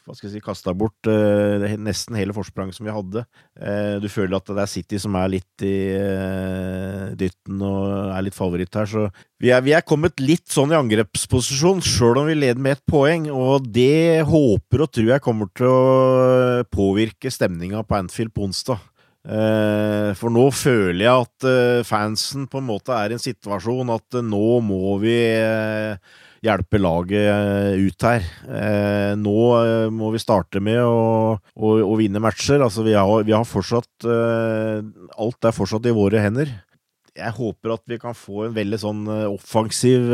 hva 0.05 0.15
skal 0.15 0.27
jeg 0.27 0.35
si 0.35 0.43
Kasta 0.43 0.73
bort 0.77 1.09
uh, 1.09 1.61
nesten 1.81 2.17
hele 2.17 2.33
forspranget 2.35 2.77
som 2.77 2.87
vi 2.87 2.93
hadde. 2.93 3.25
Uh, 3.59 3.97
du 4.01 4.07
føler 4.11 4.37
at 4.37 4.49
det 4.49 4.63
er 4.63 4.71
City 4.71 4.99
som 5.01 5.17
er 5.19 5.31
litt 5.35 5.65
i 5.65 5.75
uh, 5.93 7.13
dytten 7.17 7.61
og 7.65 8.15
er 8.15 8.25
litt 8.25 8.37
favoritt 8.37 8.77
her. 8.77 8.89
Så 8.89 9.05
vi 9.41 9.53
er, 9.53 9.61
vi 9.65 9.75
er 9.77 9.85
kommet 9.85 10.21
litt 10.23 10.47
sånn 10.51 10.73
i 10.73 10.79
angrepsposisjon, 10.79 11.83
sjøl 11.85 12.23
om 12.23 12.29
vi 12.31 12.39
leder 12.39 12.61
med 12.61 12.79
ett 12.79 12.85
poeng. 12.89 13.29
Og 13.33 13.69
det 13.69 14.25
håper 14.25 14.85
og 14.87 14.91
tror 14.97 15.13
jeg 15.13 15.25
kommer 15.25 15.53
til 15.53 15.69
å 15.69 16.65
påvirke 16.73 17.33
stemninga 17.33 17.85
på 17.85 17.99
Anfield 18.01 18.33
på 18.35 18.49
onsdag. 18.49 18.81
For 19.25 20.29
nå 20.29 20.43
føler 20.53 21.01
jeg 21.01 21.23
at 21.23 21.45
fansen 21.89 22.43
på 22.45 22.59
en 22.61 22.67
måte 22.67 22.93
er 22.93 23.09
i 23.09 23.15
en 23.15 23.23
situasjon 23.23 23.89
at 23.95 24.19
nå 24.21 24.59
må 24.61 24.99
vi 25.01 25.15
hjelpe 26.45 26.79
laget 26.81 27.29
eh, 27.29 27.85
ut 27.87 28.05
her. 28.05 28.25
Eh, 28.45 29.13
nå 29.19 29.37
eh, 29.59 29.87
må 29.93 30.11
vi 30.13 30.21
starte 30.21 30.61
med 30.63 30.81
å, 30.83 31.37
å, 31.37 31.71
å 31.85 31.97
vinne 31.99 32.21
matcher. 32.23 32.63
Altså, 32.63 32.85
vi 32.85 32.95
har, 32.97 33.25
vi 33.27 33.35
har 33.35 33.47
fortsatt 33.47 34.05
Alt 34.05 35.47
er 35.47 35.55
fortsatt 35.55 35.87
i 35.89 35.95
våre 35.95 36.21
hender. 36.21 36.51
Jeg 37.15 37.31
håper 37.37 37.75
at 37.77 37.83
vi 37.87 37.97
kan 38.01 38.15
få 38.17 38.45
en 38.45 38.55
veldig 38.55 38.79
sånn 38.81 39.03
offensiv 39.29 40.11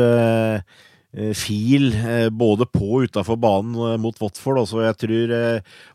fil 1.36 1.90
både 2.32 2.64
på 2.72 2.86
og 2.96 3.02
utafor 3.10 3.36
banen 3.36 4.00
mot 4.00 4.16
Watford. 4.22 4.62
Altså, 4.62 4.80
jeg 4.80 4.96
tror 5.02 5.32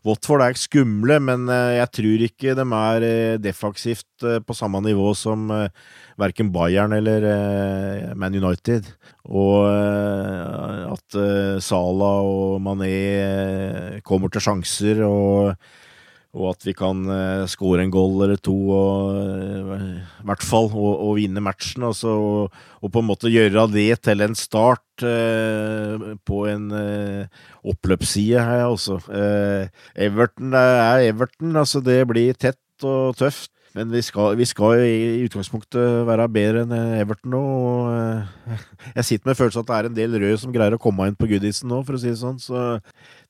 Watford 0.06 0.44
er 0.44 0.54
skumle, 0.60 1.16
men 1.18 1.48
jeg 1.50 1.90
tror 1.90 2.22
ikke 2.28 2.54
de 2.54 2.66
er 2.78 3.40
defensivt 3.42 4.26
på 4.46 4.54
samme 4.54 4.78
nivå 4.84 5.10
som 5.18 5.50
verken 6.18 6.52
Bayern 6.54 6.94
eller 6.94 7.26
Man 8.14 8.38
United. 8.38 8.86
Og 9.26 9.66
at 10.94 11.18
Salah 11.66 12.22
og 12.22 12.62
Mané 12.62 13.98
kommer 14.06 14.30
til 14.30 14.46
sjanser, 14.46 15.02
og, 15.02 15.58
og 16.38 16.52
at 16.54 16.66
vi 16.68 16.74
kan 16.78 17.02
uh, 17.10 17.48
score 17.50 17.82
en 17.82 17.92
goal 17.92 18.22
eller 18.24 18.38
to, 18.40 18.54
og, 18.70 19.18
i 19.74 20.28
hvert 20.28 20.46
fall, 20.46 20.70
og, 20.70 20.92
og 21.08 21.16
vinne 21.18 21.42
matchen. 21.44 21.86
Altså, 21.90 22.14
og, 22.14 22.56
og, 22.78 22.92
på 22.94 23.02
en 23.02 23.08
måte 23.10 23.32
gjøre 23.32 23.66
det 23.74 23.90
til 24.06 24.24
en 24.24 24.38
start 24.38 24.84
på 24.98 26.38
en 26.50 26.64
oppløpsside 27.70 28.42
her, 28.42 28.64
altså. 28.66 28.96
Everton 29.94 30.56
er 30.58 31.04
Everton, 31.12 31.54
altså 31.54 31.78
det 31.86 32.00
blir 32.10 32.34
tett 32.34 32.58
og 32.82 33.14
tøft. 33.20 33.52
Men 33.78 33.92
vi 33.94 34.00
skal, 34.02 34.34
vi 34.34 34.46
skal, 34.48 34.80
i 34.82 35.22
utgangspunktet 35.28 36.00
være 36.08 36.24
bedre 36.34 36.64
enn 36.64 36.72
Everton 36.98 37.30
nå. 37.30 37.42
Og 37.42 37.90
eh, 37.94 38.62
jeg 38.96 39.06
sitter 39.06 39.30
med 39.30 39.38
følelsen 39.38 39.62
at 39.62 39.68
det 39.68 39.76
er 39.76 39.88
en 39.88 39.98
del 40.00 40.16
røde 40.18 40.40
som 40.42 40.54
greier 40.54 40.74
å 40.74 40.80
komme 40.82 41.06
inn 41.06 41.18
på 41.18 41.28
goodisen 41.30 41.70
nå, 41.70 41.84
for 41.86 41.94
å 41.94 42.00
si 42.02 42.10
det 42.10 42.18
sånn. 42.18 42.40
Så 42.42 42.80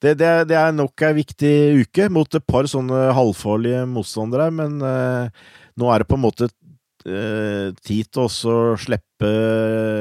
det, 0.01 0.15
det, 0.23 0.31
det 0.49 0.57
er 0.57 0.73
nok 0.73 1.05
ei 1.05 1.13
viktig 1.21 1.53
uke 1.83 2.09
mot 2.15 2.39
et 2.39 2.47
par 2.49 2.69
sånne 2.71 3.11
halvfarlige 3.19 3.85
motstandere. 3.93 4.49
Men 4.55 4.81
eh, 4.81 5.53
nå 5.79 5.93
er 5.93 6.01
det 6.01 6.09
på 6.09 6.17
en 6.17 6.25
måte 6.25 6.49
eh, 6.49 7.69
tid 7.85 8.09
til 8.09 8.25
å 8.25 8.79
slippe 8.81 9.35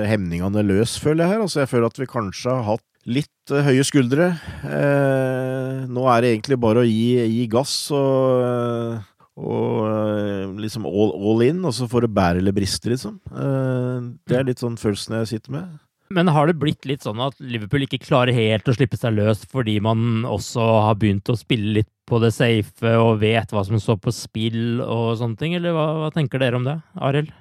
hemningene 0.08 0.64
løs, 0.64 0.96
føler 1.04 1.26
jeg 1.26 1.36
her. 1.36 1.44
Altså, 1.44 1.66
jeg 1.66 1.74
føler 1.74 1.92
at 1.92 2.00
vi 2.00 2.10
kanskje 2.14 2.56
har 2.56 2.66
hatt 2.72 2.86
litt 3.08 3.52
høye 3.68 3.84
skuldre. 3.88 4.32
Eh, 4.64 5.84
nå 5.92 6.08
er 6.14 6.24
det 6.24 6.34
egentlig 6.38 6.62
bare 6.64 6.86
å 6.86 6.88
gi, 6.88 7.20
gi 7.36 7.46
gass 7.52 7.76
og 7.92 9.04
og 9.38 9.84
eh, 9.86 10.46
liksom 10.64 10.88
all, 10.90 11.12
all, 11.14 11.44
in, 11.46 11.60
og 11.68 11.76
så 11.78 11.86
får 11.90 12.08
det 12.08 12.14
bære 12.18 12.42
eller 12.42 12.56
briste, 12.56 12.90
liksom. 12.90 13.20
Eh, 13.30 14.08
det 14.30 14.40
er 14.40 14.48
litt 14.48 14.64
sånn 14.64 14.80
følelsen 14.82 15.20
jeg 15.20 15.30
sitter 15.36 15.54
med. 15.60 15.76
Men 16.10 16.32
har 16.32 16.48
det 16.48 16.56
blitt 16.58 16.88
litt 16.88 17.04
sånn 17.04 17.20
at 17.20 17.36
Liverpool 17.44 17.84
ikke 17.84 18.00
klarer 18.00 18.32
helt 18.36 18.70
å 18.70 18.74
slippe 18.74 18.96
seg 18.98 19.18
løs 19.18 19.42
fordi 19.52 19.76
man 19.84 20.24
også 20.26 20.64
har 20.88 20.96
begynt 21.00 21.28
å 21.30 21.36
spille 21.36 21.82
litt 21.82 21.92
på 22.08 22.22
det 22.24 22.32
safe 22.32 22.94
og 22.96 23.20
vet 23.20 23.52
hva 23.52 23.66
som 23.68 23.76
står 23.82 24.00
på 24.06 24.14
spill 24.16 24.80
og 24.86 25.18
sånne 25.20 25.40
ting, 25.40 25.58
eller 25.60 25.76
hva, 25.76 25.88
hva 26.02 26.10
tenker 26.16 26.42
dere 26.42 26.58
om 26.58 26.66
det, 26.66 26.78
Arild? 26.96 27.34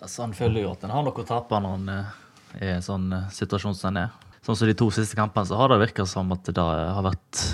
Altså, 0.00 0.24
han 0.24 0.32
føler 0.36 0.64
jo 0.64 0.72
at 0.72 0.82
han 0.84 0.94
har 0.96 1.04
noe 1.04 1.20
å 1.20 1.28
tape 1.28 1.60
når 1.60 1.76
han 1.76 1.92
er 1.92 2.08
i 2.62 2.72
en 2.74 2.84
sånn 2.84 3.06
eh, 3.12 3.28
situasjon 3.34 3.76
som 3.76 3.92
han 3.92 4.06
er. 4.06 4.16
Sånn 4.44 4.58
som 4.58 4.68
de 4.68 4.76
to 4.76 4.90
siste 4.92 5.16
kampene, 5.18 5.46
så 5.48 5.58
har 5.60 5.72
det 5.72 5.80
virka 5.84 6.08
som 6.08 6.32
at 6.34 6.48
det 6.50 6.60
har 6.60 7.04
vært 7.04 7.44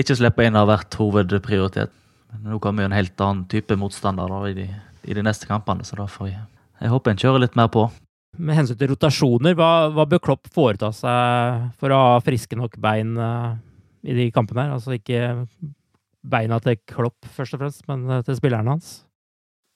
Ikke 0.00 0.16
slippe 0.16 0.46
inn 0.46 0.56
har 0.56 0.68
vært 0.70 0.96
hovedprioritet. 0.96 1.92
Nå 2.40 2.58
kommer 2.62 2.84
jo 2.84 2.90
en 2.90 2.96
helt 2.96 3.20
annen 3.20 3.44
type 3.50 3.76
motstander 3.78 4.30
da, 4.30 4.40
i, 4.48 4.54
de, 4.56 4.64
i, 5.04 5.12
de, 5.12 5.24
neste 5.24 5.48
kampene, 5.50 5.84
så 5.84 5.98
da 5.98 6.08
får 6.08 6.30
jeg, 6.30 6.40
jeg 6.80 6.92
håper 6.92 7.12
en 7.12 7.20
kjører 7.20 7.44
litt 7.44 7.58
mer 7.58 7.68
på. 7.72 7.84
Med 8.40 8.56
hensyn 8.56 8.78
til 8.80 8.94
rotasjoner, 8.94 9.54
hva, 9.58 9.68
hva 9.92 10.08
bør 10.08 10.22
Klopp 10.24 10.48
foreta 10.54 10.88
seg 10.96 11.68
for 11.80 11.92
å 11.92 12.00
ha 12.00 12.18
friske 12.24 12.56
nok 12.56 12.78
bein 12.80 13.12
uh, 13.20 13.52
i 14.08 14.16
de 14.16 14.30
kampene 14.32 14.64
her? 14.64 14.76
Altså 14.78 14.96
ikke 14.96 15.34
beina 16.22 16.56
til 16.64 16.80
Klopp 16.88 17.28
først 17.36 17.58
og 17.58 17.64
fremst, 17.64 17.84
men 17.90 18.06
uh, 18.08 18.22
til 18.24 18.38
spillerne 18.40 18.72
hans? 18.72 19.02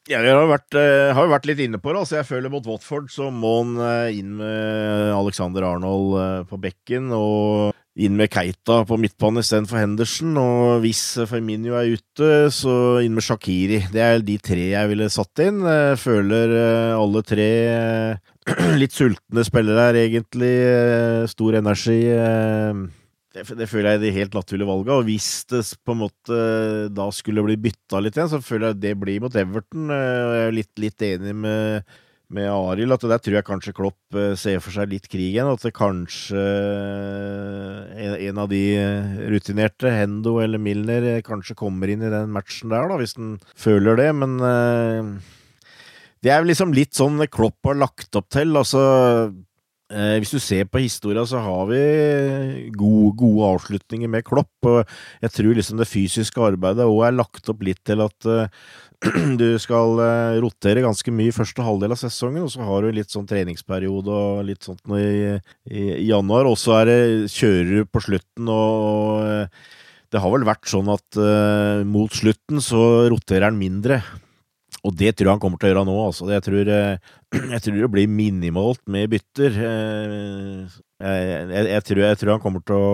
Ja, 0.08 0.22
Vi 0.22 0.30
har 0.30 0.40
jo 0.40 0.48
vært, 0.48 0.72
uh, 0.72 1.12
har 1.18 1.28
vært, 1.34 1.50
litt 1.50 1.60
inne 1.66 1.82
på 1.82 1.92
det. 1.92 2.00
altså 2.06 2.22
Jeg 2.22 2.30
føler 2.30 2.54
mot 2.54 2.70
Watford 2.70 3.12
så 3.12 3.28
må 3.28 3.58
han 3.60 3.76
inn 4.16 4.32
med 4.40 5.12
Alexander 5.12 5.68
Arnold 5.74 6.48
på 6.48 6.62
bekken. 6.64 7.12
og 7.12 7.76
inn 7.96 8.16
med 8.18 8.28
Keita 8.32 8.82
på 8.86 8.98
midtbanen 9.00 9.40
istedenfor 9.40 9.80
Henderson. 9.80 10.36
Og 10.40 10.82
hvis 10.84 11.02
Firmino 11.30 11.76
er 11.78 11.94
ute, 11.96 12.28
så 12.52 12.74
inn 13.04 13.16
med 13.16 13.24
Shakiri. 13.24 13.80
Det 13.92 14.02
er 14.04 14.24
de 14.24 14.36
tre 14.42 14.68
jeg 14.74 14.92
ville 14.92 15.08
satt 15.12 15.44
inn. 15.46 15.62
Jeg 15.64 15.96
føler 16.02 16.52
eh, 16.58 16.92
alle 16.96 17.24
tre 17.26 17.48
eh, 17.72 18.36
litt 18.80 18.94
sultne 18.94 19.46
spillere 19.46 19.88
her, 19.88 20.00
egentlig. 20.04 20.54
Eh, 20.68 21.24
stor 21.32 21.58
energi. 21.62 22.00
Det, 23.36 23.68
føler 23.68 23.90
jeg 23.90 23.98
er 23.98 24.04
det 24.04 24.16
helt 24.16 24.36
naturlige 24.36 24.68
valget. 24.68 24.92
Og 24.96 25.08
hvis 25.08 25.30
det 25.52 25.64
på 25.84 25.96
en 25.96 26.02
måte 26.04 26.40
da 26.96 27.08
skulle 27.12 27.44
bli 27.48 27.56
bytta 27.68 28.00
litt 28.04 28.16
igjen, 28.16 28.32
så 28.32 28.44
føler 28.44 28.74
jeg 28.74 28.82
det 28.84 28.96
blir 29.00 29.24
mot 29.24 29.40
Everton. 29.40 29.88
Jeg 29.92 30.44
er 30.44 30.56
litt, 30.56 30.72
litt 30.80 31.08
enig 31.08 31.36
med 31.36 31.96
med 32.34 32.48
Arild, 32.50 32.94
at 32.96 33.04
der 33.06 33.20
tror 33.22 33.36
jeg 33.38 33.46
kanskje 33.46 33.74
Klopp 33.76 34.16
eh, 34.18 34.34
ser 34.38 34.58
for 34.62 34.74
seg 34.74 34.90
litt 34.90 35.06
krig 35.10 35.28
igjen. 35.30 35.50
At 35.52 35.62
det 35.62 35.74
kanskje 35.76 36.42
eh, 36.42 38.14
en, 38.26 38.40
av 38.42 38.50
de 38.50 38.62
rutinerte, 39.30 39.92
Hendo 39.94 40.38
eller 40.42 40.62
Milner, 40.62 41.06
eh, 41.14 41.24
kanskje 41.26 41.58
kommer 41.58 41.90
inn 41.92 42.02
i 42.02 42.12
den 42.12 42.32
matchen 42.34 42.74
der, 42.74 42.90
da, 42.90 42.98
hvis 43.00 43.16
den 43.18 43.36
føler 43.54 44.00
det. 44.00 44.10
Men 44.18 44.38
det 46.24 46.32
er 46.34 46.46
liksom 46.46 46.74
litt 46.74 46.96
sånn 46.98 47.22
Klopp 47.30 47.68
har 47.68 47.78
lagt 47.78 48.18
opp 48.18 48.28
til. 48.34 48.56
Altså 48.58 48.82
Eh, 49.86 50.16
hvis 50.18 50.32
du 50.34 50.40
ser 50.42 50.66
på 50.66 50.80
historia, 50.82 51.22
så 51.22 51.38
har 51.38 51.68
vi 51.70 51.78
gode, 52.74 53.12
gode 53.20 53.52
avslutninger 53.54 54.10
med 54.10 54.26
Klopp. 54.26 54.50
Og 54.66 54.80
jeg 55.22 55.34
tror 55.36 55.54
liksom 55.54 55.78
det 55.78 55.86
fysiske 55.86 56.42
arbeidet 56.42 56.88
òg 56.88 57.04
er 57.06 57.14
lagt 57.14 57.52
opp 57.52 57.62
litt 57.62 57.82
til 57.86 58.02
at 58.02 58.26
eh, 58.26 58.50
du 59.40 59.46
skal 59.62 60.02
eh, 60.02 60.40
rotere 60.42 60.82
ganske 60.82 61.14
mye 61.14 61.30
i 61.30 61.36
første 61.36 61.62
halvdel 61.62 61.94
av 61.94 62.02
sesongen, 62.02 62.48
og 62.48 62.50
så 62.50 62.66
har 62.66 62.82
du 62.82 62.98
litt 62.98 63.14
sånn 63.14 63.28
treningsperiode 63.30 64.10
og 64.10 64.44
litt 64.48 64.66
sånt 64.66 64.82
i, 64.98 65.36
i, 65.70 65.88
i 66.02 66.10
januar. 66.10 66.50
Og 66.50 66.58
så 66.58 66.80
er 66.80 66.92
kjører 67.30 67.72
du 67.76 67.90
på 67.90 68.02
slutten, 68.08 68.50
og, 68.50 68.86
og 68.90 69.26
eh, 69.30 69.64
det 70.10 70.22
har 70.22 70.32
vel 70.32 70.46
vært 70.46 70.70
sånn 70.70 70.90
at 70.90 71.18
eh, 71.20 71.86
mot 71.86 72.10
slutten 72.14 72.62
så 72.64 73.06
roterer 73.12 73.50
han 73.50 73.58
mindre. 73.60 74.02
Og 74.86 74.94
det 74.94 75.16
tror 75.16 75.26
jeg 75.26 75.34
han 75.34 75.42
kommer 75.42 75.58
til 75.58 75.68
å 75.68 75.72
gjøre 75.72 75.86
nå. 75.88 75.94
Altså. 76.06 76.26
Jeg, 76.30 76.44
tror, 76.46 76.68
eh, 76.70 77.14
jeg 77.56 77.62
tror 77.64 77.78
det 77.82 77.92
blir 77.96 78.10
minimalt 78.10 78.82
med 78.86 79.10
bytter. 79.14 79.62
Eh, 79.70 80.82
Jeg, 80.96 81.24
jeg, 81.52 81.64
jeg, 81.74 81.82
tror, 81.84 81.98
jeg 82.06 82.16
tror 82.20 82.30
han 82.36 82.40
kommer 82.40 82.62
til 82.64 82.76
å 82.80 82.92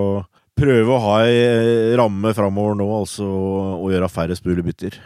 prøve 0.59 0.91
å 0.91 1.01
ha 1.05 1.13
ei 1.23 1.93
ramme 1.97 2.33
framover 2.35 2.75
nå, 2.77 2.87
altså, 2.97 3.23
og 3.79 3.93
gjøre 3.93 4.09
færrest 4.11 4.43
mulig 4.45 4.65
bytter. 4.67 4.97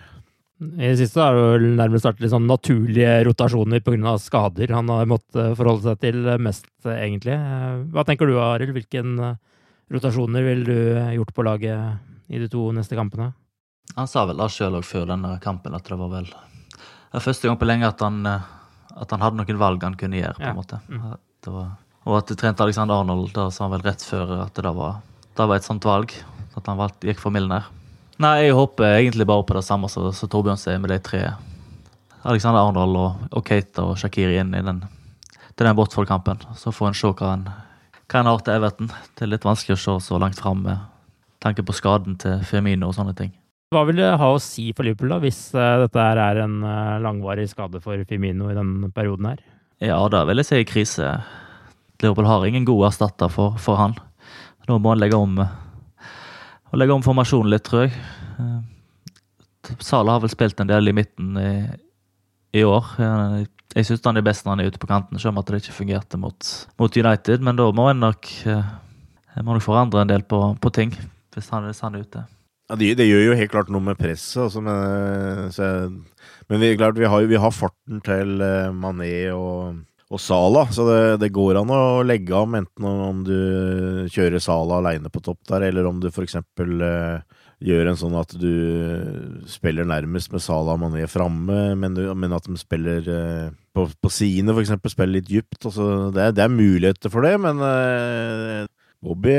I 0.58 0.88
det 0.90 0.96
siste 1.04 1.22
har 1.22 1.38
det 1.38 1.44
vel 1.54 1.68
nærmest 1.78 2.08
vært 2.08 2.24
litt 2.24 2.34
sånn 2.34 2.48
naturlige 2.50 3.12
rotasjoner 3.28 3.84
pga. 3.86 4.16
skader 4.18 4.74
han 4.74 4.90
har 4.90 5.06
måttet 5.06 5.54
forholde 5.60 5.86
seg 5.86 6.00
til 6.02 6.26
mest, 6.42 6.66
egentlig. 6.90 7.36
Eh, 7.38 7.84
Hva 7.94 8.04
tenker 8.08 8.26
du, 8.26 8.40
Arild? 8.42 8.74
Hvilken 8.74 9.14
eh, 9.22 9.38
rotasjoner 9.94 10.48
ville 10.48 10.66
du 10.66 11.14
gjort 11.20 11.36
på 11.38 11.46
laget 11.46 12.02
i 12.34 12.42
de 12.42 12.50
to 12.50 12.72
neste 12.76 12.98
kampene? 12.98 13.30
Han 13.96 14.10
sa 14.10 14.26
vel 14.28 14.42
da 14.42 14.50
sjøl 14.52 14.82
òg 14.82 14.84
før 14.90 15.06
denne 15.14 15.38
kampen 15.46 15.78
at 15.78 15.86
det 15.86 16.02
var 16.02 16.10
vel 16.18 16.34
det 17.08 17.14
var 17.20 17.26
første 17.26 17.48
gang 17.48 17.58
på 17.60 17.66
lenge 17.70 17.88
at 17.88 18.00
han, 18.02 18.26
eh, 18.26 18.42
at 19.02 19.12
han 19.12 19.22
hadde 19.22 19.38
noen 19.40 19.60
valg 19.62 19.84
han 19.84 19.96
kunne 19.96 20.20
gjøre. 20.20 20.36
på 20.36 20.42
en 20.44 20.48
Ja. 20.48 20.54
måte. 20.54 20.80
Det 21.44 21.54
var, 21.54 21.72
og 22.06 22.18
at 22.18 22.28
du 22.28 22.36
trente 22.36 22.62
Alexander 22.64 22.96
Arnold, 23.00 23.32
da 23.34 23.50
sa 23.50 23.64
han 23.68 23.72
vel 23.72 23.82
rett 23.86 24.00
før 24.04 24.46
at 24.46 24.54
det 24.54 24.74
var, 24.76 25.02
da 25.36 25.46
var 25.48 25.56
et 25.56 25.64
sånt 25.64 25.84
valg. 25.84 26.12
At 26.58 26.66
han 26.66 26.78
valgte, 26.78 27.06
gikk 27.08 27.20
for 27.20 27.30
Milner. 27.30 27.66
Nei, 28.20 28.48
jeg 28.48 28.54
håper 28.58 28.98
egentlig 28.98 29.28
bare 29.28 29.44
på 29.46 29.54
det 29.54 29.64
samme 29.64 29.88
som 29.90 30.10
Torbjørn 30.12 30.58
sier, 30.58 30.80
med 30.80 30.90
de 30.90 30.98
tre. 31.00 31.34
Alexander 32.26 32.60
Arnold 32.66 32.96
og, 32.98 33.16
og 33.32 33.46
Keita 33.46 33.84
og 33.84 33.98
Shakiri 34.02 34.40
inn 34.42 34.56
i 34.58 34.62
den, 34.66 34.82
til 35.56 35.68
den 35.68 35.76
Watford-kampen. 35.78 36.40
Så 36.58 36.74
får 36.74 36.88
en 36.90 36.94
se 36.98 37.08
hva 37.14 37.30
han, 37.30 37.44
hva 38.10 38.20
en 38.20 38.26
har 38.32 38.40
til 38.40 38.54
Everton. 38.58 38.88
Det 39.16 39.22
er 39.28 39.28
litt 39.28 39.46
vanskelig 39.46 39.78
å 39.78 39.84
se 40.00 40.08
så 40.10 40.20
langt 40.20 40.40
fram 40.42 40.64
med 40.66 40.80
tanke 41.40 41.64
på 41.64 41.76
skaden 41.78 42.18
til 42.18 42.40
Firmino 42.44 42.88
og 42.90 42.96
sånne 42.98 43.16
ting. 43.16 43.32
Hva 43.68 43.82
vil 43.84 43.98
det 44.00 44.14
ha 44.22 44.28
å 44.32 44.40
si 44.40 44.70
for 44.72 44.88
Liverpool 44.88 45.12
da, 45.12 45.18
hvis 45.20 45.40
eh, 45.52 45.74
dette 45.82 46.00
er 46.00 46.38
en 46.46 46.54
eh, 46.64 46.94
langvarig 47.04 47.50
skade 47.52 47.82
for 47.84 48.00
Firmino 48.08 48.48
i 48.48 48.56
denne 48.56 48.88
perioden 48.96 49.28
her? 49.28 49.42
Ja, 49.84 49.98
da 50.08 50.22
vil 50.30 50.40
jeg 50.40 50.48
si 50.48 50.62
krise. 50.70 51.10
Liverpool 52.00 52.30
har 52.30 52.46
ingen 52.48 52.64
god 52.68 52.86
erstatter 52.88 53.28
for, 53.34 53.58
for 53.60 53.76
han. 53.82 53.98
Nå 54.70 54.78
må 54.80 54.94
han 54.94 55.02
legge 55.02 55.20
om, 55.20 55.36
og 55.44 56.80
legge 56.80 56.96
om 56.96 57.04
formasjonen 57.04 57.52
litt, 57.52 57.66
tror 57.68 57.86
jeg. 57.90 58.00
Sala 59.84 60.16
har 60.16 60.24
vel 60.24 60.32
spilt 60.32 60.64
en 60.64 60.72
del 60.72 60.88
i 60.88 60.96
midten 60.96 61.36
i, 61.42 61.52
i 62.62 62.64
år. 62.64 62.88
Eh, 63.04 63.38
Jeg 63.76 63.90
syns 63.90 64.08
han 64.08 64.18
er 64.18 64.24
best 64.26 64.48
når 64.48 64.56
han 64.56 64.64
er 64.64 64.72
ute 64.72 64.80
på 64.80 64.88
kanten, 64.90 65.20
selv 65.20 65.36
om 65.36 65.44
det 65.44 65.60
ikke 65.60 65.76
fungerte 65.82 66.16
mot, 66.18 66.54
mot 66.80 66.96
United. 67.04 67.44
Men 67.44 67.60
da 67.60 67.68
må 67.76 67.90
en 67.92 68.00
nok, 68.00 68.32
eh, 68.48 68.72
nok 69.44 69.60
forandre 69.68 70.06
en 70.08 70.16
del 70.16 70.24
på, 70.24 70.40
på 70.56 70.72
ting, 70.72 70.96
hvis 71.36 71.52
han, 71.52 71.68
hvis 71.68 71.84
han 71.84 72.00
er 72.00 72.08
ute. 72.08 72.24
Ja, 72.68 72.76
det, 72.76 72.94
det 73.00 73.08
gjør 73.08 73.30
jo 73.30 73.40
helt 73.40 73.52
klart 73.54 73.70
noe 73.72 73.84
med 73.84 74.00
presset. 74.00 74.42
Altså, 74.44 74.64
men 74.64 75.52
så 75.56 75.68
men 76.48 76.64
vi, 76.64 76.78
klart, 76.80 76.98
vi, 76.98 77.06
har, 77.06 77.28
vi 77.28 77.40
har 77.40 77.52
farten 77.52 78.00
til 78.04 78.40
eh, 78.44 78.70
Mané 78.72 79.12
og, 79.36 79.82
og 80.08 80.22
Sala, 80.24 80.64
så 80.72 80.86
det, 80.88 81.02
det 81.26 81.34
går 81.36 81.60
an 81.60 81.74
å 81.76 81.82
legge 82.08 82.36
om, 82.38 82.56
enten 82.56 82.88
om 82.88 83.26
du 83.28 84.08
kjører 84.14 84.40
Sala 84.44 84.80
aleine 84.80 85.12
på 85.12 85.24
topp 85.26 85.42
der, 85.52 85.68
eller 85.68 85.90
om 85.90 86.00
du 86.00 86.08
f.eks. 86.08 86.40
Uh, 86.40 87.20
gjør 87.68 87.90
en 87.90 88.00
sånn 88.00 88.16
at 88.20 88.32
du 88.38 88.52
spiller 89.50 89.88
nærmest 89.90 90.32
med 90.32 90.44
Sala 90.46 90.78
og 90.78 90.84
Mané 90.86 91.04
framme, 91.12 91.74
men, 91.76 92.00
men 92.16 92.36
at 92.38 92.48
de 92.48 92.56
spiller 92.62 93.12
eh, 93.12 93.52
på, 93.76 93.90
på 94.00 94.14
sidene, 94.14 94.56
f.eks. 94.56 94.78
Spiller 94.94 95.18
litt 95.18 95.28
dypt. 95.28 95.60
Altså, 95.66 96.14
det, 96.16 96.32
det 96.38 96.46
er 96.46 96.54
muligheter 96.54 97.12
for 97.12 97.28
det, 97.28 97.36
men 97.44 97.60
eh, 97.66 98.70
Bobby, 99.08 99.36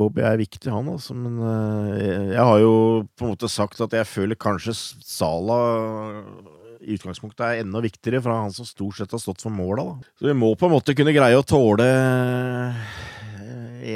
Bobby 0.00 0.22
er 0.24 0.38
viktig, 0.40 0.70
han 0.72 0.88
altså. 0.88 1.14
Men 1.16 1.36
eh, 1.44 2.30
jeg 2.32 2.46
har 2.46 2.62
jo 2.62 2.72
på 3.18 3.26
en 3.26 3.34
måte 3.34 3.50
sagt 3.52 3.82
at 3.84 3.96
jeg 3.96 4.08
føler 4.08 4.38
kanskje 4.40 4.72
Sala 4.74 5.58
i 6.80 6.96
utgangspunktet 6.96 7.44
er 7.44 7.60
enda 7.60 7.82
viktigere, 7.84 8.22
for 8.24 8.32
han 8.32 8.54
som 8.56 8.64
stort 8.64 8.96
sett 8.96 9.12
har 9.12 9.20
stått 9.20 9.44
for 9.44 9.52
måla. 9.52 9.84
Så 10.16 10.30
vi 10.30 10.36
må 10.36 10.54
på 10.56 10.68
en 10.68 10.74
måte 10.78 10.96
kunne 10.96 11.12
greie 11.12 11.36
å 11.36 11.44
tåle 11.44 11.88
eh, 11.90 12.82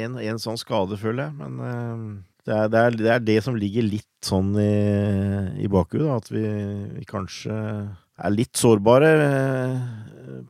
en, 0.03 0.19
en 0.21 0.41
sånn 0.41 0.61
skade, 0.61 0.99
føler 1.01 1.25
jeg. 1.25 1.37
Men 1.39 1.65
eh, 1.65 2.05
det 2.45 2.59
er 2.59 2.69
det, 2.69 2.83
er, 2.83 2.99
det 2.99 3.13
er 3.15 3.25
det 3.31 3.39
som 3.47 3.57
ligger 3.57 3.87
litt 3.87 4.11
sånn 4.25 4.53
i, 4.61 4.73
i 5.65 5.71
bakhuet, 5.71 6.11
at 6.13 6.29
vi, 6.29 6.45
vi 6.99 7.07
kanskje 7.09 7.55
er 7.55 8.31
litt 8.31 8.53
sårbare 8.55 9.09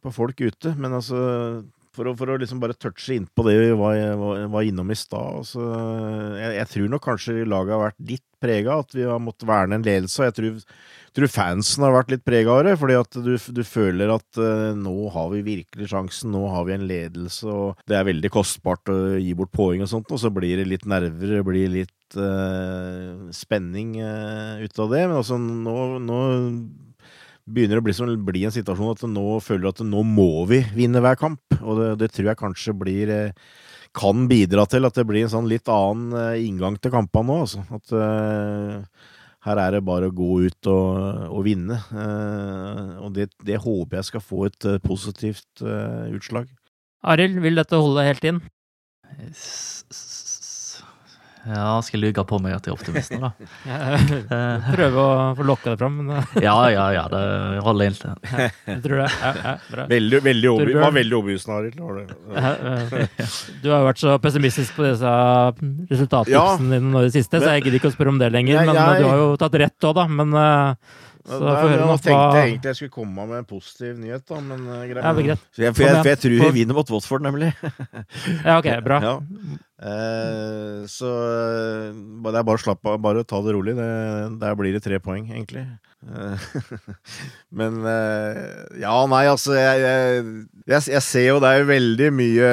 på 0.04 0.12
folk 0.14 0.44
ute. 0.44 0.76
Men 0.76 1.00
altså 1.00 1.22
for 1.96 2.12
å, 2.12 2.16
for 2.20 2.32
å 2.32 2.38
liksom 2.42 2.62
bare 2.62 2.76
touche 2.78 3.16
innpå 3.16 3.48
det 3.48 3.56
vi 3.62 3.72
var, 3.80 4.00
var, 4.52 4.68
innom 4.68 4.92
i 4.92 4.98
stad. 5.00 5.52
jeg, 5.56 6.54
jeg 6.60 6.72
tror 6.74 6.92
nok 6.92 7.06
kanskje 7.08 7.46
laget 7.48 7.76
har 7.76 7.86
vært 7.88 8.08
litt 8.12 8.26
prega, 8.46 8.80
at 8.82 8.94
vi 8.96 9.06
har 9.08 9.22
måttet 9.24 9.48
verne 9.50 9.78
en 9.78 9.86
ledelse. 9.86 10.28
Jeg 10.28 10.36
tror, 10.38 10.60
tror 11.16 11.32
fansen 11.32 11.86
har 11.86 11.94
vært 11.96 12.14
litt 12.14 12.26
prega 12.28 12.54
av 12.54 12.64
det, 12.68 12.76
fordi 12.82 12.98
at 13.00 13.20
du, 13.26 13.34
du 13.36 13.64
føler 13.68 14.14
at 14.14 14.42
uh, 14.42 14.72
nå 14.78 15.10
har 15.16 15.30
vi 15.34 15.44
virkelig 15.46 15.90
sjansen, 15.92 16.34
nå 16.36 16.46
har 16.54 16.68
vi 16.68 16.76
en 16.76 16.88
ledelse, 16.90 17.50
og 17.50 17.86
det 17.90 18.00
er 18.00 18.10
veldig 18.10 18.32
kostbart 18.34 18.92
å 18.94 19.00
gi 19.16 19.36
bort 19.38 19.54
poeng 19.56 19.86
og 19.86 19.92
sånt, 19.92 20.12
og 20.12 20.22
så 20.22 20.34
blir 20.34 20.62
det 20.62 20.70
litt 20.70 20.88
nerver, 20.90 21.38
det 21.38 21.46
blir 21.48 21.72
litt 21.80 22.20
uh, 22.20 23.30
spenning 23.36 23.98
uh, 24.02 24.62
ut 24.64 24.84
av 24.84 24.92
det. 24.94 25.06
Men 25.08 25.20
altså, 25.22 25.40
nå, 25.40 25.80
nå 26.04 26.20
begynner 27.46 27.80
å 27.80 27.86
bli, 27.86 27.94
som, 27.94 28.10
bli 28.26 28.44
en 28.48 28.54
situasjon 28.54 28.96
at 28.96 29.06
nå 29.10 29.40
føler 29.44 29.66
du 29.66 29.72
at 29.72 29.86
nå 29.86 30.02
må 30.08 30.46
vi 30.50 30.64
vinne 30.76 31.02
hver 31.04 31.18
kamp. 31.20 31.44
Og 31.62 31.82
det, 31.82 31.90
det 32.02 32.12
tror 32.16 32.32
jeg 32.32 32.42
kanskje 32.42 32.76
blir 32.78 33.12
eh, 33.14 33.50
kan 33.96 34.26
bidra 34.30 34.66
til 34.70 34.88
at 34.88 34.98
det 34.98 35.06
blir 35.08 35.26
en 35.26 35.32
sånn 35.32 35.50
litt 35.50 35.70
annen 35.72 36.16
eh, 36.20 36.46
inngang 36.48 36.80
til 36.82 36.94
kampene 36.94 37.30
nå. 37.30 37.38
Altså. 37.46 37.64
At 37.78 37.94
uh, 37.96 39.12
her 39.46 39.62
er 39.62 39.78
det 39.78 39.86
bare 39.88 40.10
å 40.10 40.16
gå 40.16 40.32
ut 40.48 40.72
og, 40.72 41.30
og 41.30 41.46
vinne. 41.48 41.80
Uh, 41.94 43.06
og 43.06 43.16
det, 43.16 43.30
det 43.46 43.62
håper 43.64 44.02
jeg 44.02 44.10
skal 44.10 44.26
få 44.26 44.48
et 44.50 44.70
uh, 44.70 44.82
positivt 44.84 45.64
utslag. 45.64 46.50
Arild, 47.06 47.38
vil 47.44 47.62
dette 47.62 47.78
holde 47.78 48.08
helt 48.08 48.26
inn? 48.26 48.42
Ja, 51.46 51.80
skal 51.86 52.02
lyge 52.02 52.24
på 52.26 52.40
meg 52.42 52.56
at 52.56 52.66
jeg 52.66 52.74
er 52.74 52.78
optimist 52.80 53.12
nå, 53.14 53.20
da. 53.22 53.30
Ja, 53.70 54.40
Prøve 54.74 55.04
å 55.04 55.10
få 55.38 55.46
lokka 55.46 55.74
det 55.76 55.80
fram, 55.82 56.00
men 56.02 56.18
eh, 56.18 56.32
Ja, 56.46 56.56
ja, 56.74 56.86
ja, 56.96 57.04
det 57.12 57.22
holder 57.66 57.92
inntil. 57.92 58.16
jeg 58.72 58.82
tror 58.86 59.04
det. 59.04 59.10
Ja, 59.22 59.32
ja. 59.44 59.86
Veldig, 59.92 60.22
veldig 60.26 60.50
overby- 60.56 60.74
du 60.74 60.82
var 60.82 60.96
veldig 60.98 61.20
overbevisende, 61.20 61.60
Arild. 61.60 62.16
Ja, 62.34 62.56
Du 63.62 63.70
har 63.70 63.84
jo 63.84 63.90
vært 63.92 64.02
så 64.02 64.18
pessimistisk 64.26 64.74
på 64.80 64.88
disse 64.90 65.16
resultattipsene 65.94 66.78
dine 66.80 66.92
nå 66.94 67.04
i 67.04 67.10
det 67.10 67.16
siste, 67.20 67.42
så 67.44 67.54
jeg 67.56 67.66
gidder 67.68 67.80
ikke 67.82 67.92
å 67.94 67.96
spørre 67.96 68.14
om 68.16 68.22
det 68.22 68.32
lenger. 68.34 68.58
Jeg- 68.60 68.66
Men 68.72 68.76
eh, 68.82 69.00
du 69.02 69.08
har 69.10 69.18
jo 69.22 69.36
tatt 69.42 69.60
rett 69.62 69.90
òg, 69.90 69.96
da. 70.02 70.08
Men 70.08 70.34
eh, 70.34 70.76
så 71.26 71.40
Nei, 71.42 71.54
få 71.58 71.70
høre 71.72 71.86
nå 71.90 71.94
tenkte 71.98 72.14
hva 72.14 72.36
jeg 72.38 72.50
egentlig 72.52 72.70
jeg 72.70 72.78
skulle 72.78 72.94
komme 72.94 73.24
med 73.30 73.38
en 73.40 73.48
positiv 73.50 73.96
nyhet, 73.98 74.26
da, 74.30 74.42
men 74.46 74.66
greit. 74.92 75.00
Ja, 75.02 75.14
greit. 75.26 75.46
For 75.56 75.64
jeg, 75.66 75.74
for 75.74 75.82
jeg, 75.88 75.96
for 76.04 76.10
jeg 76.12 76.20
tror 76.22 76.36
vi 76.44 76.52
vinner 76.60 76.78
mot 76.78 76.92
Watford, 76.94 77.24
nemlig. 77.26 77.50
Ja, 78.46 78.60
ok, 78.60 78.70
bra. 78.86 79.00
Ja. 79.02 79.16
Eh, 79.76 80.86
så 80.88 81.10
eh, 81.12 81.90
det 81.92 82.32
er 82.32 82.46
bare 82.48 82.56
å 82.56 82.62
slappe 82.64 82.94
av, 82.94 83.02
bare 83.04 83.26
ta 83.28 83.42
det 83.44 83.56
rolig. 83.56 83.76
Det, 83.76 83.88
der 84.40 84.56
blir 84.56 84.76
det 84.76 84.84
tre 84.86 85.02
poeng, 85.04 85.28
egentlig. 85.28 85.66
Eh, 86.06 86.46
men 87.60 87.82
Ja, 88.80 88.94
nei, 89.10 89.24
altså 89.28 89.56
jeg, 89.58 89.82
jeg, 89.82 90.84
jeg, 90.86 91.02
ser 91.04 91.28
jo 91.28 91.40
det 91.42 91.50
er 91.50 91.62
jo 91.64 91.68
veldig 91.70 92.10
mye 92.14 92.50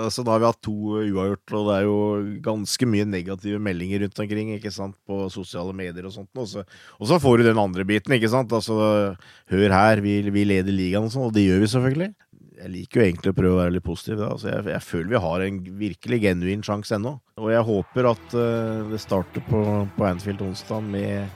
Altså 0.00 0.24
Da 0.26 0.32
har 0.32 0.40
vi 0.42 0.48
hatt 0.48 0.58
to 0.64 0.96
uavgjort, 0.96 1.54
og 1.54 1.68
det 1.68 1.76
er 1.76 1.84
jo 1.86 1.98
ganske 2.42 2.88
mye 2.90 3.06
negative 3.06 3.60
meldinger 3.62 4.02
rundt 4.02 4.22
omkring 4.24 4.50
ikke 4.56 4.74
sant, 4.74 4.96
på 5.06 5.28
sosiale 5.32 5.72
medier 5.76 6.08
og 6.08 6.16
sånt. 6.16 6.32
Og 6.36 6.50
så, 6.50 6.66
og 6.98 7.10
så 7.12 7.20
får 7.22 7.40
du 7.40 7.48
den 7.48 7.62
andre 7.62 7.86
biten, 7.88 8.16
ikke 8.18 8.32
sant. 8.32 8.52
Altså, 8.52 9.14
hør 9.52 9.78
her, 9.78 10.04
vi, 10.04 10.18
vi 10.34 10.48
leder 10.48 10.74
ligaen 10.74 11.08
og 11.08 11.14
sånn, 11.14 11.30
og 11.30 11.36
det 11.36 11.46
gjør 11.46 11.64
vi 11.64 11.72
selvfølgelig. 11.76 12.12
Jeg 12.56 12.70
liker 12.72 13.00
jo 13.00 13.04
egentlig 13.04 13.32
å 13.32 13.36
prøve 13.36 13.52
å 13.52 13.60
være 13.60 13.72
litt 13.74 13.84
positiv. 13.84 14.16
Da. 14.22 14.30
Altså, 14.32 14.48
jeg, 14.48 14.64
jeg 14.72 14.84
føler 14.86 15.10
vi 15.12 15.20
har 15.26 15.42
en 15.44 15.58
virkelig 15.82 16.18
genuin 16.22 16.64
sjanse 16.64 16.96
ennå. 16.96 17.12
Og 17.36 17.50
jeg 17.52 17.66
håper 17.68 18.08
at 18.08 18.36
uh, 18.36 18.86
det 18.88 19.00
starter 19.02 19.44
på, 19.44 19.60
på 19.92 20.06
Anfield 20.08 20.40
onsdag 20.46 20.86
med, 20.88 21.28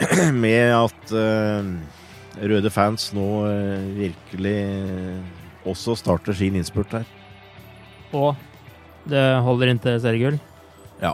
med 0.44 0.70
at 0.76 1.14
uh, 1.18 1.72
røde 2.46 2.70
fans 2.70 3.08
nå 3.16 3.26
uh, 3.42 3.90
virkelig 3.98 4.56
også 5.66 5.96
starter 5.98 6.36
sin 6.38 6.60
innspurt 6.60 6.94
her. 6.94 7.10
Og 8.14 8.38
det 9.10 9.24
holder 9.42 9.72
inntil 9.72 9.98
seriegull. 10.04 10.38
Ja. 11.02 11.10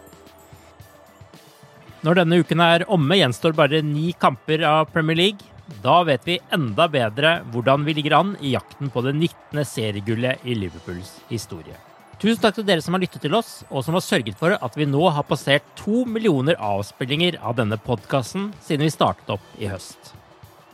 Når 2.05 2.21
denne 2.21 2.43
uken 2.45 2.65
er 2.65 2.85
omme, 2.93 3.17
gjenstår 3.17 3.57
bare 3.57 3.81
ni 3.85 4.13
kamper 4.13 4.67
av 4.69 4.93
Premier 4.93 5.19
League. 5.25 5.50
Da 5.85 6.01
vet 6.05 6.27
vi 6.27 6.41
enda 6.53 6.89
bedre 6.91 7.39
hvordan 7.53 7.87
vi 7.87 7.95
ligger 7.97 8.18
an 8.18 8.35
i 8.41 8.55
jakten 8.57 8.91
på 8.93 9.03
det 9.07 9.14
19. 9.16 9.62
seriegullet 9.64 10.43
i 10.45 10.57
Liverpools 10.59 11.14
historie. 11.31 11.77
Tusen 12.21 12.43
takk 12.43 12.59
til 12.59 12.66
dere 12.68 12.85
som 12.85 12.93
har 12.93 13.01
lyttet 13.01 13.23
til 13.25 13.33
oss, 13.33 13.62
og 13.73 13.81
som 13.87 13.97
har 13.97 14.05
sørget 14.05 14.37
for 14.37 14.53
at 14.53 14.75
vi 14.77 14.85
nå 14.85 15.01
har 15.14 15.25
passert 15.25 15.64
to 15.79 16.03
millioner 16.05 16.59
avspillinger 16.61 17.39
av 17.41 17.57
denne 17.57 17.79
podkasten 17.81 18.51
siden 18.61 18.85
vi 18.85 18.93
startet 18.93 19.33
opp 19.39 19.47
i 19.57 19.71
høst. 19.73 20.12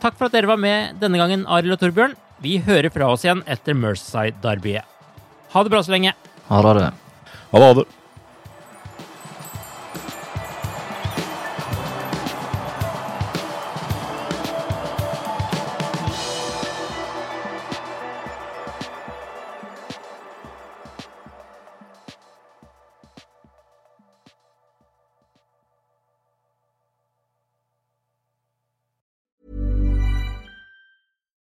Takk 0.03 0.17
for 0.19 0.27
at 0.27 0.35
dere 0.35 0.49
var 0.51 0.59
med 0.59 0.99
denne 0.99 1.21
gangen, 1.21 1.47
Arild 1.47 1.77
og 1.77 1.85
Torbjørn. 1.85 2.17
Vi 2.43 2.57
hører 2.67 2.91
fra 2.93 3.07
oss 3.13 3.23
igjen 3.23 3.45
etter 3.47 3.77
Merceside-derbyet. 3.79 4.83
Ha 5.55 5.63
det 5.63 5.73
bra 5.73 5.81
så 5.81 5.95
lenge. 5.95 6.11
Ha 6.51 6.59
det. 6.61 6.73
Ha 6.75 6.81
det. 6.83 6.91
Ha 7.55 7.71
det. 7.79 7.87